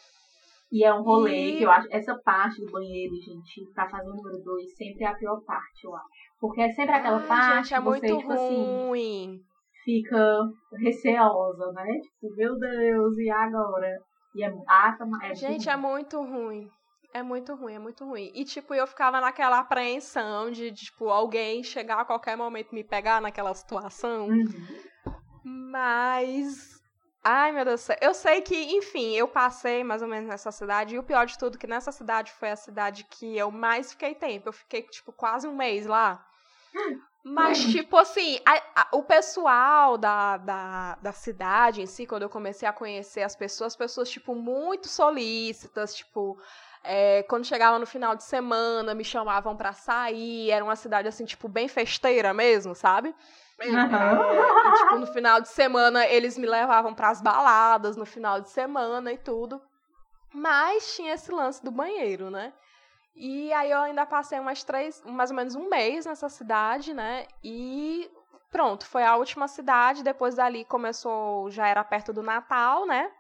E 0.71 0.85
é 0.85 0.95
um 0.95 1.03
rolê 1.03 1.55
e... 1.55 1.59
que 1.59 1.65
eu 1.65 1.71
acho, 1.73 1.89
essa 1.91 2.17
parte 2.25 2.65
do 2.65 2.71
banheiro, 2.71 3.15
gente, 3.17 3.73
pra 3.75 3.89
fazer 3.89 4.11
o 4.11 4.15
número 4.15 4.39
dois, 4.45 4.77
sempre 4.77 5.05
é 5.05 5.09
a 5.09 5.15
pior 5.15 5.41
parte, 5.45 5.85
eu 5.85 5.95
acho. 5.95 6.07
Porque 6.39 6.61
é 6.61 6.71
sempre 6.71 6.95
aquela 6.95 7.19
Ai, 7.19 7.27
parte 7.27 7.69
gente, 7.69 7.75
é 7.75 7.79
que 7.79 7.83
você, 7.83 8.07
muito 8.07 8.19
tipo 8.19 8.33
assim, 8.33 8.87
ruim. 8.87 9.43
assim 9.43 9.54
fica 9.85 10.39
receosa, 10.81 11.73
né? 11.73 12.01
Tipo, 12.01 12.35
meu 12.37 12.59
Deus, 12.59 13.17
e 13.19 13.31
agora? 13.31 13.99
E 14.35 14.43
é, 14.43 14.53
ah, 14.69 14.97
é 15.23 15.35
Gente, 15.35 15.69
é 15.69 15.77
muito 15.77 16.21
ruim. 16.21 16.69
É 17.13 17.23
muito 17.23 17.55
ruim, 17.55 17.75
é 17.75 17.79
muito 17.79 18.05
ruim. 18.05 18.33
E, 18.35 18.45
tipo, 18.45 18.75
eu 18.75 18.89
ficava 18.89 19.21
naquela 19.21 19.61
apreensão 19.61 20.51
de, 20.51 20.73
de 20.73 20.87
tipo, 20.87 21.09
alguém 21.09 21.63
chegar 21.63 22.01
a 22.01 22.05
qualquer 22.05 22.37
momento 22.37 22.73
e 22.73 22.75
me 22.75 22.83
pegar 22.83 23.23
naquela 23.23 23.55
situação. 23.55 24.27
Uhum. 24.27 24.45
Mas. 25.45 26.75
Ai, 27.23 27.53
meu 27.53 27.65
Deus 27.65 27.83
do 27.83 27.85
céu. 27.85 27.97
Eu 28.01 28.13
sei 28.13 28.41
que, 28.41 28.57
enfim, 28.77 29.15
eu 29.15 29.29
passei 29.29 29.85
mais 29.85 30.03
ou 30.03 30.09
menos 30.09 30.29
nessa 30.29 30.51
cidade. 30.51 30.97
E 30.97 30.99
o 30.99 31.05
pior 31.05 31.25
de 31.25 31.39
tudo, 31.39 31.57
que 31.57 31.69
nessa 31.69 31.93
cidade 31.93 32.33
foi 32.33 32.51
a 32.51 32.57
cidade 32.57 33.05
que 33.05 33.39
eu 33.39 33.51
mais 33.51 33.93
fiquei 33.93 34.15
tempo. 34.17 34.49
Eu 34.49 34.53
fiquei, 34.53 34.83
tipo, 34.83 35.13
quase 35.13 35.47
um 35.47 35.55
mês 35.55 35.87
lá. 35.87 36.27
Mas, 37.25 37.59
tipo 37.59 37.97
assim, 37.97 38.39
a, 38.45 38.83
a, 38.83 38.89
o 38.93 39.03
pessoal 39.03 39.97
da, 39.97 40.37
da, 40.37 40.99
da 41.01 41.13
cidade 41.13 41.81
em 41.81 41.87
si, 41.87 42.07
quando 42.07 42.23
eu 42.23 42.29
comecei 42.29 42.69
a 42.69 42.73
conhecer 42.73 43.23
as 43.23 43.35
pessoas, 43.35 43.73
as 43.73 43.77
pessoas, 43.77 44.11
tipo, 44.11 44.35
muito 44.35 44.89
solícitas, 44.89 45.95
tipo, 45.95 46.39
é, 46.83 47.23
quando 47.23 47.47
chegava 47.47 47.79
no 47.79 47.87
final 47.87 48.15
de 48.15 48.25
semana, 48.25 48.95
me 48.95 49.05
chamavam 49.05 49.57
para 49.57 49.73
sair, 49.73 50.51
era 50.51 50.63
uma 50.63 50.77
cidade, 50.77 51.09
assim, 51.09 51.25
tipo, 51.25 51.49
bem 51.49 51.67
festeira 51.67 52.35
mesmo, 52.35 52.75
sabe? 52.75 53.15
Uhum. 53.63 53.97
É, 53.97 54.69
e, 54.69 54.73
tipo, 54.83 54.97
no 54.97 55.07
final 55.07 55.41
de 55.41 55.49
semana, 55.49 56.07
eles 56.07 56.37
me 56.37 56.47
levavam 56.47 56.93
para 56.93 57.09
as 57.09 57.23
baladas 57.23 57.97
no 57.97 58.05
final 58.05 58.39
de 58.43 58.51
semana 58.51 59.11
e 59.11 59.17
tudo. 59.17 59.63
Mas 60.35 60.95
tinha 60.95 61.15
esse 61.15 61.33
lance 61.33 61.65
do 61.65 61.71
banheiro, 61.71 62.29
né? 62.31 62.53
E 63.15 63.53
aí 63.53 63.71
eu 63.71 63.79
ainda 63.81 64.05
passei 64.05 64.39
umas 64.41 64.65
três, 64.65 65.03
mais 65.05 65.31
ou 65.31 65.37
menos 65.37 65.55
um 65.55 65.69
mês 65.69 66.05
nessa 66.05 66.29
cidade, 66.29 66.93
né? 66.93 67.27
E 67.43 68.11
pronto, 68.51 68.87
foi 68.87 69.05
a 69.05 69.17
última 69.17 69.47
cidade. 69.47 70.03
Depois 70.03 70.35
dali 70.35 70.65
começou, 70.65 71.51
já 71.51 71.69
era 71.69 71.85
perto 71.85 72.13
do 72.13 72.23
Natal, 72.23 72.87
né? 72.87 73.11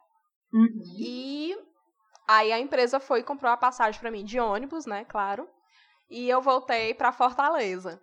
Uhum. 0.53 0.83
E 0.99 1.57
aí 2.27 2.53
a 2.53 2.59
empresa 2.59 2.99
foi 2.99 3.21
e 3.21 3.25
comprou 3.25 3.53
a 3.53 3.57
passagem 3.57 4.01
para 4.01 4.11
mim 4.11 4.25
de 4.25 4.41
ônibus, 4.41 4.85
né? 4.85 5.05
Claro. 5.05 5.49
E 6.11 6.29
eu 6.29 6.41
voltei 6.41 6.93
para 6.95 7.13
Fortaleza. 7.13 8.01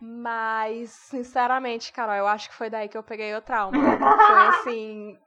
Mas, 0.00 0.90
sinceramente, 0.90 1.92
Carol, 1.92 2.14
eu 2.14 2.26
acho 2.26 2.48
que 2.48 2.54
foi 2.54 2.70
daí 2.70 2.88
que 2.88 2.96
eu 2.96 3.02
peguei 3.02 3.34
o 3.34 3.42
trauma. 3.42 3.78
Foi 4.26 4.46
assim, 4.48 5.18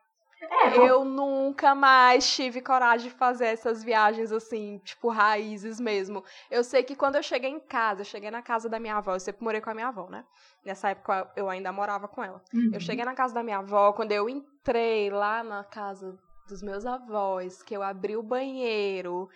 é, 0.41 0.89
eu 0.89 1.05
nunca 1.05 1.75
mais 1.75 2.27
tive 2.33 2.61
coragem 2.61 3.09
de 3.09 3.15
fazer 3.15 3.45
essas 3.45 3.83
viagens 3.83 4.31
assim, 4.31 4.79
tipo, 4.83 5.09
raízes 5.09 5.79
mesmo. 5.79 6.23
Eu 6.49 6.63
sei 6.63 6.83
que 6.83 6.95
quando 6.95 7.15
eu 7.15 7.23
cheguei 7.23 7.49
em 7.49 7.59
casa, 7.59 8.01
eu 8.01 8.05
cheguei 8.05 8.31
na 8.31 8.41
casa 8.41 8.67
da 8.67 8.79
minha 8.79 8.97
avó, 8.97 9.13
eu 9.13 9.19
sempre 9.19 9.43
morei 9.43 9.61
com 9.61 9.69
a 9.69 9.73
minha 9.73 9.87
avó, 9.87 10.09
né? 10.09 10.25
Nessa 10.65 10.89
época 10.89 11.31
eu 11.35 11.49
ainda 11.49 11.71
morava 11.71 12.07
com 12.07 12.23
ela. 12.23 12.41
Uhum. 12.53 12.71
Eu 12.73 12.79
cheguei 12.79 13.05
na 13.05 13.13
casa 13.13 13.33
da 13.33 13.43
minha 13.43 13.59
avó, 13.59 13.93
quando 13.93 14.11
eu 14.11 14.27
entrei 14.27 15.09
lá 15.09 15.43
na 15.43 15.63
casa 15.63 16.17
dos 16.47 16.61
meus 16.63 16.85
avós, 16.85 17.61
que 17.61 17.75
eu 17.75 17.83
abri 17.83 18.17
o 18.17 18.23
banheiro 18.23 19.29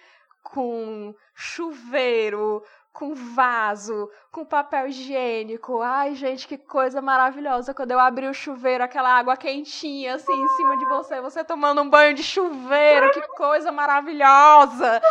com 0.44 1.16
chuveiro, 1.34 2.64
com 2.96 3.14
vaso, 3.14 4.10
com 4.32 4.46
papel 4.46 4.88
higiênico. 4.88 5.82
Ai, 5.82 6.16
gente, 6.16 6.48
que 6.48 6.58
coisa 6.58 7.02
maravilhosa. 7.02 7.74
Quando 7.74 7.92
eu 7.92 8.00
abri 8.00 8.26
o 8.26 8.34
chuveiro, 8.34 8.86
aquela 8.86 9.10
água 9.10 9.36
quentinha 9.36 10.16
assim 10.16 10.32
em 10.32 10.48
cima 10.56 10.78
de 10.78 10.86
você, 10.86 11.20
você 11.20 11.44
tomando 11.44 11.82
um 11.82 11.90
banho 11.90 12.14
de 12.16 12.24
chuveiro, 12.24 13.12
que 13.12 13.22
coisa 13.36 13.70
maravilhosa. 13.70 15.02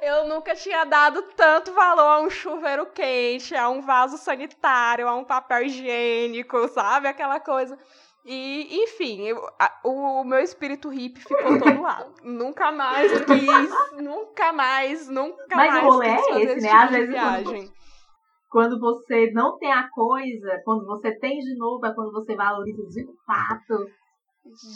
Eu 0.00 0.28
nunca 0.28 0.54
tinha 0.54 0.84
dado 0.84 1.22
tanto 1.36 1.72
valor 1.72 2.02
a 2.02 2.20
um 2.20 2.30
chuveiro 2.30 2.86
quente, 2.86 3.56
a 3.56 3.68
um 3.68 3.80
vaso 3.80 4.16
sanitário, 4.16 5.08
a 5.08 5.14
um 5.16 5.24
papel 5.24 5.64
higiênico, 5.64 6.68
sabe? 6.68 7.08
Aquela 7.08 7.40
coisa. 7.40 7.76
E, 8.24 8.82
enfim, 8.84 9.20
eu, 9.22 9.46
a, 9.58 9.80
o 9.84 10.24
meu 10.24 10.38
espírito 10.38 10.88
hippie 10.88 11.20
ficou 11.20 11.58
todo 11.58 11.82
lá. 11.82 12.06
nunca 12.22 12.72
mais 12.72 13.12
quis, 13.24 14.02
nunca 14.02 14.52
mais, 14.52 15.08
nunca 15.08 15.54
Mas 15.54 15.70
mais. 15.70 15.74
Mas 15.74 15.84
o 15.84 15.86
rolê 15.86 16.08
é 16.08 16.42
esse, 16.42 16.60
né? 16.62 16.68
Tipo 16.68 16.82
Às 16.82 16.90
vezes 16.90 17.10
viagem. 17.10 17.72
Quando, 18.50 18.80
você 18.80 19.30
não 19.32 19.58
tem 19.58 19.70
a 19.70 19.88
coisa, 19.90 20.62
quando 20.64 20.86
você 20.86 21.12
tem 21.18 21.38
de 21.40 21.54
novo, 21.56 21.84
é 21.84 21.92
quando 21.92 22.12
você 22.12 22.34
valoriza 22.34 22.82
de 22.88 23.06
fato 23.26 23.90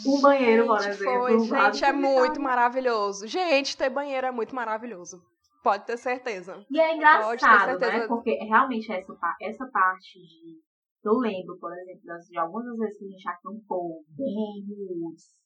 o 0.05 0.21
banheiro, 0.21 0.67
por 0.67 0.77
exemplo. 0.79 1.03
Foi, 1.03 1.39
gente, 1.39 1.85
é 1.85 1.93
muito 1.93 2.41
maravilhoso. 2.41 3.27
Gente, 3.27 3.77
ter 3.77 3.89
banheiro 3.89 4.27
é 4.27 4.31
muito 4.31 4.53
maravilhoso. 4.53 5.23
Pode 5.63 5.85
ter 5.85 5.97
certeza. 5.97 6.63
E 6.69 6.79
é 6.79 6.95
engraçado, 6.95 7.79
né? 7.79 8.07
Porque 8.07 8.31
realmente 8.43 8.91
essa, 8.91 9.13
essa 9.41 9.65
parte 9.71 10.19
de 10.19 10.68
eu 11.03 11.13
lembro, 11.13 11.57
por 11.59 11.71
exemplo, 11.71 12.01
de 12.29 12.37
algumas 12.37 12.77
vezes 12.77 12.97
que 12.97 13.05
a 13.05 13.09
gente 13.09 13.29
acampou 13.29 14.03
bem 14.09 14.65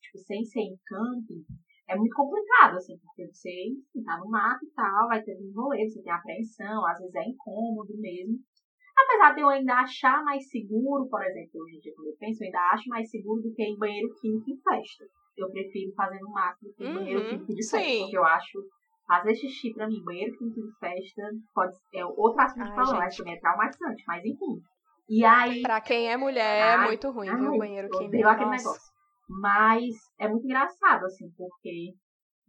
tipo, 0.01 0.17
sem 0.25 0.43
ser 0.43 0.61
em 0.61 0.77
camping, 0.85 1.45
é 1.87 1.95
muito 1.95 2.15
complicado, 2.15 2.77
assim, 2.77 2.97
porque 2.97 3.27
você, 3.27 3.49
enfim, 3.67 4.03
tá 4.03 4.17
no 4.17 4.29
mato 4.29 4.65
e 4.65 4.71
tal, 4.71 5.07
vai 5.07 5.21
ter 5.21 5.35
um 5.37 5.53
rolê, 5.53 5.87
você 5.87 6.01
tem 6.01 6.11
apreensão, 6.11 6.85
às 6.87 6.97
vezes 6.99 7.15
é 7.15 7.23
incômodo 7.27 7.93
mesmo. 7.97 8.39
Apesar 8.97 9.33
de 9.33 9.41
eu 9.41 9.49
ainda 9.49 9.73
achar 9.73 10.23
mais 10.23 10.49
seguro, 10.49 11.07
por 11.09 11.21
exemplo, 11.23 11.61
hoje 11.61 11.77
em 11.77 11.79
dia 11.79 11.93
quando 11.95 12.07
eu 12.07 12.17
penso, 12.17 12.43
eu 12.43 12.45
ainda 12.47 12.69
acho 12.71 12.89
mais 12.89 13.09
seguro 13.09 13.41
do 13.41 13.53
que 13.53 13.63
em 13.63 13.77
banheiro 13.77 14.13
químico 14.19 14.49
em 14.49 14.57
festa. 14.61 15.05
Eu 15.35 15.51
prefiro 15.51 15.93
fazer 15.95 16.19
no 16.19 16.31
mato 16.31 16.59
do 16.61 16.73
que 16.73 16.83
em 16.83 16.87
uhum, 16.87 16.93
banheiro 16.93 17.27
químico 17.27 17.53
de 17.53 17.69
festa, 17.69 17.97
porque 17.97 18.17
eu 18.17 18.23
acho 18.23 18.59
fazer 19.07 19.35
xixi 19.35 19.73
pra 19.73 19.87
mim, 19.87 20.03
banheiro 20.03 20.31
químico 20.37 20.61
de 20.61 20.77
festa, 20.79 21.21
pode, 21.53 21.75
é 21.93 22.05
outro 22.05 22.41
assunto 22.41 22.65
de 22.69 22.75
falar, 22.75 23.05
acho 23.05 23.23
que 23.23 23.29
é 23.29 23.39
traumatizante, 23.39 24.03
mas 24.07 24.23
enfim. 24.23 24.61
E 25.13 25.23
aí. 25.23 25.61
Pra 25.61 25.79
quem 25.79 26.11
é 26.11 26.17
mulher, 26.17 26.63
ai, 26.63 26.85
é 26.85 26.87
muito 26.87 27.11
ruim, 27.11 27.29
ai, 27.29 27.37
viu? 27.37 27.53
O 27.53 27.57
banheiro 27.59 27.89
químico. 27.89 28.27
aquele 28.27 28.49
negócio. 28.49 28.91
Mas 29.29 29.93
é 30.19 30.27
muito 30.27 30.45
engraçado, 30.45 31.05
assim, 31.05 31.29
porque 31.37 31.93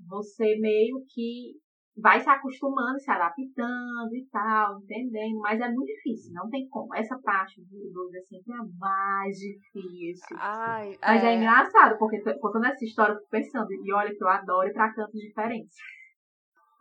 você 0.09 0.57
meio 0.59 1.05
que 1.13 1.53
vai 1.97 2.21
se 2.21 2.29
acostumando, 2.29 2.99
se 2.99 3.11
adaptando 3.11 4.13
e 4.15 4.27
tal, 4.33 4.79
entendendo, 4.81 5.39
mas 5.41 5.61
é 5.61 5.69
muito 5.69 5.87
difícil, 5.87 6.33
não 6.33 6.49
tem 6.49 6.67
como. 6.69 6.95
Essa 6.95 7.19
parte 7.23 7.61
do 7.61 7.87
idoso 7.87 8.17
é 8.17 8.79
mais 8.79 9.37
difícil. 9.37 10.37
Ai, 10.41 10.97
mas 11.01 11.23
é... 11.23 11.27
é 11.27 11.37
engraçado, 11.37 11.99
porque 11.99 12.19
contando 12.41 12.67
essa 12.67 12.85
história, 12.85 13.13
eu 13.13 13.19
fico 13.19 13.31
pensando, 13.31 13.69
e 13.71 13.93
olha 13.93 14.11
que 14.11 14.25
eu 14.25 14.29
adoro 14.29 14.69
ir 14.69 14.73
pra 14.73 14.93
cantos 14.93 15.21
diferentes. 15.21 15.77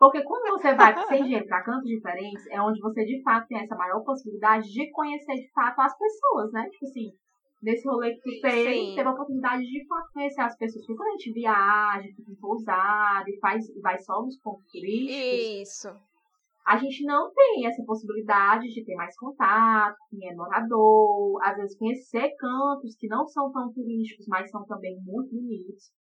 Porque 0.04 0.22
quando 0.24 0.52
você 0.52 0.76
vai 0.76 0.94
sem 1.08 1.24
dinheiro 1.24 1.48
para 1.48 1.64
cantos 1.64 1.88
diferentes, 1.88 2.46
é 2.48 2.62
onde 2.62 2.82
você 2.82 3.06
de 3.06 3.24
fato 3.24 3.48
tem 3.48 3.60
essa 3.60 3.74
maior 3.74 4.02
possibilidade 4.02 4.70
de 4.70 4.92
conhecer 4.92 5.36
de 5.36 5.50
fato 5.54 5.80
as 5.80 5.98
pessoas, 5.98 6.52
né? 6.52 6.68
Tipo 6.72 6.86
assim, 6.88 7.14
nesse 7.62 7.88
rolê 7.88 8.14
que 8.16 8.22
tu 8.22 8.42
fez, 8.42 8.96
teve 8.96 9.08
a 9.08 9.12
oportunidade 9.14 9.64
de 9.64 9.88
fato 9.88 10.12
conhecer 10.12 10.42
as 10.42 10.58
pessoas. 10.58 10.86
Porque 10.86 10.98
quando 10.98 11.08
a 11.08 11.12
gente 11.12 11.32
viaja, 11.32 12.08
fica 12.18 12.32
em 12.32 12.36
pousada 12.36 13.30
e 13.30 13.40
faz, 13.40 13.66
vai 13.82 13.98
só 14.00 14.22
nos 14.22 14.38
pontos 14.42 14.66
turísticos. 14.70 15.70
Isso. 15.70 15.96
A 16.68 16.76
gente 16.76 17.06
não 17.06 17.34
tem 17.34 17.66
essa 17.66 17.82
possibilidade 17.86 18.74
de 18.74 18.84
ter 18.84 18.96
mais 18.96 19.18
contato, 19.18 19.96
quem 20.10 20.30
é 20.30 20.36
morador, 20.36 21.40
às 21.44 21.56
vezes 21.56 21.78
conhecer 21.78 22.36
cantos 22.36 22.98
que 22.98 23.08
não 23.08 23.26
são 23.26 23.54
tão 23.54 23.72
turísticos, 23.72 24.28
mas 24.28 24.52
são 24.52 24.66
também 24.66 25.00
muito 25.02 25.34
bonitos 25.34 25.94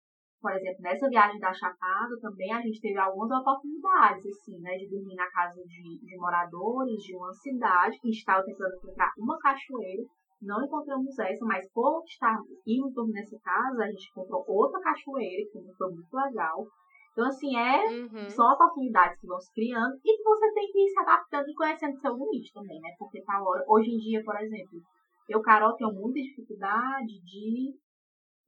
por 0.43 0.53
exemplo, 0.53 0.82
nessa 0.82 1.09
viagem 1.09 1.38
da 1.38 1.55
Chapada 1.55 2.18
também 2.20 2.53
a 2.53 2.61
gente 2.61 2.80
teve 2.80 2.99
algumas 2.99 3.30
oportunidades, 3.30 4.26
assim, 4.26 4.59
né, 4.59 4.76
de 4.76 4.90
dormir 4.90 5.14
na 5.14 5.30
casa 5.30 5.62
de, 5.62 5.99
de 6.05 6.16
moradores 6.18 7.01
de 7.01 7.16
uma 7.16 7.32
cidade 7.32 7.99
que 8.01 8.11
estava 8.11 8.45
tentando 8.45 8.74
encontrar 8.74 9.12
uma 9.16 9.38
cachoeira. 9.38 10.03
Não 10.43 10.64
encontramos 10.64 11.16
essa, 11.16 11.45
mas 11.47 11.70
por 11.72 12.03
estar 12.05 12.36
indo 12.66 12.90
dormir 12.90 13.12
nessa 13.12 13.38
casa, 13.38 13.84
a 13.84 13.86
gente 13.86 14.11
encontrou 14.11 14.45
outra 14.49 14.80
cachoeira, 14.80 15.49
que 15.53 15.72
foi 15.78 15.93
muito 15.93 16.12
legal. 16.12 16.66
Então, 17.12 17.26
assim, 17.26 17.57
é 17.57 17.86
uhum. 17.86 18.28
são 18.28 18.53
oportunidades 18.53 19.20
que 19.20 19.26
vão 19.26 19.38
se 19.38 19.53
criando 19.53 19.95
e 20.05 20.16
que 20.16 20.22
você 20.24 20.53
tem 20.55 20.66
que 20.72 20.78
ir 20.80 20.88
se 20.88 20.99
adaptando 20.99 21.49
e 21.49 21.55
conhecendo 21.55 22.01
seu 22.01 22.16
limite 22.16 22.53
também, 22.53 22.80
né? 22.80 22.88
Porque 22.99 23.22
tá 23.22 23.40
hora. 23.40 23.62
Hoje 23.68 23.90
em 23.90 23.99
dia, 23.99 24.20
por 24.24 24.34
exemplo, 24.40 24.80
eu, 25.28 25.40
Carol, 25.40 25.76
tenho 25.76 25.93
muita 25.93 26.20
dificuldade 26.20 27.22
de 27.22 27.76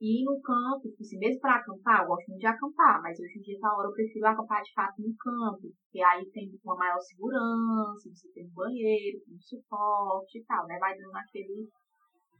ir 0.00 0.24
no 0.24 0.40
campo, 0.40 0.88
tipo 0.88 1.02
assim, 1.02 1.18
mesmo 1.18 1.40
para 1.40 1.56
acampar, 1.56 2.02
eu 2.02 2.08
gosto 2.08 2.28
muito 2.28 2.40
de 2.40 2.46
acampar, 2.46 3.00
mas 3.02 3.18
hoje 3.18 3.38
em 3.38 3.42
dia, 3.42 3.58
tá 3.60 3.72
hora, 3.74 3.88
eu 3.88 3.92
prefiro 3.92 4.26
acampar 4.26 4.62
de 4.62 4.72
fato 4.74 5.00
no 5.00 5.14
campo, 5.16 5.62
porque 5.62 6.02
aí 6.02 6.24
tem 6.30 6.50
uma 6.64 6.76
maior 6.76 6.98
segurança, 7.00 8.10
você 8.10 8.28
tem 8.32 8.46
um 8.46 8.54
banheiro, 8.54 9.20
tem 9.24 9.34
um 9.34 9.40
suporte 9.40 10.38
e 10.38 10.44
tal, 10.44 10.66
né? 10.66 10.78
Vai 10.78 10.96
dando 10.96 11.16
aquele, 11.16 11.68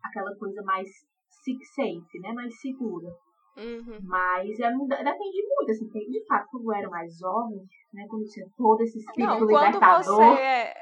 aquela 0.02 0.34
coisa 0.36 0.62
mais 0.62 0.88
safe, 1.28 2.20
né? 2.20 2.32
Mais 2.32 2.60
segura. 2.60 3.08
Uhum. 3.56 3.98
Mas 4.02 4.58
é, 4.58 4.68
depende 4.68 5.46
muito, 5.46 5.70
assim, 5.70 5.84
porque 5.84 6.10
de 6.10 6.26
fato, 6.26 6.48
quando 6.50 6.64
eu 6.64 6.76
era 6.76 6.90
mais 6.90 7.16
jovem, 7.16 7.62
né, 7.92 8.04
quando 8.08 8.24
tinha 8.24 8.46
todo 8.56 8.80
esse 8.82 8.98
espírito 8.98 9.30
Não, 9.30 9.46
libertador... 9.46 10.02
Você 10.02 10.40
é... 10.40 10.74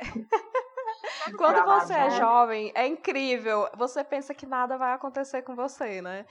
Quando 1.36 1.64
você 1.64 1.92
é 1.94 2.10
jovem, 2.10 2.72
é 2.74 2.86
incrível. 2.86 3.68
Você 3.76 4.02
pensa 4.02 4.34
que 4.34 4.46
nada 4.46 4.76
vai 4.76 4.92
acontecer 4.92 5.42
com 5.42 5.54
você, 5.54 6.02
né? 6.02 6.26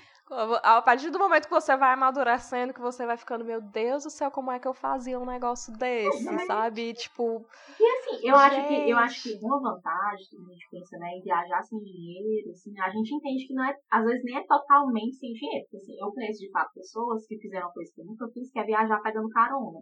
A 0.63 0.81
partir 0.81 1.09
do 1.09 1.19
momento 1.19 1.45
que 1.45 1.53
você 1.53 1.75
vai 1.75 1.93
amadurecendo, 1.93 2.73
que 2.73 2.79
você 2.79 3.05
vai 3.05 3.17
ficando, 3.17 3.43
meu 3.43 3.61
Deus 3.61 4.03
do 4.03 4.09
céu, 4.09 4.31
como 4.31 4.49
é 4.49 4.59
que 4.59 4.67
eu 4.67 4.73
fazia 4.73 5.19
um 5.19 5.25
negócio 5.25 5.73
desse, 5.73 6.27
uhum. 6.27 6.39
sabe? 6.45 6.93
Tipo. 6.93 7.45
E 7.77 7.85
assim, 7.85 8.27
eu 8.27 8.35
acho 8.35 8.67
que 8.67 8.89
eu 8.89 8.97
acho 8.97 9.23
que 9.23 9.39
uma 9.45 9.59
vantagem 9.59 10.25
que 10.29 10.37
a 10.37 10.53
gente 10.53 10.67
pensa, 10.71 10.97
né, 10.97 11.09
em 11.17 11.21
viajar 11.21 11.61
sem 11.63 11.79
dinheiro, 11.79 12.49
assim, 12.49 12.71
a 12.79 12.89
gente 12.89 13.13
entende 13.13 13.45
que 13.45 13.53
não 13.53 13.65
é, 13.65 13.75
às 13.91 14.05
vezes 14.05 14.23
nem 14.23 14.37
é 14.37 14.45
totalmente 14.45 15.17
sem 15.17 15.33
dinheiro. 15.33 15.65
Porque, 15.69 15.77
assim, 15.83 15.99
eu 15.99 16.11
conheço 16.13 16.39
de 16.39 16.51
fato 16.51 16.73
pessoas 16.73 17.27
que 17.27 17.37
fizeram 17.37 17.71
coisa 17.71 17.91
que 17.93 18.01
eu 18.01 18.05
nunca 18.05 18.27
fiz, 18.33 18.49
que 18.51 18.59
é 18.59 18.63
viajar 18.63 19.01
pegando 19.01 19.29
carona. 19.29 19.79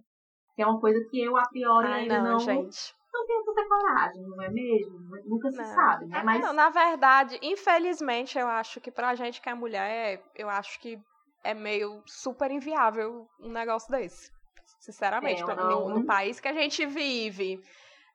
Que 0.56 0.64
é 0.64 0.66
uma 0.66 0.80
coisa 0.80 1.00
que 1.12 1.22
eu, 1.22 1.38
a 1.38 1.44
priori, 1.48 1.88
Ai, 1.88 2.02
ainda 2.02 2.24
não, 2.24 2.32
não, 2.32 2.40
gente 2.40 2.99
não 3.14 3.26
tenho 3.26 3.44
tanta 3.44 3.68
coragem, 3.68 4.22
não 4.22 4.42
é 4.44 4.50
mesmo? 4.50 5.00
Nunca 5.26 5.52
se 5.52 5.58
não. 5.58 5.66
sabe, 5.66 6.06
né? 6.06 6.22
Mas... 6.24 6.42
Não, 6.42 6.54
na 6.54 6.70
verdade, 6.70 7.40
infelizmente, 7.42 8.38
eu 8.38 8.48
acho 8.48 8.80
que 8.80 8.92
pra 8.92 9.16
gente 9.16 9.42
que 9.42 9.50
é 9.50 9.54
mulher, 9.54 10.24
eu 10.36 10.50
acho 10.50 10.80
que 10.80 11.00
é 11.44 11.54
meio 11.54 12.02
super 12.06 12.52
inviável 12.52 13.28
um 13.40 13.50
negócio 13.50 13.90
desse. 13.92 14.32
Sinceramente, 14.80 15.42
é, 15.42 15.56
no, 15.56 15.90
no, 15.90 16.06
país 16.06 16.40
que 16.40 16.48
a 16.48 16.54
gente 16.54 16.86
vive, 16.86 17.62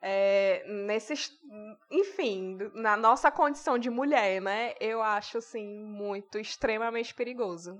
é, 0.01 0.65
nesses, 0.67 1.31
enfim, 1.91 2.59
na 2.75 2.97
nossa 2.97 3.31
condição 3.31 3.79
de 3.79 3.91
mulher, 3.91 4.41
né? 4.41 4.75
Eu 4.81 5.03
acho 5.03 5.39
assim 5.39 5.67
muito 5.67 6.39
extremamente 6.39 7.15
perigoso. 7.15 7.77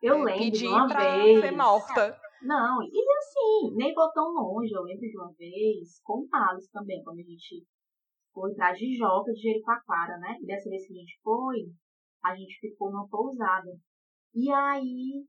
Eu 0.00 0.14
é, 0.14 0.24
lembro 0.24 0.38
pedir 0.38 0.66
uma 0.68 0.88
pra 0.88 1.16
vez. 1.16 1.40
ser 1.40 1.50
morta. 1.52 2.20
Não, 2.42 2.82
e 2.82 3.04
assim, 3.18 3.76
nem 3.76 3.94
vou 3.94 4.10
tão 4.12 4.32
longe. 4.32 4.72
Eu 4.74 4.82
lembro 4.82 5.08
de 5.08 5.16
uma 5.16 5.32
vez 5.32 6.00
com 6.02 6.20
o 6.20 6.28
Thales 6.28 6.68
também, 6.70 7.02
quando 7.04 7.20
a 7.20 7.22
gente 7.22 7.64
foi 8.34 8.52
pra 8.54 8.74
Jijoca 8.74 9.32
de 9.32 9.40
Jericoacoara, 9.40 10.18
né? 10.18 10.36
E 10.40 10.46
dessa 10.46 10.68
vez 10.68 10.86
que 10.86 10.92
a 10.92 10.96
gente 10.96 11.20
foi, 11.22 11.70
a 12.24 12.34
gente 12.34 12.58
ficou 12.60 12.90
numa 12.90 13.08
pousada. 13.08 13.70
E 14.34 14.50
aí, 14.50 15.24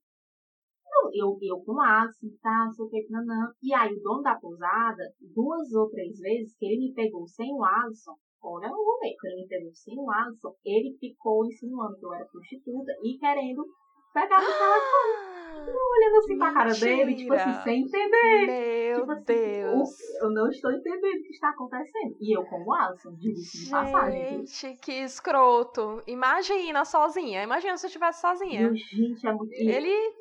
eu, 1.13 1.37
eu 1.43 1.63
com 1.63 1.73
o 1.73 1.81
Alisson, 1.81 2.27
tá, 2.41 2.65
não 2.65 2.71
sei 2.71 2.85
o 2.85 2.89
que, 2.89 3.07
não, 3.09 3.51
E 3.61 3.73
aí, 3.73 3.93
o 3.93 4.01
dono 4.01 4.21
da 4.21 4.39
pousada, 4.39 5.03
duas 5.19 5.71
ou 5.73 5.89
três 5.89 6.17
vezes 6.19 6.55
que 6.57 6.65
ele 6.65 6.87
me 6.87 6.93
pegou 6.93 7.27
sem 7.27 7.53
o 7.53 7.63
Alisson, 7.63 8.15
olha 8.41 8.71
o 8.71 8.75
rolê, 8.75 9.15
quando 9.19 9.33
ele 9.33 9.41
me 9.41 9.47
pegou 9.47 9.73
sem 9.73 9.99
o 9.99 10.09
Alisson, 10.09 10.55
ele 10.65 10.97
ficou 10.97 11.45
insinuando 11.45 11.97
que 11.97 12.05
eu 12.05 12.13
era 12.13 12.25
prostituta 12.25 12.91
e 13.03 13.17
querendo 13.19 13.65
pegar 14.13 14.41
no 14.41 14.47
telefone 14.47 15.23
olhando 15.61 16.17
assim 16.17 16.33
Mentira. 16.33 16.51
pra 16.51 16.53
cara 16.53 16.73
dele, 16.73 17.15
tipo 17.15 17.33
assim, 17.33 17.63
sem 17.63 17.81
entender. 17.83 18.45
Meu 18.45 18.99
tipo 19.01 19.11
assim, 19.11 19.23
Deus. 19.25 19.89
Eu 20.21 20.31
não 20.31 20.49
estou 20.49 20.71
entendendo 20.71 21.19
o 21.19 21.23
que 21.23 21.31
está 21.31 21.49
acontecendo. 21.49 22.15
E 22.19 22.35
eu, 22.35 22.43
como 22.45 22.73
Alisson, 22.73 23.13
de 23.13 23.33
passagem. 23.69 24.45
Gente, 24.45 24.77
que 24.77 24.91
escroto. 24.91 26.01
Imagina 26.07 26.85
sozinha. 26.85 27.43
Imagina 27.43 27.77
se 27.77 27.85
eu 27.85 27.87
estivesse 27.87 28.21
sozinha. 28.21 28.61
Meu, 28.61 28.75
gente, 28.75 29.25
é 29.27 29.31
muito. 29.31 29.53
Ele. 29.53 30.13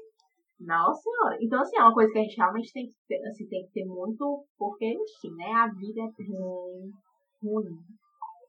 Nossa 0.61 1.03
senhora. 1.03 1.39
Então, 1.41 1.61
assim, 1.61 1.77
é 1.77 1.83
uma 1.83 1.95
coisa 1.95 2.13
que 2.13 2.19
a 2.19 2.23
gente 2.23 2.37
realmente 2.37 2.73
tem 2.73 2.87
que 2.87 2.95
ter, 3.09 3.27
assim, 3.27 3.47
tem 3.49 3.67
que 3.67 3.73
ter 3.73 3.85
muito. 3.85 4.45
Porque, 4.57 4.87
enfim, 4.87 5.35
né? 5.37 5.53
A 5.57 5.69
vida 5.69 6.01
é 6.01 6.25
ruim. 6.25 6.91
Ruim. 7.43 7.79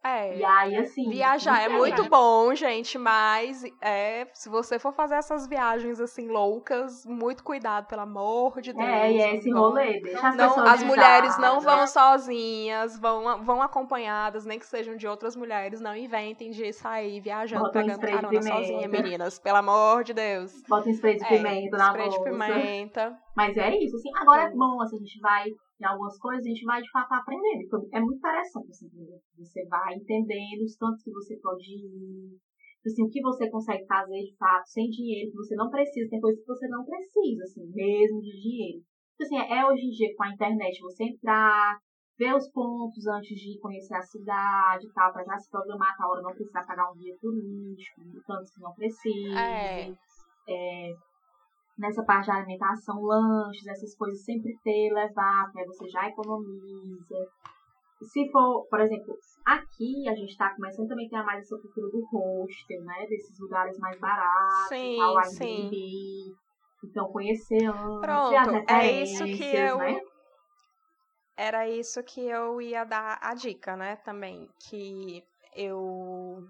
É. 0.03 0.37
E 0.37 0.43
aí, 0.43 0.75
assim. 0.75 1.09
Viajar 1.09 1.61
é 1.63 1.69
muito 1.69 2.09
bom, 2.09 2.53
gente, 2.53 2.97
mas 2.97 3.63
é, 3.81 4.27
se 4.33 4.49
você 4.49 4.77
for 4.77 4.93
fazer 4.93 5.15
essas 5.15 5.47
viagens 5.47 6.01
assim 6.01 6.27
loucas, 6.27 7.05
muito 7.05 7.41
cuidado, 7.41 7.87
pelo 7.87 8.01
amor 8.01 8.59
de 8.59 8.73
Deus. 8.73 8.85
É, 8.85 9.11
e 9.11 9.21
é 9.21 9.35
esse 9.35 9.49
rolê, 9.49 10.01
deixa 10.01 10.27
as 10.27 10.35
não, 10.35 10.59
As 10.65 10.83
mulheres 10.83 11.37
não 11.37 11.61
vão 11.61 11.81
né? 11.81 11.87
sozinhas, 11.87 12.99
vão, 12.99 13.41
vão 13.43 13.61
acompanhadas, 13.61 14.45
nem 14.45 14.59
que 14.59 14.65
sejam 14.65 14.97
de 14.97 15.07
outras 15.07 15.37
mulheres. 15.37 15.79
Não 15.79 15.95
inventem 15.95 16.51
de 16.51 16.73
sair 16.73 17.21
viajando, 17.21 17.63
Bota 17.63 17.79
pegando 17.79 18.01
carona 18.01 18.41
sozinha, 18.41 18.87
meninas. 18.89 19.39
Pelo 19.39 19.57
amor 19.57 20.03
de 20.03 20.13
Deus. 20.13 20.63
Bota 20.67 20.89
um 20.89 20.91
spray 20.91 21.15
de 21.15 21.23
é, 21.23 21.29
pimenta 21.29 21.77
na 21.77 21.87
spray 21.87 22.09
bolsa. 22.09 22.19
de 22.19 22.29
pimenta. 22.29 23.17
Mas 23.35 23.55
é 23.55 23.75
isso, 23.77 23.95
assim. 23.95 24.09
Agora 24.17 24.43
é 24.43 24.49
bom, 24.51 24.81
assim, 24.81 24.97
a 24.97 24.99
gente 24.99 25.19
vai 25.21 25.45
em 25.81 25.85
algumas 25.85 26.17
coisas, 26.19 26.45
a 26.45 26.49
gente 26.49 26.65
vai 26.65 26.81
de 26.81 26.91
fato 26.91 27.11
aprendendo. 27.13 27.63
Então, 27.63 27.79
é 27.93 27.99
muito 27.99 28.17
interessante, 28.17 28.69
assim, 28.69 28.89
você 29.37 29.65
vai 29.67 29.95
entendendo 29.95 30.63
os 30.63 30.75
tantos 30.77 31.03
que 31.03 31.11
você 31.11 31.37
pode 31.39 31.63
ir, 31.63 32.37
assim, 32.85 33.03
o 33.03 33.09
que 33.09 33.21
você 33.21 33.49
consegue 33.49 33.85
fazer 33.85 34.21
de 34.23 34.35
fato 34.37 34.65
sem 34.67 34.89
dinheiro, 34.89 35.31
que 35.31 35.37
você 35.37 35.55
não 35.55 35.69
precisa, 35.69 36.09
tem 36.09 36.19
coisas 36.19 36.41
que 36.41 36.47
você 36.47 36.67
não 36.67 36.85
precisa, 36.85 37.43
assim, 37.43 37.65
mesmo 37.73 38.21
de 38.21 38.41
dinheiro. 38.41 38.83
Então, 39.15 39.25
assim, 39.25 39.53
é 39.53 39.65
hoje 39.65 39.85
em 39.85 39.89
dia 39.89 40.15
com 40.15 40.23
a 40.23 40.31
internet 40.31 40.79
você 40.81 41.03
entrar, 41.05 41.77
ver 42.17 42.35
os 42.35 42.49
pontos 42.51 43.05
antes 43.07 43.35
de 43.35 43.59
conhecer 43.59 43.95
a 43.95 44.01
cidade 44.01 44.85
e 44.85 44.91
tal, 44.93 45.11
para 45.11 45.23
já 45.23 45.37
se 45.37 45.49
programar 45.49 45.95
a 45.99 46.07
hora, 46.07 46.21
não 46.21 46.33
precisar 46.33 46.65
pagar 46.65 46.91
um 46.91 46.95
guia 46.95 47.15
turístico, 47.19 48.01
tanto 48.25 48.51
que 48.53 48.61
não 48.61 48.73
precisa. 48.73 49.39
É. 49.39 49.93
É, 50.47 50.91
nessa 51.77 52.03
parte 52.03 52.25
de 52.25 52.31
alimentação, 52.31 53.01
lanches, 53.01 53.65
essas 53.67 53.95
coisas 53.95 54.23
sempre 54.23 54.57
ter, 54.63 54.93
levar, 54.93 55.51
porque 55.51 55.65
você 55.65 55.87
já 55.87 56.07
economiza. 56.07 57.27
Se 58.01 58.29
for, 58.31 58.67
por 58.69 58.81
exemplo, 58.81 59.17
aqui 59.45 60.07
a 60.09 60.15
gente 60.15 60.31
está 60.31 60.53
começando 60.55 60.89
também 60.89 61.07
a 61.07 61.09
ter 61.09 61.23
mais 61.23 61.39
essa 61.39 61.57
cultura 61.57 61.89
do 61.89 62.05
hostel, 62.11 62.83
né? 62.83 63.05
Desses 63.07 63.39
lugares 63.39 63.77
mais 63.79 63.97
baratos, 63.99 64.67
sim, 64.69 64.99
ao 64.99 65.17
Airbnb. 65.17 66.35
Então, 66.83 67.11
conhecer 67.11 67.65
antes, 67.65 68.01
Pronto, 68.01 68.71
é 68.71 69.03
isso 69.03 69.23
que 69.23 69.55
eu... 69.55 69.77
Né? 69.77 70.01
Era 71.35 71.67
isso 71.67 72.03
que 72.03 72.27
eu 72.27 72.61
ia 72.61 72.83
dar 72.83 73.17
a 73.21 73.33
dica, 73.33 73.75
né, 73.75 73.95
também. 73.97 74.47
Que 74.69 75.23
eu 75.55 76.43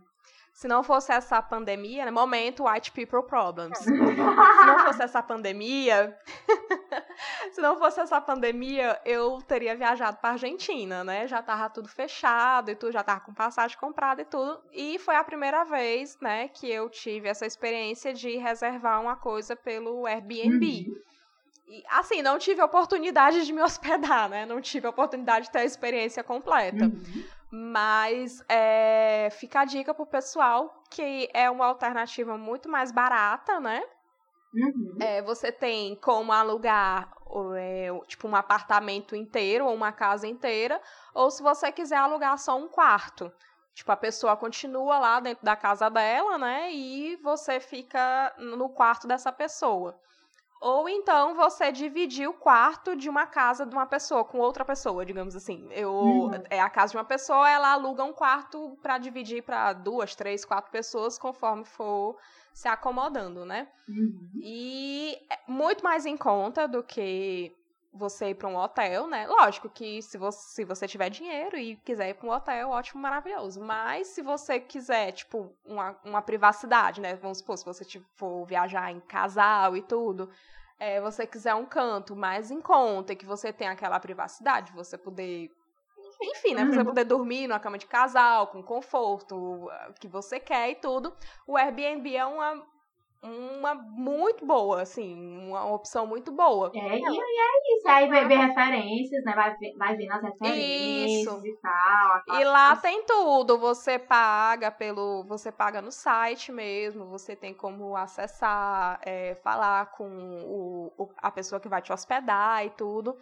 se 0.53 0.67
não 0.67 0.83
fosse 0.83 1.11
essa 1.11 1.41
pandemia, 1.41 2.05
né? 2.05 2.11
Momento 2.11 2.65
White 2.65 2.91
People 2.91 3.23
Problems. 3.23 3.75
se 3.81 3.89
não 3.89 4.79
fosse 4.85 5.01
essa 5.01 5.21
pandemia, 5.23 6.15
se 7.51 7.59
não 7.59 7.75
fosse 7.75 7.99
essa 7.99 8.21
pandemia, 8.21 9.01
eu 9.03 9.41
teria 9.41 9.75
viajado 9.75 10.17
para 10.17 10.33
Argentina, 10.33 11.03
né? 11.03 11.27
Já 11.27 11.41
tava 11.41 11.67
tudo 11.71 11.89
fechado 11.89 12.69
e 12.69 12.75
tudo, 12.75 12.91
já 12.91 13.03
tava 13.03 13.21
com 13.21 13.33
passagem 13.33 13.75
comprada 13.79 14.21
e 14.21 14.25
tudo. 14.25 14.61
E 14.71 14.99
foi 14.99 15.15
a 15.15 15.23
primeira 15.23 15.63
vez, 15.63 16.19
né, 16.21 16.47
que 16.49 16.69
eu 16.69 16.87
tive 16.87 17.27
essa 17.27 17.47
experiência 17.47 18.13
de 18.13 18.37
reservar 18.37 19.01
uma 19.01 19.15
coisa 19.15 19.55
pelo 19.55 20.05
Airbnb. 20.05 20.85
Uhum. 20.87 21.13
E, 21.67 21.83
assim, 21.89 22.21
não 22.21 22.37
tive 22.37 22.61
oportunidade 22.61 23.43
de 23.43 23.51
me 23.51 23.61
hospedar, 23.61 24.29
né? 24.29 24.45
Não 24.45 24.61
tive 24.61 24.87
oportunidade 24.87 25.47
de 25.47 25.51
ter 25.51 25.59
a 25.59 25.65
experiência 25.65 26.23
completa. 26.23 26.85
Uhum. 26.85 27.23
Mas 27.55 28.43
é, 28.49 29.29
fica 29.29 29.59
a 29.59 29.65
dica 29.65 29.93
pro 29.93 30.07
pessoal 30.07 30.81
que 30.89 31.29
é 31.31 31.47
uma 31.51 31.67
alternativa 31.67 32.35
muito 32.35 32.67
mais 32.67 32.91
barata, 32.91 33.59
né? 33.59 33.83
Uhum. 34.55 34.97
É, 34.99 35.21
você 35.21 35.51
tem 35.51 35.95
como 35.97 36.31
alugar 36.31 37.13
é, 37.55 37.89
tipo 38.07 38.27
um 38.27 38.35
apartamento 38.35 39.15
inteiro 39.15 39.67
ou 39.67 39.75
uma 39.75 39.91
casa 39.91 40.25
inteira, 40.27 40.81
ou 41.13 41.29
se 41.29 41.43
você 41.43 41.71
quiser 41.71 41.97
alugar 41.97 42.39
só 42.39 42.57
um 42.57 42.67
quarto. 42.67 43.31
Tipo, 43.75 43.91
a 43.91 43.97
pessoa 43.97 44.35
continua 44.35 44.97
lá 44.97 45.19
dentro 45.19 45.45
da 45.45 45.55
casa 45.55 45.91
dela, 45.91 46.39
né? 46.39 46.73
E 46.73 47.17
você 47.17 47.59
fica 47.59 48.33
no 48.39 48.67
quarto 48.69 49.07
dessa 49.07 49.31
pessoa. 49.31 49.95
Ou 50.64 50.88
então 50.88 51.36
você 51.36 51.74
dividir 51.74 52.26
o 52.26 52.34
quarto 52.34 52.95
de 52.95 53.09
uma 53.09 53.28
casa 53.28 53.66
de 53.66 53.76
uma 53.76 53.86
pessoa 53.86 54.24
com 54.24 54.39
outra 54.39 54.64
pessoa, 54.64 55.05
digamos 55.05 55.36
assim. 55.36 55.68
Eu, 55.72 55.91
uhum. 55.93 56.32
É 56.49 56.61
a 56.61 56.70
casa 56.70 56.91
de 56.91 56.97
uma 56.97 57.03
pessoa, 57.03 57.49
ela 57.49 57.74
aluga 57.74 58.01
um 58.01 58.14
quarto 58.14 58.78
para 58.82 58.97
dividir 58.97 59.43
para 59.43 59.74
duas, 59.74 60.16
três, 60.16 60.45
quatro 60.45 60.72
pessoas, 60.72 61.20
conforme 61.20 61.66
for 61.66 62.18
se 62.53 62.70
acomodando, 62.70 63.43
né? 63.43 63.68
Uhum. 63.89 64.30
E 64.36 65.18
é 65.30 65.51
muito 65.51 65.84
mais 65.84 66.05
em 66.05 66.16
conta 66.16 66.66
do 66.66 66.82
que 66.82 67.53
você 67.93 68.29
ir 68.29 68.35
para 68.35 68.47
um 68.47 68.57
hotel, 68.57 69.07
né? 69.07 69.27
Lógico 69.27 69.69
que 69.69 70.01
se 70.01 70.17
você, 70.17 70.55
se 70.55 70.65
você 70.65 70.87
tiver 70.87 71.09
dinheiro 71.09 71.55
e 71.57 71.75
quiser 71.77 72.09
ir 72.09 72.13
para 72.15 72.27
um 72.27 72.31
hotel, 72.31 72.69
ótimo, 72.69 73.01
maravilhoso. 73.01 73.61
Mas 73.61 74.07
se 74.07 74.21
você 74.21 74.59
quiser, 74.59 75.11
tipo, 75.11 75.55
uma, 75.63 75.95
uma 76.03 76.21
privacidade, 76.21 76.99
né? 76.99 77.15
Vamos 77.15 77.37
supor, 77.37 77.57
se 77.57 77.65
você 77.65 77.85
for 78.15 78.45
viajar 78.45 78.91
em 78.91 78.99
casal 78.99 79.77
e 79.77 79.81
tudo, 79.81 80.29
é, 80.79 80.99
você 80.99 81.27
quiser 81.27 81.53
um 81.53 81.65
canto 81.65 82.15
mais 82.15 82.49
em 82.49 82.59
conta, 82.59 83.15
que 83.15 83.25
você 83.25 83.53
tenha 83.53 83.71
aquela 83.71 83.99
privacidade, 83.99 84.73
você 84.73 84.97
poder 84.97 85.51
enfim, 86.21 86.53
né? 86.53 86.63
Uhum. 86.63 86.73
Você 86.73 86.83
poder 86.83 87.03
dormir 87.03 87.47
numa 87.47 87.59
cama 87.59 87.77
de 87.77 87.85
casal, 87.85 88.47
com 88.47 88.63
conforto, 88.63 89.69
que 89.99 90.07
você 90.07 90.39
quer 90.39 90.69
e 90.69 90.75
tudo. 90.75 91.13
O 91.45 91.57
Airbnb 91.57 92.15
é 92.15 92.25
uma, 92.25 92.65
uma 93.24 93.74
muito 93.74 94.45
boa, 94.45 94.82
assim, 94.82 95.47
uma 95.47 95.74
opção 95.74 96.05
muito 96.05 96.32
boa. 96.32 96.71
É, 96.76 96.97
e, 96.97 97.01
é 97.01 97.78
isso. 97.78 97.88
Aí 97.88 98.09
vai 98.09 98.28
ver 98.28 98.36
referências, 98.36 99.24
né? 99.24 99.34
Vai 99.34 99.55
ver, 99.57 99.74
vai 99.78 99.95
ver 99.95 100.07
nas 100.07 100.21
referências 100.21 101.21
isso. 101.21 101.47
e 101.47 101.57
tal. 101.61 102.38
E 102.39 102.43
lá 102.43 102.76
tem 102.76 103.03
tudo. 103.05 103.57
Você 103.57 103.97
paga 103.97 104.69
pelo. 104.69 105.24
Você 105.24 105.51
paga 105.51 105.82
no 105.82 105.91
site 105.91 106.51
mesmo, 106.51 107.05
você 107.05 107.36
tem 107.36 107.53
como 107.53 107.95
acessar, 107.95 108.99
é, 109.01 109.36
falar 109.36 109.91
com 109.91 110.05
o, 110.05 111.09
a 111.17 111.32
pessoa 111.32 111.61
que 111.61 111.69
vai 111.69 111.82
te 111.82 111.93
hospedar 111.93 112.65
e 112.65 112.69
tudo. 112.71 113.17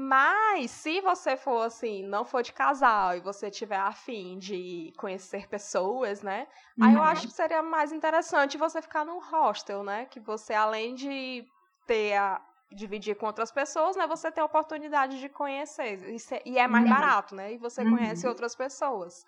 Mas 0.00 0.70
se 0.70 1.00
você 1.00 1.36
for 1.36 1.62
assim, 1.62 2.04
não 2.04 2.24
for 2.24 2.40
de 2.40 2.52
casal 2.52 3.16
e 3.16 3.20
você 3.20 3.50
tiver 3.50 3.80
afim 3.80 4.38
de 4.38 4.92
conhecer 4.96 5.48
pessoas, 5.48 6.22
né? 6.22 6.46
Uhum. 6.78 6.84
Aí 6.84 6.94
eu 6.94 7.02
acho 7.02 7.22
uhum. 7.22 7.28
que 7.28 7.34
seria 7.34 7.64
mais 7.64 7.90
interessante 7.90 8.56
você 8.56 8.80
ficar 8.80 9.04
num 9.04 9.18
hostel, 9.18 9.82
né? 9.82 10.04
Que 10.04 10.20
você, 10.20 10.54
além 10.54 10.94
de 10.94 11.44
ter 11.84 12.14
a, 12.14 12.40
dividir 12.70 13.16
com 13.16 13.26
outras 13.26 13.50
pessoas, 13.50 13.96
né? 13.96 14.06
Você 14.06 14.30
tem 14.30 14.40
a 14.40 14.44
oportunidade 14.46 15.18
de 15.18 15.28
conhecer. 15.28 15.98
E 16.46 16.56
é 16.56 16.68
mais 16.68 16.84
uhum. 16.84 16.94
barato, 16.94 17.34
né? 17.34 17.54
E 17.54 17.58
você 17.58 17.82
uhum. 17.82 17.96
conhece 17.96 18.24
outras 18.28 18.54
pessoas. 18.54 19.26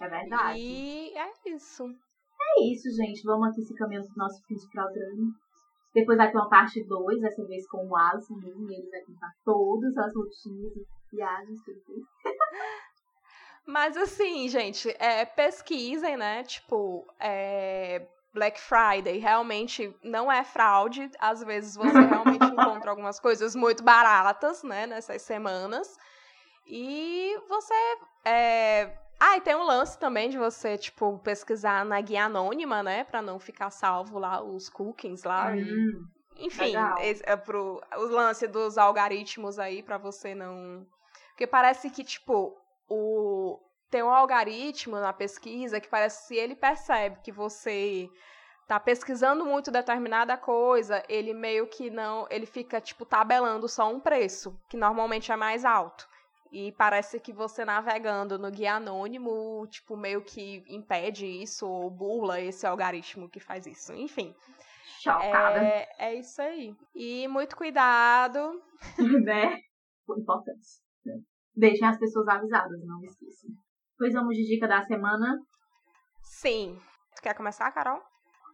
É 0.00 0.08
verdade. 0.08 0.58
E 0.58 1.12
é 1.14 1.30
isso. 1.44 1.84
É 2.40 2.64
isso, 2.72 2.88
gente. 2.96 3.22
Vamos 3.24 3.48
aqui 3.48 3.60
se 3.60 3.74
caminhando 3.74 4.06
pro 4.06 4.16
nosso 4.16 4.42
fim 4.46 4.54
de 4.54 4.66
programa. 4.70 5.30
Depois 5.94 6.16
vai 6.16 6.30
ter 6.30 6.38
uma 6.38 6.48
parte 6.48 6.84
2, 6.84 7.20
dessa 7.20 7.44
vez 7.46 7.66
com 7.68 7.88
o 7.88 7.96
Alisson 7.96 8.36
mesmo, 8.36 8.70
e 8.70 8.74
ele 8.74 8.90
vai 8.90 9.00
contar 9.00 9.30
todas 9.44 9.96
as 9.96 10.14
rotinas 10.14 10.76
e 10.76 10.86
viagens 11.12 11.62
que 11.64 11.70
ele 11.70 11.80
fez. 11.80 12.04
Mas 13.66 13.96
assim, 13.96 14.48
gente, 14.48 14.88
é, 14.98 15.24
pesquisem, 15.24 16.16
né? 16.16 16.42
Tipo, 16.44 17.06
é, 17.18 18.06
Black 18.32 18.60
Friday 18.60 19.18
realmente 19.18 19.94
não 20.02 20.30
é 20.30 20.44
fraude. 20.44 21.10
Às 21.18 21.42
vezes 21.42 21.76
você 21.76 21.98
realmente 21.98 22.44
encontra 22.46 22.90
algumas 22.90 23.18
coisas 23.20 23.54
muito 23.54 23.82
baratas, 23.82 24.62
né? 24.62 24.86
Nessas 24.86 25.22
semanas. 25.22 25.96
E 26.66 27.36
você 27.48 27.74
é, 28.24 28.96
ah, 29.20 29.36
e 29.36 29.40
tem 29.42 29.54
um 29.54 29.64
lance 29.64 29.98
também 29.98 30.30
de 30.30 30.38
você, 30.38 30.78
tipo, 30.78 31.18
pesquisar 31.18 31.84
na 31.84 32.00
guia 32.00 32.24
anônima, 32.24 32.82
né? 32.82 33.04
Pra 33.04 33.20
não 33.20 33.38
ficar 33.38 33.70
salvo 33.70 34.18
lá 34.18 34.42
os 34.42 34.70
cookies 34.70 35.24
lá. 35.24 35.52
Hum, 35.52 36.06
e, 36.34 36.46
enfim, 36.46 36.74
é, 36.74 37.32
é 37.32 37.36
pro, 37.36 37.82
o 37.98 38.02
lance 38.06 38.46
dos 38.46 38.78
algoritmos 38.78 39.58
aí 39.58 39.82
para 39.82 39.98
você 39.98 40.34
não. 40.34 40.86
Porque 41.28 41.46
parece 41.46 41.90
que, 41.90 42.02
tipo, 42.02 42.56
o. 42.88 43.60
Tem 43.90 44.02
um 44.02 44.08
algoritmo 44.10 44.98
na 44.98 45.12
pesquisa 45.12 45.80
que 45.80 45.88
parece 45.88 46.22
que 46.22 46.26
se 46.28 46.36
ele 46.36 46.54
percebe 46.54 47.18
que 47.22 47.32
você 47.32 48.08
tá 48.66 48.78
pesquisando 48.80 49.44
muito 49.44 49.70
determinada 49.70 50.36
coisa, 50.36 51.02
ele 51.08 51.34
meio 51.34 51.66
que 51.66 51.90
não. 51.90 52.26
Ele 52.30 52.46
fica, 52.46 52.80
tipo, 52.80 53.04
tabelando 53.04 53.68
só 53.68 53.92
um 53.92 54.00
preço, 54.00 54.58
que 54.68 54.78
normalmente 54.78 55.30
é 55.30 55.36
mais 55.36 55.64
alto. 55.64 56.08
E 56.52 56.72
parece 56.72 57.20
que 57.20 57.32
você 57.32 57.64
navegando 57.64 58.38
no 58.38 58.50
guia 58.50 58.74
anônimo, 58.74 59.66
tipo, 59.68 59.96
meio 59.96 60.22
que 60.22 60.64
impede 60.66 61.26
isso 61.26 61.66
ou 61.66 61.88
burla 61.88 62.40
esse 62.40 62.66
algoritmo 62.66 63.28
que 63.28 63.38
faz 63.38 63.66
isso. 63.66 63.92
Enfim. 63.92 64.34
Chocada. 65.00 65.60
É, 65.60 65.88
é 65.98 66.14
isso 66.14 66.42
aí. 66.42 66.76
E 66.94 67.28
muito 67.28 67.56
cuidado. 67.56 68.60
né? 69.24 69.60
Importante. 70.08 70.66
Deixem 71.54 71.86
as 71.86 71.98
pessoas 71.98 72.26
avisadas, 72.28 72.84
não 72.84 73.02
esqueçam. 73.02 73.50
Pois 73.96 74.12
vamos 74.12 74.36
de 74.36 74.44
dica 74.44 74.66
da 74.66 74.82
semana? 74.82 75.38
Sim. 76.22 76.78
Tu 77.14 77.22
quer 77.22 77.34
começar, 77.34 77.70
Carol? 77.72 78.02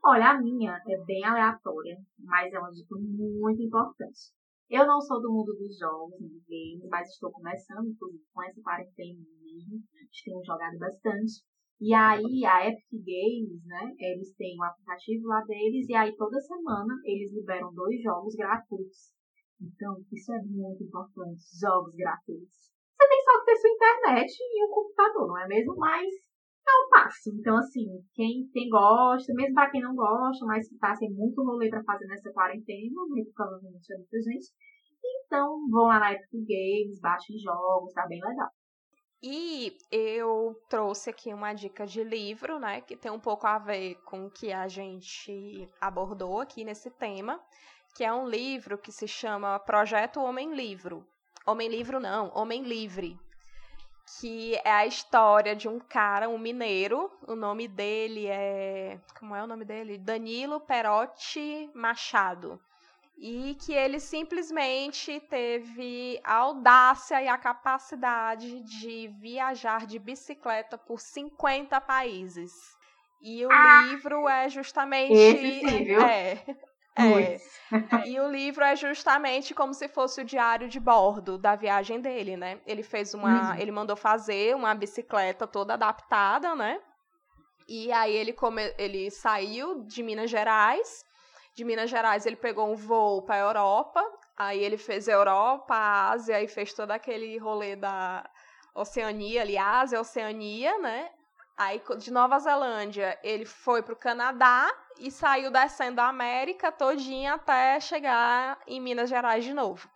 Olha, 0.05 0.31
a 0.31 0.41
minha 0.41 0.81
é 0.87 0.97
bem 1.05 1.25
aleatória, 1.25 1.97
mas 2.19 2.53
é 2.53 2.59
uma 2.59 2.71
dica 2.71 2.95
muito 2.97 3.63
importante. 3.63 4.33
Eu 4.69 4.85
não 4.85 5.01
sou 5.01 5.23
do 5.23 5.33
mundo 5.33 5.55
dos 5.55 5.79
jogos, 5.79 6.19
dos 6.19 6.43
games, 6.43 6.89
mas 6.91 7.09
estou 7.09 7.31
começando, 7.31 7.87
inclusive, 7.87 8.25
com 8.35 8.43
essa 8.43 8.61
quarentena 8.61 9.23
mesmo. 9.41 9.81
Tem 10.25 10.45
jogado 10.45 10.77
bastante. 10.79 11.45
E 11.81 11.95
aí, 11.95 12.45
a 12.45 12.67
Epic 12.67 12.91
Games, 12.91 13.65
né, 13.65 13.95
eles 13.99 14.35
têm 14.35 14.59
um 14.59 14.65
aplicativo 14.65 15.29
lá 15.29 15.41
deles, 15.45 15.89
e 15.89 15.95
aí 15.95 16.17
toda 16.17 16.41
semana 16.41 16.95
eles 17.05 17.33
liberam 17.33 17.73
dois 17.75 18.03
jogos 18.03 18.35
gratuitos. 18.35 19.15
Então, 19.61 20.03
isso 20.11 20.33
é 20.33 20.43
muito 20.43 20.83
importante, 20.83 21.41
jogos 21.61 21.95
gratuitos. 21.95 22.73
Você 22.97 23.09
tem 23.09 23.23
só 23.23 23.39
que 23.39 23.45
ter 23.45 23.57
sua 23.57 23.71
internet 23.71 24.37
e 24.41 24.65
o 24.65 24.69
computador, 24.69 25.29
não 25.29 25.39
é 25.39 25.47
mesmo? 25.47 25.77
Mas 25.77 26.09
é 26.69 26.85
um 26.85 26.89
passo. 26.91 27.31
Então, 27.35 27.57
assim, 27.57 27.87
quem, 28.15 28.49
quem 28.53 28.69
gosta, 28.69 29.33
mesmo 29.35 29.55
para 29.55 29.71
quem 29.71 29.81
não 29.81 29.95
gosta, 29.95 30.45
mas 30.47 30.69
que 30.69 30.77
tá 30.79 30.95
sem 30.95 31.11
muito 31.13 31.43
rolê 31.43 31.69
para 31.69 31.85
fazer 31.85 32.07
nessa 32.07 32.33
quarentena, 32.33 33.07
muito 33.09 33.33
provavelmente 33.33 33.93
é 33.93 33.97
muita 33.97 34.21
gente. 34.21 34.47
Então, 35.25 35.69
vão 35.71 35.87
lá 35.87 36.01
na 36.01 36.13
Epic 36.13 36.31
Games, 36.33 37.01
baixem 37.01 37.39
jogos, 37.39 37.93
tá 37.93 38.07
bem 38.07 38.21
legal. 38.21 38.49
E 39.23 39.77
eu 39.91 40.55
trouxe 40.69 41.11
aqui 41.11 41.33
uma 41.33 41.55
dica 41.55 41.87
de 41.87 42.05
livro, 42.05 42.59
né, 42.59 42.81
que 42.81 42.97
tem 42.97 43.11
um 43.11 43.19
pouco 43.19 43.47
a 43.47 43.59
ver 43.59 43.97
com 44.05 44.27
o 44.27 44.31
que 44.31 44.53
a 44.53 44.69
gente 44.69 45.69
abordou 45.81 46.41
aqui 46.41 46.65
nesse 46.65 46.91
tema, 46.91 47.41
que 47.97 48.05
é 48.05 48.13
um 48.13 48.29
livro 48.29 48.77
que 48.77 48.93
se 48.93 49.09
chama 49.09 49.59
Projeto 49.59 50.21
Homem 50.21 50.55
Livro. 50.55 51.05
Homem 51.47 51.69
Livro 51.69 51.99
não, 51.99 52.31
Homem 52.35 52.63
Livre, 52.63 53.19
que 54.07 54.55
é 54.65 54.71
a 54.71 54.87
história 54.87 55.55
de 55.55 55.69
um 55.69 55.79
cara, 55.79 56.29
um 56.29 56.39
mineiro. 56.39 57.11
O 57.27 57.35
nome 57.35 57.67
dele 57.67 58.27
é. 58.27 59.01
Como 59.19 59.35
é 59.35 59.43
o 59.43 59.47
nome 59.47 59.65
dele? 59.65 59.99
Danilo 59.99 60.61
Perotti 60.61 61.69
Machado. 61.75 62.61
E 63.19 63.57
que 63.61 63.73
ele 63.73 63.99
simplesmente 63.99 65.19
teve 65.21 66.21
a 66.23 66.35
audácia 66.35 67.23
e 67.23 67.29
a 67.29 67.39
capacidade 67.39 68.61
de 68.61 69.09
viajar 69.21 69.87
de 69.87 69.99
bicicleta 69.99 70.77
por 70.77 71.01
50 71.01 71.81
países. 71.81 72.53
E 73.23 73.45
o 73.45 73.51
ah, 73.51 73.87
livro 73.89 74.29
é 74.29 74.49
justamente. 74.51 75.15
Esse 75.15 75.61
sim, 75.61 75.85
viu? 75.85 76.01
É, 76.03 76.45
é. 76.97 78.09
e 78.09 78.19
o 78.21 78.29
livro 78.31 78.65
é 78.65 78.75
justamente 78.75 79.55
como 79.55 79.75
se 79.75 79.89
fosse 79.89 80.21
o 80.21 80.25
diário 80.25 80.69
de 80.69 80.81
bordo 80.81 81.37
da 81.37 81.55
viagem 81.55 82.01
dele, 82.01 82.37
né? 82.37 82.61
Ele 82.67 82.83
fez 82.83 83.13
uma. 83.13 83.53
Uhum. 83.53 83.59
Ele 83.59 83.71
mandou 83.71 83.97
fazer 83.97 84.55
uma 84.55 84.75
bicicleta 84.75 85.47
toda 85.47 85.75
adaptada, 85.75 86.55
né? 86.55 86.81
E 87.69 87.91
aí 87.93 88.15
ele, 88.15 88.33
come, 88.33 88.63
ele 88.79 89.11
saiu 89.11 89.85
de 89.85 90.03
Minas 90.03 90.31
Gerais. 90.31 91.05
De 91.55 91.65
Minas 91.65 91.91
Gerais 91.91 92.25
ele 92.27 92.37
pegou 92.37 92.71
um 92.71 92.77
voo 92.77 93.23
para 93.23 93.37
a 93.37 93.39
Europa. 93.41 94.03
Aí 94.37 94.63
ele 94.63 94.77
fez 94.77 95.09
Europa, 95.09 95.75
Ásia 96.11 96.41
e 96.43 96.49
fez 96.49 96.73
todo 96.73 96.91
aquele 96.91 97.39
rolê 97.39 97.75
da 97.75 98.29
Oceania, 98.75 99.41
ali, 99.41 99.57
Ásia, 99.57 100.01
Oceania, 100.01 100.79
né? 100.79 101.11
Aí 101.57 101.81
de 101.99 102.11
Nova 102.11 102.39
Zelândia 102.39 103.19
ele 103.23 103.47
foi 103.47 103.83
para 103.83 103.95
o 103.95 103.99
Canadá 103.99 104.71
e 104.99 105.11
saiu 105.11 105.51
descendo 105.51 106.01
a 106.01 106.09
América 106.09 106.71
todinha 106.71 107.35
até 107.35 107.81
chegar 107.81 108.59
em 108.67 108.81
Minas 108.81 109.09
Gerais 109.09 109.45
de 109.45 109.55
novo. 109.55 109.89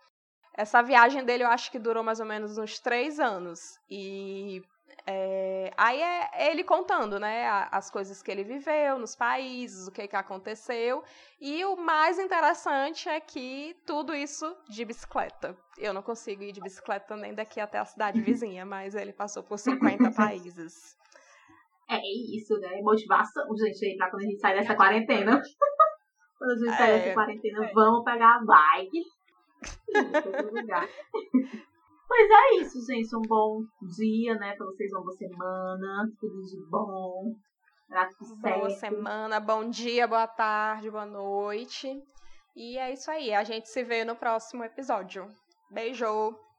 Essa 0.55 0.81
viagem 0.81 1.23
dele 1.23 1.43
eu 1.43 1.47
acho 1.47 1.71
que 1.71 1.79
durou 1.79 2.03
mais 2.03 2.19
ou 2.19 2.25
menos 2.25 2.57
uns 2.57 2.79
três 2.79 3.19
anos. 3.19 3.79
E 3.89 4.61
é, 5.07 5.71
Aí 5.77 6.01
é 6.01 6.51
ele 6.51 6.63
contando, 6.63 7.19
né, 7.19 7.47
as 7.71 7.89
coisas 7.89 8.21
que 8.21 8.29
ele 8.29 8.43
viveu 8.43 8.99
nos 8.99 9.15
países, 9.15 9.87
o 9.87 9.91
que, 9.91 10.07
que 10.07 10.15
aconteceu. 10.15 11.03
E 11.39 11.63
o 11.65 11.75
mais 11.75 12.19
interessante 12.19 13.09
é 13.09 13.19
que 13.19 13.75
tudo 13.85 14.13
isso 14.13 14.55
de 14.69 14.83
bicicleta. 14.85 15.57
Eu 15.77 15.93
não 15.93 16.01
consigo 16.01 16.43
ir 16.43 16.51
de 16.51 16.61
bicicleta 16.61 17.15
nem 17.15 17.33
daqui 17.33 17.59
até 17.59 17.79
a 17.79 17.85
cidade 17.85 18.21
vizinha, 18.21 18.65
mas 18.65 18.95
ele 18.95 19.13
passou 19.13 19.41
por 19.43 19.57
50 19.57 20.11
países. 20.11 20.95
É 21.91 22.01
isso, 22.37 22.57
né? 22.59 22.81
Motivação, 22.81 23.45
gente, 23.57 23.97
pra 23.97 24.09
quando 24.09 24.21
a 24.23 24.25
gente 24.25 24.39
sai 24.39 24.55
dessa 24.55 24.75
quarentena. 24.75 25.41
quando 26.39 26.51
a 26.51 26.57
gente 26.57 26.77
sai 26.77 26.93
dessa 26.93 27.09
é, 27.09 27.13
quarentena, 27.13 27.65
é. 27.65 27.73
vamos 27.73 28.05
pegar 28.05 28.35
a 28.35 28.45
bike. 28.45 29.03
Pois 32.07 32.29
é 32.31 32.55
isso, 32.55 32.85
gente. 32.85 33.13
Um 33.13 33.21
bom 33.21 33.61
dia, 33.97 34.35
né? 34.35 34.55
Pra 34.55 34.67
vocês, 34.67 34.89
uma 34.93 35.01
boa 35.01 35.17
semana. 35.17 36.11
Tudo 36.17 36.41
de 36.41 36.69
bom. 36.69 37.35
Boa 38.41 38.69
semana, 38.69 39.37
bom 39.41 39.69
dia, 39.69 40.07
boa 40.07 40.25
tarde, 40.25 40.89
boa 40.89 41.05
noite. 41.05 42.01
E 42.55 42.77
é 42.77 42.93
isso 42.93 43.11
aí. 43.11 43.33
A 43.33 43.43
gente 43.43 43.67
se 43.67 43.83
vê 43.83 44.05
no 44.05 44.15
próximo 44.15 44.63
episódio. 44.63 45.27
Beijo! 45.69 46.50